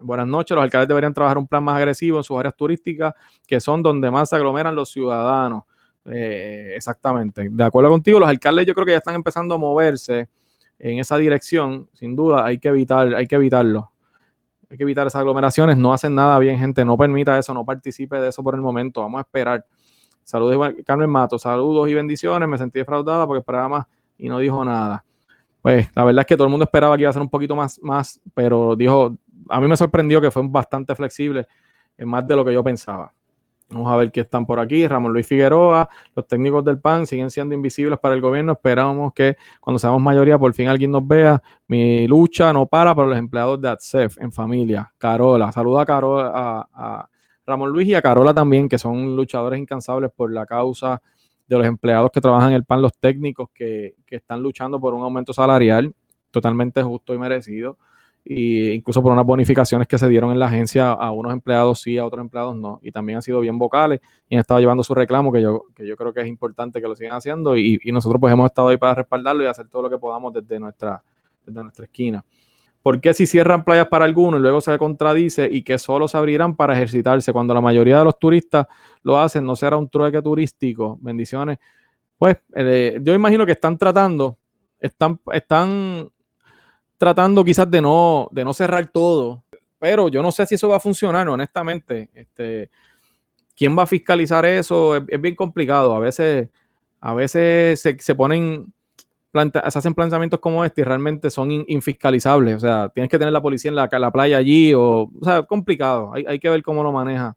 Buenas 0.00 0.26
noches. 0.26 0.54
Los 0.54 0.62
alcaldes 0.62 0.88
deberían 0.88 1.12
trabajar 1.12 1.38
un 1.38 1.46
plan 1.46 1.62
más 1.62 1.76
agresivo 1.76 2.18
en 2.18 2.24
sus 2.24 2.38
áreas 2.38 2.56
turísticas, 2.56 3.14
que 3.46 3.60
son 3.60 3.82
donde 3.82 4.10
más 4.10 4.30
se 4.30 4.36
aglomeran 4.36 4.74
los 4.74 4.90
ciudadanos. 4.90 5.64
Eh, 6.10 6.72
exactamente. 6.76 7.48
De 7.50 7.64
acuerdo 7.64 7.90
contigo, 7.90 8.18
los 8.20 8.28
alcaldes 8.28 8.66
yo 8.66 8.74
creo 8.74 8.86
que 8.86 8.92
ya 8.92 8.98
están 8.98 9.14
empezando 9.14 9.54
a 9.54 9.58
moverse 9.58 10.28
en 10.78 10.98
esa 10.98 11.16
dirección. 11.16 11.88
Sin 11.92 12.16
duda, 12.16 12.44
hay 12.44 12.58
que 12.58 12.68
evitar, 12.68 13.14
hay 13.14 13.26
que 13.26 13.36
evitarlo. 13.36 13.90
Hay 14.70 14.76
que 14.76 14.82
evitar 14.82 15.06
esas 15.06 15.20
aglomeraciones. 15.20 15.76
No 15.76 15.92
hacen 15.92 16.14
nada 16.14 16.38
bien, 16.38 16.58
gente. 16.58 16.84
No 16.84 16.96
permita 16.96 17.38
eso, 17.38 17.54
no 17.54 17.64
participe 17.64 18.20
de 18.20 18.28
eso 18.28 18.42
por 18.42 18.54
el 18.54 18.60
momento. 18.60 19.00
Vamos 19.00 19.18
a 19.18 19.22
esperar. 19.22 19.64
Saludos, 20.24 20.74
Carmen 20.84 21.08
Mato. 21.08 21.38
Saludos 21.38 21.88
y 21.88 21.94
bendiciones. 21.94 22.48
Me 22.48 22.58
sentí 22.58 22.78
defraudada 22.78 23.26
porque 23.26 23.40
esperaba 23.40 23.68
más 23.68 23.86
y 24.18 24.28
no 24.28 24.38
dijo 24.38 24.64
nada. 24.64 25.04
Pues 25.62 25.88
la 25.94 26.04
verdad 26.04 26.20
es 26.20 26.26
que 26.26 26.36
todo 26.36 26.46
el 26.46 26.50
mundo 26.50 26.64
esperaba 26.64 26.96
que 26.96 27.02
iba 27.02 27.10
a 27.10 27.12
ser 27.12 27.22
un 27.22 27.28
poquito 27.28 27.56
más, 27.56 27.80
más, 27.82 28.20
pero 28.34 28.76
dijo, 28.76 29.16
a 29.48 29.60
mí 29.60 29.66
me 29.66 29.76
sorprendió 29.76 30.20
que 30.20 30.30
fue 30.30 30.42
bastante 30.46 30.94
flexible, 30.94 31.46
más 31.98 32.26
de 32.26 32.36
lo 32.36 32.44
que 32.44 32.52
yo 32.52 32.62
pensaba. 32.62 33.12
Vamos 33.70 33.92
a 33.92 33.96
ver 33.96 34.10
qué 34.10 34.20
están 34.20 34.46
por 34.46 34.58
aquí. 34.60 34.86
Ramón 34.86 35.12
Luis 35.12 35.26
Figueroa, 35.26 35.88
los 36.14 36.26
técnicos 36.26 36.64
del 36.64 36.80
PAN 36.80 37.06
siguen 37.06 37.30
siendo 37.30 37.54
invisibles 37.54 37.98
para 37.98 38.14
el 38.14 38.20
gobierno. 38.20 38.52
Esperamos 38.52 39.12
que 39.12 39.36
cuando 39.60 39.78
seamos 39.78 40.00
mayoría 40.00 40.38
por 40.38 40.54
fin 40.54 40.68
alguien 40.68 40.90
nos 40.90 41.06
vea. 41.06 41.42
Mi 41.66 42.08
lucha 42.08 42.50
no 42.52 42.64
para 42.66 42.94
para 42.94 43.08
los 43.08 43.18
empleados 43.18 43.60
de 43.60 43.68
ATSEF 43.68 44.18
en 44.22 44.32
familia. 44.32 44.90
Carola, 44.96 45.52
saluda 45.52 45.82
a, 45.82 45.86
Carola, 45.86 46.68
a, 46.72 47.08
Ramón 47.46 47.70
Luis 47.70 47.88
y 47.88 47.94
a 47.94 48.00
Carola 48.00 48.32
también, 48.32 48.68
que 48.68 48.78
son 48.78 49.14
luchadores 49.14 49.60
incansables 49.60 50.10
por 50.16 50.32
la 50.32 50.46
causa 50.46 51.02
de 51.46 51.58
los 51.58 51.66
empleados 51.66 52.10
que 52.10 52.22
trabajan 52.22 52.50
en 52.50 52.56
el 52.56 52.64
PAN, 52.64 52.80
los 52.80 52.96
técnicos 52.98 53.50
que, 53.52 53.96
que 54.06 54.16
están 54.16 54.42
luchando 54.42 54.80
por 54.80 54.94
un 54.94 55.02
aumento 55.02 55.34
salarial 55.34 55.94
totalmente 56.30 56.82
justo 56.82 57.12
y 57.12 57.18
merecido 57.18 57.76
incluso 58.34 59.02
por 59.02 59.12
unas 59.12 59.24
bonificaciones 59.24 59.88
que 59.88 59.96
se 59.96 60.08
dieron 60.08 60.30
en 60.32 60.38
la 60.38 60.46
agencia 60.46 60.92
a 60.92 61.10
unos 61.12 61.32
empleados 61.32 61.80
sí, 61.80 61.96
a 61.96 62.04
otros 62.04 62.20
empleados 62.20 62.56
no. 62.56 62.78
Y 62.82 62.92
también 62.92 63.16
han 63.16 63.22
sido 63.22 63.40
bien 63.40 63.58
vocales 63.58 64.00
y 64.28 64.34
han 64.34 64.40
estado 64.40 64.60
llevando 64.60 64.84
su 64.84 64.94
reclamo, 64.94 65.32
que 65.32 65.40
yo, 65.40 65.64
que 65.74 65.86
yo 65.86 65.96
creo 65.96 66.12
que 66.12 66.20
es 66.20 66.26
importante 66.26 66.80
que 66.80 66.88
lo 66.88 66.94
sigan 66.94 67.16
haciendo 67.16 67.56
y, 67.56 67.78
y 67.82 67.92
nosotros 67.92 68.20
pues 68.20 68.32
hemos 68.32 68.46
estado 68.46 68.68
ahí 68.68 68.76
para 68.76 68.94
respaldarlo 68.94 69.42
y 69.42 69.46
hacer 69.46 69.68
todo 69.68 69.82
lo 69.82 69.90
que 69.90 69.98
podamos 69.98 70.32
desde 70.32 70.60
nuestra, 70.60 71.02
desde 71.46 71.62
nuestra 71.62 71.84
esquina. 71.86 72.24
¿Por 72.82 73.00
qué 73.00 73.12
si 73.12 73.26
cierran 73.26 73.64
playas 73.64 73.88
para 73.88 74.04
algunos 74.04 74.38
y 74.38 74.42
luego 74.42 74.60
se 74.60 74.76
contradice 74.78 75.48
y 75.50 75.62
que 75.62 75.78
solo 75.78 76.06
se 76.06 76.16
abrirán 76.16 76.54
para 76.54 76.74
ejercitarse 76.74 77.32
cuando 77.32 77.52
la 77.52 77.60
mayoría 77.60 77.98
de 77.98 78.04
los 78.04 78.18
turistas 78.18 78.66
lo 79.02 79.18
hacen? 79.18 79.44
¿No 79.44 79.56
será 79.56 79.76
un 79.76 79.88
trueque 79.88 80.22
turístico? 80.22 80.96
Bendiciones. 81.00 81.58
Pues 82.16 82.36
eh, 82.54 82.98
yo 83.02 83.14
imagino 83.14 83.44
que 83.44 83.52
están 83.52 83.76
tratando, 83.76 84.38
están, 84.80 85.20
están 85.32 86.08
tratando 86.98 87.44
quizás 87.44 87.70
de 87.70 87.80
no, 87.80 88.28
de 88.32 88.44
no 88.44 88.52
cerrar 88.52 88.86
todo, 88.88 89.44
pero 89.78 90.08
yo 90.08 90.22
no 90.22 90.32
sé 90.32 90.44
si 90.46 90.56
eso 90.56 90.68
va 90.68 90.76
a 90.76 90.80
funcionar, 90.80 91.28
honestamente. 91.28 92.10
Este, 92.12 92.68
¿Quién 93.56 93.78
va 93.78 93.84
a 93.84 93.86
fiscalizar 93.86 94.44
eso? 94.44 94.96
Es, 94.96 95.20
bien 95.20 95.36
complicado. 95.36 95.94
A 95.94 96.00
veces, 96.00 96.48
a 97.00 97.14
veces 97.14 97.80
se, 97.80 98.14
ponen, 98.16 98.72
se 99.32 99.78
hacen 99.78 99.94
planteamientos 99.94 100.40
como 100.40 100.64
este 100.64 100.80
y 100.80 100.84
realmente 100.84 101.30
son 101.30 101.50
infiscalizables. 101.50 102.56
O 102.56 102.60
sea, 102.60 102.88
tienes 102.88 103.08
que 103.08 103.18
tener 103.18 103.32
la 103.32 103.42
policía 103.42 103.70
en 103.70 103.76
la, 103.76 103.88
la 103.90 104.10
playa 104.10 104.36
allí, 104.36 104.74
o, 104.74 105.10
o 105.20 105.24
sea, 105.24 105.44
complicado. 105.44 106.12
Hay, 106.12 106.24
hay 106.26 106.40
que 106.40 106.50
ver 106.50 106.62
cómo 106.62 106.82
lo 106.82 106.90
maneja, 106.92 107.36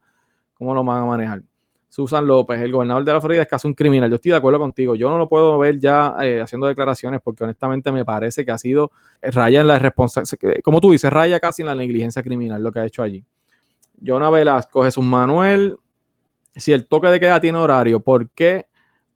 cómo 0.55 0.73
lo 0.73 0.83
van 0.83 1.03
a 1.03 1.05
manejar. 1.05 1.43
Susan 1.91 2.25
López, 2.25 2.61
el 2.61 2.71
gobernador 2.71 3.03
de 3.03 3.11
la 3.11 3.19
Florida 3.19 3.41
es 3.41 3.49
casi 3.49 3.67
un 3.67 3.73
criminal. 3.73 4.09
Yo 4.09 4.15
estoy 4.15 4.31
de 4.31 4.37
acuerdo 4.37 4.59
contigo. 4.59 4.95
Yo 4.95 5.09
no 5.09 5.17
lo 5.17 5.27
puedo 5.27 5.59
ver 5.59 5.77
ya 5.77 6.15
eh, 6.21 6.39
haciendo 6.39 6.65
declaraciones 6.67 7.19
porque 7.21 7.43
honestamente 7.43 7.91
me 7.91 8.05
parece 8.05 8.45
que 8.45 8.51
ha 8.51 8.57
sido 8.57 8.93
eh, 9.21 9.29
raya 9.29 9.59
en 9.59 9.67
la 9.67 9.77
responsabilidad, 9.77 10.61
como 10.63 10.79
tú 10.79 10.91
dices, 10.91 11.11
raya 11.11 11.41
casi 11.41 11.63
en 11.63 11.65
la 11.65 11.75
negligencia 11.75 12.23
criminal 12.23 12.63
lo 12.63 12.71
que 12.71 12.79
ha 12.79 12.85
hecho 12.85 13.03
allí. 13.03 13.25
Jonah 14.01 14.29
Velasco, 14.29 14.85
Jesús 14.85 15.03
Manuel, 15.03 15.75
si 16.55 16.71
el 16.71 16.87
toque 16.87 17.07
de 17.07 17.19
queda 17.19 17.41
tiene 17.41 17.57
horario, 17.57 17.99
¿por 17.99 18.29
qué 18.29 18.67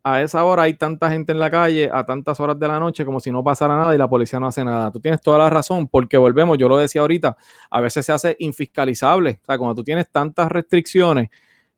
a 0.04 0.22
esa 0.22 0.44
hora 0.44 0.64
hay 0.64 0.74
tanta 0.74 1.10
gente 1.10 1.32
en 1.32 1.40
la 1.40 1.50
calle 1.50 1.90
a 1.90 2.06
tantas 2.06 2.38
horas 2.42 2.60
de 2.60 2.68
la 2.68 2.78
noche 2.78 3.06
como 3.06 3.22
si 3.22 3.32
no 3.32 3.42
pasara 3.42 3.78
nada 3.78 3.96
y 3.96 3.98
la 3.98 4.10
policía 4.10 4.38
no 4.38 4.48
hace 4.48 4.66
nada? 4.66 4.92
Tú 4.92 5.00
tienes 5.00 5.22
toda 5.22 5.38
la 5.38 5.50
razón 5.50 5.88
porque 5.88 6.18
volvemos, 6.18 6.58
yo 6.58 6.68
lo 6.68 6.76
decía 6.76 7.00
ahorita, 7.00 7.38
a 7.70 7.80
veces 7.80 8.06
se 8.06 8.12
hace 8.12 8.36
infiscalizable. 8.40 9.40
O 9.42 9.46
sea, 9.46 9.58
cuando 9.58 9.76
tú 9.76 9.84
tienes 9.86 10.10
tantas 10.12 10.52
restricciones 10.52 11.30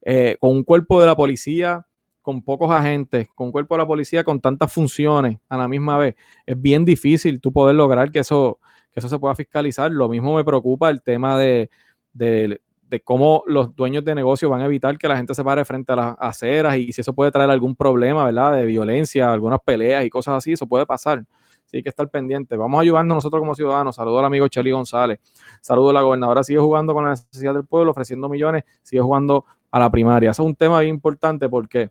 eh, 0.10 0.38
con 0.40 0.52
un 0.52 0.64
cuerpo 0.64 1.02
de 1.02 1.06
la 1.06 1.18
policía 1.18 1.86
con 2.22 2.42
pocos 2.42 2.72
agentes, 2.72 3.28
con 3.36 3.48
un 3.48 3.52
cuerpo 3.52 3.76
de 3.76 3.80
la 3.80 3.88
policía 3.88 4.24
con 4.24 4.40
tantas 4.40 4.72
funciones 4.72 5.38
a 5.50 5.58
la 5.58 5.68
misma 5.68 5.98
vez, 5.98 6.16
es 6.46 6.62
bien 6.62 6.86
difícil 6.86 7.42
tú 7.42 7.52
poder 7.52 7.76
lograr 7.76 8.10
que 8.10 8.20
eso, 8.20 8.58
que 8.94 9.02
eso 9.02 9.10
se 9.10 9.20
pueda 9.20 9.36
fiscalizar. 9.36 9.92
Lo 9.92 10.08
mismo 10.08 10.34
me 10.34 10.46
preocupa 10.46 10.90
el 10.90 11.02
tema 11.02 11.38
de, 11.38 11.70
de, 12.14 12.58
cómo 13.04 13.44
los 13.48 13.76
dueños 13.76 14.06
de 14.06 14.16
negocios 14.16 14.50
van 14.50 14.62
a 14.62 14.66
evitar 14.66 14.98
que 14.98 15.10
la 15.10 15.18
gente 15.18 15.36
se 15.36 15.44
pare 15.44 15.66
frente 15.66 15.92
a 15.92 15.98
las 15.98 16.16
aceras 16.20 16.78
y 16.78 16.94
si 16.94 17.02
eso 17.02 17.14
puede 17.14 17.30
traer 17.30 17.50
algún 17.50 17.76
problema, 17.76 18.24
¿verdad? 18.24 18.54
De 18.54 18.66
violencia, 18.66 19.32
algunas 19.32 19.60
peleas 19.60 20.06
y 20.06 20.10
cosas 20.10 20.36
así, 20.36 20.54
eso 20.54 20.68
puede 20.68 20.86
pasar. 20.86 21.26
Sí, 21.66 21.78
hay 21.78 21.84
que 21.84 21.90
estar 21.90 22.10
pendiente. 22.10 22.56
Vamos 22.56 22.80
ayudando 22.80 23.14
nosotros 23.14 23.42
como 23.42 23.54
ciudadanos. 23.54 23.98
Saludo 23.98 24.20
al 24.20 24.26
amigo 24.26 24.48
Chely 24.48 24.72
González. 24.72 25.20
Saludo 25.60 25.90
a 25.90 25.94
la 25.94 26.02
gobernadora. 26.02 26.42
Sigue 26.42 26.60
jugando 26.60 26.94
con 26.94 27.04
la 27.04 27.10
necesidad 27.10 27.54
del 27.54 27.66
pueblo, 27.66 27.92
ofreciendo 27.92 28.30
millones. 28.30 28.64
Sigue 28.84 29.02
jugando 29.02 29.46
a 29.78 29.80
la 29.80 29.92
primaria. 29.92 30.32
Es 30.32 30.40
un 30.40 30.56
tema 30.56 30.80
bien 30.82 30.96
importante 30.96 31.48
porque 31.48 31.90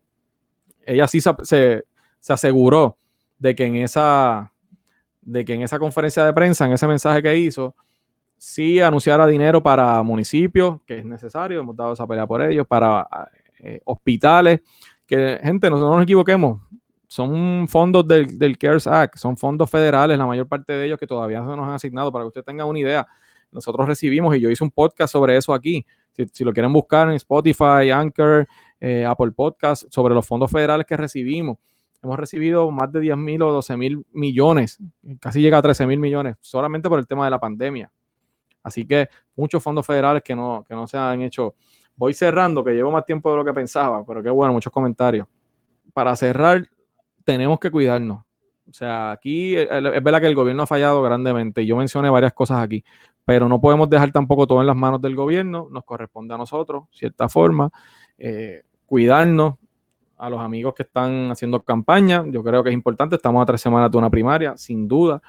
ella 0.85 1.09
sí 1.09 1.21
se, 1.21 1.85
aseguró 2.29 2.97
de 3.39 3.55
que 3.55 3.65
en 3.65 3.77
esa 3.77 4.53
de 5.23 5.45
que 5.45 5.55
en 5.55 5.63
esa 5.63 5.79
conferencia 5.79 6.25
de 6.25 6.33
prensa, 6.33 6.67
en 6.67 6.73
ese 6.73 6.87
mensaje 6.87 7.21
que 7.21 7.37
hizo, 7.37 7.75
sí 8.37 8.81
anunciara 8.81 9.27
dinero 9.27 9.61
para 9.61 10.01
municipios, 10.05 10.81
que 10.87 10.99
es 10.99 11.05
necesario, 11.05 11.61
hemos 11.61 11.75
dado 11.75 11.95
esa 11.95 12.07
pelea 12.07 12.27
por 12.29 12.43
ellos, 12.43 12.65
para 12.65 13.09
eh, 13.59 13.81
hospitales, 13.85 14.61
que 15.05 15.41
gente, 15.43 15.69
no, 15.69 15.79
nos 15.79 16.03
equivoquemos, 16.05 16.61
son 17.09 17.67
fondos 17.67 18.07
del, 18.07 18.39
del, 18.39 18.57
CARES 18.57 18.87
Act, 18.87 19.17
son 19.17 19.37
fondos 19.37 19.69
federales, 19.69 20.17
la 20.17 20.27
mayor 20.27 20.47
parte 20.47 20.73
de 20.73 20.87
ellos 20.87 20.99
que 20.99 21.09
todavía 21.09 21.41
no 21.41 21.57
nos 21.57 21.67
han 21.67 21.75
asignado, 21.75 22.13
para 22.13 22.23
que 22.25 22.29
usted 22.29 22.45
tenga 22.45 22.65
una 22.65 22.79
idea. 22.79 23.07
Nosotros 23.51 23.89
recibimos, 23.89 24.37
y 24.37 24.41
yo 24.41 24.51
hice 24.51 24.63
un 24.63 24.71
podcast 24.71 25.13
sobre 25.13 25.37
eso 25.37 25.53
aquí, 25.55 25.85
si, 26.33 26.45
lo 26.45 26.53
quieren 26.53 26.73
buscar 26.73 27.09
en 27.09 27.15
Spotify, 27.15 27.91
Anchor, 27.93 28.47
eh, 28.81 29.05
Apple 29.05 29.33
Podcast, 29.33 29.85
sobre 29.91 30.15
los 30.15 30.27
fondos 30.27 30.51
federales 30.51 30.87
que 30.87 30.97
recibimos. 30.97 31.59
Hemos 32.03 32.19
recibido 32.19 32.71
más 32.71 32.93
de 32.93 33.01
10 33.01 33.17
mil 33.17 33.43
o 33.43 33.53
12 33.53 33.77
mil 33.77 34.07
millones, 34.13 34.79
casi 35.21 35.41
llega 35.41 35.59
a 35.59 35.63
13 35.63 35.87
mil 35.87 35.99
millones, 35.99 36.37
solamente 36.41 36.89
por 36.89 36.99
el 36.99 37.07
tema 37.07 37.25
de 37.25 37.31
la 37.31 37.41
pandemia. 37.41 37.91
Así 38.63 38.87
que 38.87 39.09
muchos 39.37 39.63
fondos 39.63 39.87
federales 39.87 40.23
que 40.23 40.35
no, 40.35 40.65
que 40.69 40.75
no 40.75 40.87
se 40.87 40.99
han 40.99 41.23
hecho. 41.23 41.55
Voy 41.95 42.13
cerrando, 42.13 42.63
que 42.63 42.73
llevo 42.73 42.91
más 42.91 43.07
tiempo 43.07 43.31
de 43.31 43.37
lo 43.39 43.45
que 43.45 43.55
pensaba, 43.55 44.05
pero 44.05 44.23
qué 44.23 44.29
bueno, 44.29 44.53
muchos 44.53 44.73
comentarios. 44.73 45.27
Para 45.95 46.15
cerrar, 46.17 46.69
tenemos 47.25 47.59
que 47.59 47.71
cuidarnos. 47.71 48.26
O 48.69 48.73
sea, 48.73 49.13
aquí 49.13 49.57
es 49.57 49.69
verdad 49.69 50.21
que 50.21 50.27
el 50.27 50.35
gobierno 50.35 50.65
ha 50.65 50.67
fallado 50.67 51.03
grandemente. 51.03 51.65
Yo 51.65 51.77
mencioné 51.77 52.11
varias 52.11 52.33
cosas 52.33 52.63
aquí, 52.63 52.85
pero 53.25 53.49
no 53.49 53.61
podemos 53.61 53.89
dejar 53.89 54.13
tampoco 54.13 54.47
todo 54.47 54.61
en 54.61 54.67
las 54.67 54.77
manos 54.77 55.01
del 55.01 55.15
gobierno, 55.15 55.69
nos 55.71 55.85
corresponde 55.85 56.35
a 56.35 56.39
nosotros, 56.39 56.85
cierta 56.93 57.29
forma, 57.29 57.71
eh, 58.19 58.63
cuidarnos 58.87 59.55
a 60.17 60.31
los 60.31 60.41
amigos 60.41 60.75
que 60.75 60.83
están 60.83 61.31
haciendo 61.31 61.63
campaña, 61.63 62.25
yo 62.29 62.43
creo 62.43 62.63
que 62.63 62.71
es 62.71 62.75
importante, 62.75 63.17
estamos 63.17 63.43
a 63.43 63.47
tres 63.47 63.61
semanas 63.61 63.91
de 63.91 63.99
una 63.99 64.11
primaria, 64.11 64.57
sin 64.57 64.89
duda, 64.89 65.21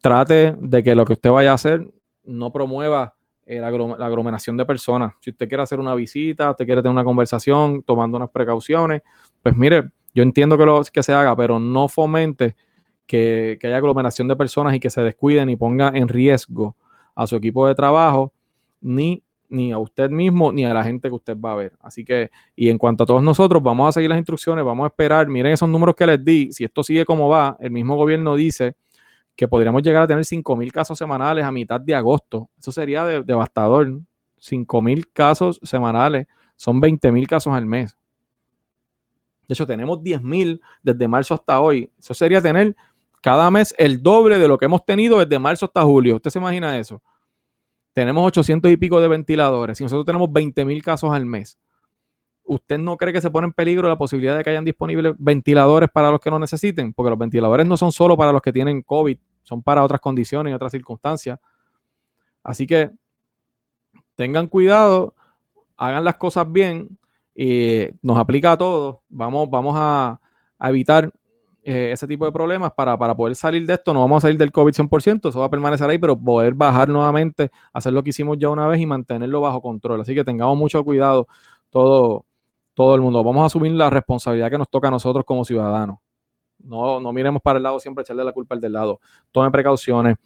trate 0.00 0.54
de 0.58 0.82
que 0.82 0.94
lo 0.94 1.04
que 1.04 1.14
usted 1.14 1.30
vaya 1.30 1.52
a 1.52 1.54
hacer 1.54 1.88
no 2.24 2.52
promueva 2.52 3.14
eh, 3.44 3.58
la, 3.58 3.68
aglomeración 3.68 4.56
de 4.56 4.64
personas. 4.64 5.14
Si 5.20 5.30
usted 5.30 5.48
quiere 5.48 5.62
hacer 5.62 5.80
una 5.80 5.94
visita, 5.94 6.50
usted 6.50 6.64
quiere 6.64 6.80
tener 6.80 6.92
una 6.92 7.04
conversación, 7.04 7.82
tomando 7.82 8.16
unas 8.16 8.30
precauciones, 8.30 9.02
pues 9.42 9.56
mire, 9.56 9.90
yo 10.14 10.22
entiendo 10.22 10.58
que, 10.58 10.66
lo, 10.66 10.82
que 10.84 11.02
se 11.02 11.12
haga, 11.12 11.34
pero 11.36 11.58
no 11.58 11.88
fomente 11.88 12.56
que, 13.06 13.58
que 13.60 13.66
haya 13.66 13.76
aglomeración 13.76 14.28
de 14.28 14.36
personas 14.36 14.74
y 14.74 14.80
que 14.80 14.90
se 14.90 15.02
descuiden 15.02 15.50
y 15.50 15.56
ponga 15.56 15.92
en 15.94 16.08
riesgo 16.08 16.76
a 17.14 17.26
su 17.26 17.36
equipo 17.36 17.66
de 17.66 17.74
trabajo, 17.74 18.32
ni, 18.80 19.22
ni 19.48 19.72
a 19.72 19.78
usted 19.78 20.10
mismo, 20.10 20.52
ni 20.52 20.64
a 20.64 20.74
la 20.74 20.82
gente 20.82 21.08
que 21.08 21.14
usted 21.14 21.36
va 21.38 21.52
a 21.52 21.56
ver. 21.56 21.72
Así 21.80 22.04
que, 22.04 22.30
y 22.56 22.68
en 22.68 22.78
cuanto 22.78 23.04
a 23.04 23.06
todos 23.06 23.22
nosotros, 23.22 23.62
vamos 23.62 23.88
a 23.88 23.92
seguir 23.92 24.10
las 24.10 24.18
instrucciones, 24.18 24.64
vamos 24.64 24.84
a 24.84 24.88
esperar. 24.88 25.28
Miren 25.28 25.52
esos 25.52 25.68
números 25.68 25.94
que 25.94 26.06
les 26.06 26.24
di. 26.24 26.52
Si 26.52 26.64
esto 26.64 26.82
sigue 26.82 27.04
como 27.04 27.28
va, 27.28 27.56
el 27.60 27.70
mismo 27.70 27.96
gobierno 27.96 28.34
dice 28.34 28.74
que 29.36 29.48
podríamos 29.48 29.82
llegar 29.82 30.02
a 30.02 30.06
tener 30.06 30.24
5 30.24 30.56
mil 30.56 30.72
casos 30.72 30.98
semanales 30.98 31.44
a 31.44 31.52
mitad 31.52 31.80
de 31.80 31.94
agosto. 31.94 32.50
Eso 32.58 32.72
sería 32.72 33.04
devastador. 33.04 34.00
5 34.38 34.82
mil 34.82 35.10
casos 35.12 35.60
semanales 35.62 36.26
son 36.56 36.80
20 36.80 37.12
mil 37.12 37.26
casos 37.26 37.52
al 37.52 37.66
mes. 37.66 37.96
De 39.52 39.54
hecho, 39.54 39.66
tenemos 39.66 40.02
10 40.02 40.22
mil 40.22 40.62
desde 40.82 41.06
marzo 41.06 41.34
hasta 41.34 41.60
hoy. 41.60 41.90
Eso 41.98 42.14
sería 42.14 42.40
tener 42.40 42.74
cada 43.20 43.50
mes 43.50 43.74
el 43.76 44.02
doble 44.02 44.38
de 44.38 44.48
lo 44.48 44.56
que 44.56 44.64
hemos 44.64 44.82
tenido 44.82 45.18
desde 45.18 45.38
marzo 45.38 45.66
hasta 45.66 45.82
julio. 45.82 46.16
¿Usted 46.16 46.30
se 46.30 46.38
imagina 46.38 46.78
eso? 46.78 47.02
Tenemos 47.92 48.26
800 48.28 48.70
y 48.70 48.78
pico 48.78 48.98
de 48.98 49.08
ventiladores. 49.08 49.76
Si 49.76 49.84
nosotros 49.84 50.06
tenemos 50.06 50.32
20 50.32 50.64
mil 50.64 50.82
casos 50.82 51.12
al 51.12 51.26
mes, 51.26 51.58
¿usted 52.44 52.78
no 52.78 52.96
cree 52.96 53.12
que 53.12 53.20
se 53.20 53.30
pone 53.30 53.46
en 53.46 53.52
peligro 53.52 53.90
la 53.90 53.98
posibilidad 53.98 54.38
de 54.38 54.42
que 54.42 54.48
hayan 54.48 54.64
disponibles 54.64 55.12
ventiladores 55.18 55.90
para 55.90 56.10
los 56.10 56.18
que 56.18 56.30
no 56.30 56.38
necesiten? 56.38 56.94
Porque 56.94 57.10
los 57.10 57.18
ventiladores 57.18 57.66
no 57.66 57.76
son 57.76 57.92
solo 57.92 58.16
para 58.16 58.32
los 58.32 58.40
que 58.40 58.54
tienen 58.54 58.80
COVID, 58.80 59.18
son 59.42 59.62
para 59.62 59.84
otras 59.84 60.00
condiciones 60.00 60.50
y 60.50 60.54
otras 60.54 60.72
circunstancias. 60.72 61.38
Así 62.42 62.66
que 62.66 62.90
tengan 64.16 64.46
cuidado, 64.46 65.14
hagan 65.76 66.04
las 66.04 66.16
cosas 66.16 66.50
bien 66.50 66.96
y 67.34 67.88
nos 68.02 68.18
aplica 68.18 68.52
a 68.52 68.58
todos. 68.58 68.98
Vamos, 69.08 69.48
vamos 69.50 69.74
a, 69.76 70.20
a 70.58 70.68
evitar 70.70 71.12
eh, 71.64 71.92
ese 71.92 72.08
tipo 72.08 72.24
de 72.24 72.32
problemas 72.32 72.72
para, 72.72 72.96
poder 73.14 73.36
salir 73.36 73.64
de 73.66 73.74
esto. 73.74 73.94
No 73.94 74.00
vamos 74.00 74.18
a 74.18 74.20
salir 74.22 74.36
del 74.36 74.50
COVID 74.50 74.72
100%, 74.72 75.28
eso 75.28 75.40
va 75.40 75.46
a 75.46 75.50
permanecer 75.50 75.88
ahí, 75.88 75.98
pero 75.98 76.18
poder 76.18 76.54
bajar 76.54 76.88
nuevamente, 76.88 77.50
hacer 77.72 77.92
lo 77.92 78.02
que 78.02 78.10
hicimos 78.10 78.36
ya 78.38 78.48
una 78.48 78.66
vez 78.66 78.80
y 78.80 78.86
mantenerlo 78.86 79.40
bajo 79.40 79.62
control. 79.62 80.00
Así 80.00 80.14
que 80.14 80.24
tengamos 80.24 80.58
mucho 80.58 80.82
cuidado 80.84 81.28
todo, 81.70 82.26
todo 82.74 82.96
el 82.96 83.00
mundo. 83.00 83.22
Vamos 83.22 83.44
a 83.44 83.46
asumir 83.46 83.72
la 83.72 83.90
responsabilidad 83.90 84.50
que 84.50 84.58
nos 84.58 84.68
toca 84.68 84.88
a 84.88 84.90
nosotros 84.90 85.24
como 85.24 85.44
ciudadanos. 85.44 85.98
No, 86.58 87.00
no 87.00 87.12
miremos 87.12 87.40
para 87.40 87.58
el 87.58 87.62
lado 87.62 87.78
siempre 87.78 88.02
echarle 88.02 88.24
la 88.24 88.32
culpa 88.32 88.56
al 88.56 88.60
del 88.60 88.72
lado. 88.72 89.00
Tome 89.30 89.50
precauciones, 89.52 90.16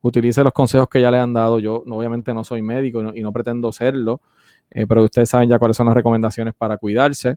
utilice 0.00 0.44
los 0.44 0.52
consejos 0.52 0.88
que 0.88 1.00
ya 1.00 1.10
le 1.10 1.18
han 1.18 1.32
dado. 1.32 1.58
Yo 1.58 1.82
obviamente 1.88 2.32
no 2.32 2.44
soy 2.44 2.62
médico 2.62 3.02
y 3.14 3.22
no, 3.22 3.32
pretendo 3.32 3.72
serlo, 3.72 4.20
eh, 4.74 4.86
pero 4.86 5.04
ustedes 5.04 5.30
saben 5.30 5.48
ya 5.48 5.58
cuáles 5.58 5.76
son 5.76 5.86
las 5.86 5.94
recomendaciones 5.94 6.52
para 6.54 6.76
cuidarse 6.76 7.36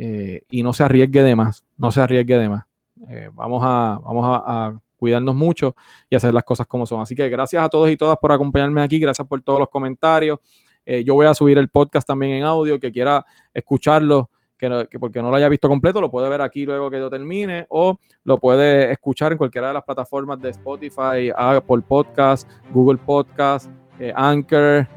eh, 0.00 0.42
y 0.48 0.62
no 0.62 0.72
se 0.72 0.84
arriesgue 0.84 1.24
de 1.24 1.34
más, 1.34 1.64
no 1.76 1.90
se 1.90 2.00
arriesgue 2.00 2.38
de 2.38 2.48
más. 2.48 2.64
Eh, 3.08 3.30
vamos 3.32 3.62
a, 3.64 4.00
vamos 4.04 4.24
a, 4.26 4.80
cuidarnos 4.96 5.34
mucho 5.34 5.76
y 6.10 6.16
hacer 6.16 6.34
las 6.34 6.42
cosas 6.42 6.66
como 6.66 6.84
son. 6.84 7.00
Así 7.00 7.14
que 7.14 7.28
gracias 7.28 7.64
a 7.64 7.68
todos 7.68 7.88
y 7.88 7.96
todas 7.96 8.16
por 8.18 8.32
acompañarme 8.32 8.82
aquí, 8.82 8.98
gracias 8.98 9.26
por 9.28 9.40
todos 9.42 9.60
los 9.60 9.68
comentarios. 9.68 10.40
Eh, 10.84 11.04
yo 11.04 11.14
voy 11.14 11.26
a 11.26 11.34
subir 11.34 11.58
el 11.58 11.68
podcast 11.68 12.06
también 12.06 12.32
en 12.32 12.44
audio, 12.44 12.80
que 12.80 12.90
quiera 12.90 13.24
escucharlo, 13.54 14.30
que, 14.56 14.98
porque 14.98 15.22
no 15.22 15.30
lo 15.30 15.36
haya 15.36 15.48
visto 15.48 15.68
completo, 15.68 16.00
lo 16.00 16.10
puede 16.10 16.28
ver 16.28 16.40
aquí 16.40 16.64
luego 16.64 16.90
que 16.90 16.98
yo 16.98 17.08
termine 17.08 17.66
o 17.68 17.96
lo 18.24 18.38
puede 18.38 18.90
escuchar 18.90 19.30
en 19.30 19.38
cualquiera 19.38 19.68
de 19.68 19.74
las 19.74 19.84
plataformas 19.84 20.40
de 20.40 20.50
Spotify, 20.50 21.30
Apple 21.36 21.82
Podcast, 21.86 22.50
Google 22.72 22.98
Podcast, 22.98 23.70
Anchor, 24.16 24.88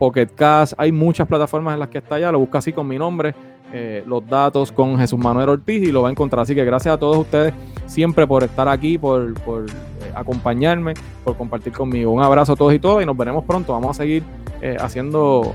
Pocket 0.00 0.28
Cast. 0.34 0.72
Hay 0.78 0.92
muchas 0.92 1.28
plataformas 1.28 1.74
en 1.74 1.80
las 1.80 1.90
que 1.90 1.98
está 1.98 2.18
ya, 2.18 2.32
lo 2.32 2.38
busca 2.38 2.56
así 2.58 2.72
con 2.72 2.88
mi 2.88 2.98
nombre 2.98 3.34
eh, 3.72 4.02
los 4.04 4.26
datos 4.26 4.72
con 4.72 4.98
Jesús 4.98 5.18
Manuel 5.18 5.48
Ortiz 5.48 5.86
y 5.86 5.92
lo 5.92 6.02
va 6.02 6.08
a 6.08 6.10
encontrar. 6.10 6.42
Así 6.42 6.54
que 6.54 6.64
gracias 6.64 6.94
a 6.94 6.98
todos 6.98 7.18
ustedes 7.18 7.54
siempre 7.86 8.26
por 8.26 8.42
estar 8.42 8.66
aquí, 8.68 8.98
por, 8.98 9.34
por 9.42 9.66
eh, 9.70 10.12
acompañarme, 10.14 10.94
por 11.22 11.36
compartir 11.36 11.72
conmigo. 11.72 12.10
Un 12.10 12.22
abrazo 12.22 12.54
a 12.54 12.56
todos 12.56 12.74
y 12.74 12.80
todas 12.80 13.02
y 13.04 13.06
nos 13.06 13.16
veremos 13.16 13.44
pronto. 13.44 13.72
Vamos 13.72 13.90
a 13.90 14.02
seguir 14.02 14.24
eh, 14.60 14.76
haciendo 14.80 15.54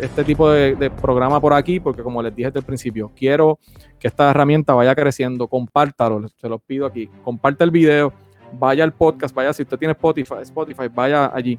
este 0.00 0.22
tipo 0.22 0.48
de, 0.48 0.90
programa 1.02 1.40
por 1.40 1.54
aquí 1.54 1.80
porque 1.80 2.02
como 2.02 2.22
les 2.22 2.34
dije 2.36 2.48
desde 2.48 2.60
el 2.60 2.66
principio, 2.66 3.10
quiero 3.16 3.58
que 3.98 4.06
esta 4.06 4.30
herramienta 4.30 4.74
vaya 4.74 4.94
creciendo. 4.94 5.48
Compártalo, 5.48 6.28
se 6.28 6.48
los 6.48 6.60
pido 6.62 6.86
aquí. 6.86 7.10
Comparte 7.24 7.64
el 7.64 7.72
video, 7.72 8.12
vaya 8.52 8.84
al 8.84 8.92
podcast, 8.92 9.34
vaya 9.34 9.52
si 9.52 9.62
usted 9.62 9.76
tiene 9.76 9.92
Spotify, 9.92 10.36
Spotify 10.42 10.88
vaya 10.94 11.32
allí, 11.34 11.58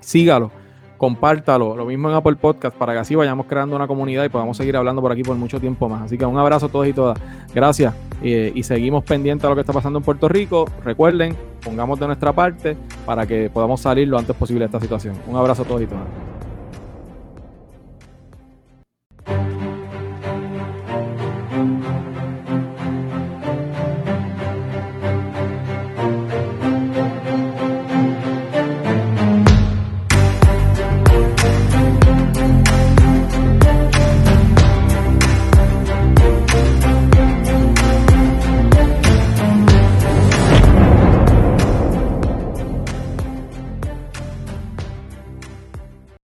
sígalo 0.00 0.50
compártalo, 0.98 1.76
lo 1.76 1.86
mismo 1.86 2.10
en 2.10 2.16
Apple 2.16 2.36
Podcast, 2.36 2.76
para 2.76 2.92
que 2.92 2.98
así 2.98 3.14
vayamos 3.14 3.46
creando 3.46 3.74
una 3.76 3.86
comunidad 3.86 4.24
y 4.24 4.28
podamos 4.28 4.56
seguir 4.56 4.76
hablando 4.76 5.00
por 5.00 5.12
aquí 5.12 5.22
por 5.22 5.36
mucho 5.36 5.58
tiempo 5.60 5.88
más. 5.88 6.02
Así 6.02 6.18
que 6.18 6.26
un 6.26 6.36
abrazo 6.36 6.66
a 6.66 6.68
todos 6.68 6.86
y 6.86 6.92
todas. 6.92 7.18
Gracias. 7.54 7.94
y 8.20 8.62
seguimos 8.64 9.04
pendientes 9.04 9.44
a 9.44 9.48
lo 9.48 9.54
que 9.54 9.60
está 9.60 9.72
pasando 9.72 10.00
en 10.00 10.04
Puerto 10.04 10.28
Rico. 10.28 10.66
Recuerden, 10.84 11.36
pongamos 11.64 11.98
de 12.00 12.06
nuestra 12.08 12.32
parte 12.32 12.76
para 13.06 13.26
que 13.26 13.48
podamos 13.48 13.80
salir 13.80 14.08
lo 14.08 14.18
antes 14.18 14.34
posible 14.36 14.60
de 14.60 14.66
esta 14.66 14.80
situación. 14.80 15.14
Un 15.28 15.36
abrazo 15.36 15.62
a 15.62 15.64
todos 15.64 15.82
y 15.82 15.86
todas. 15.86 16.37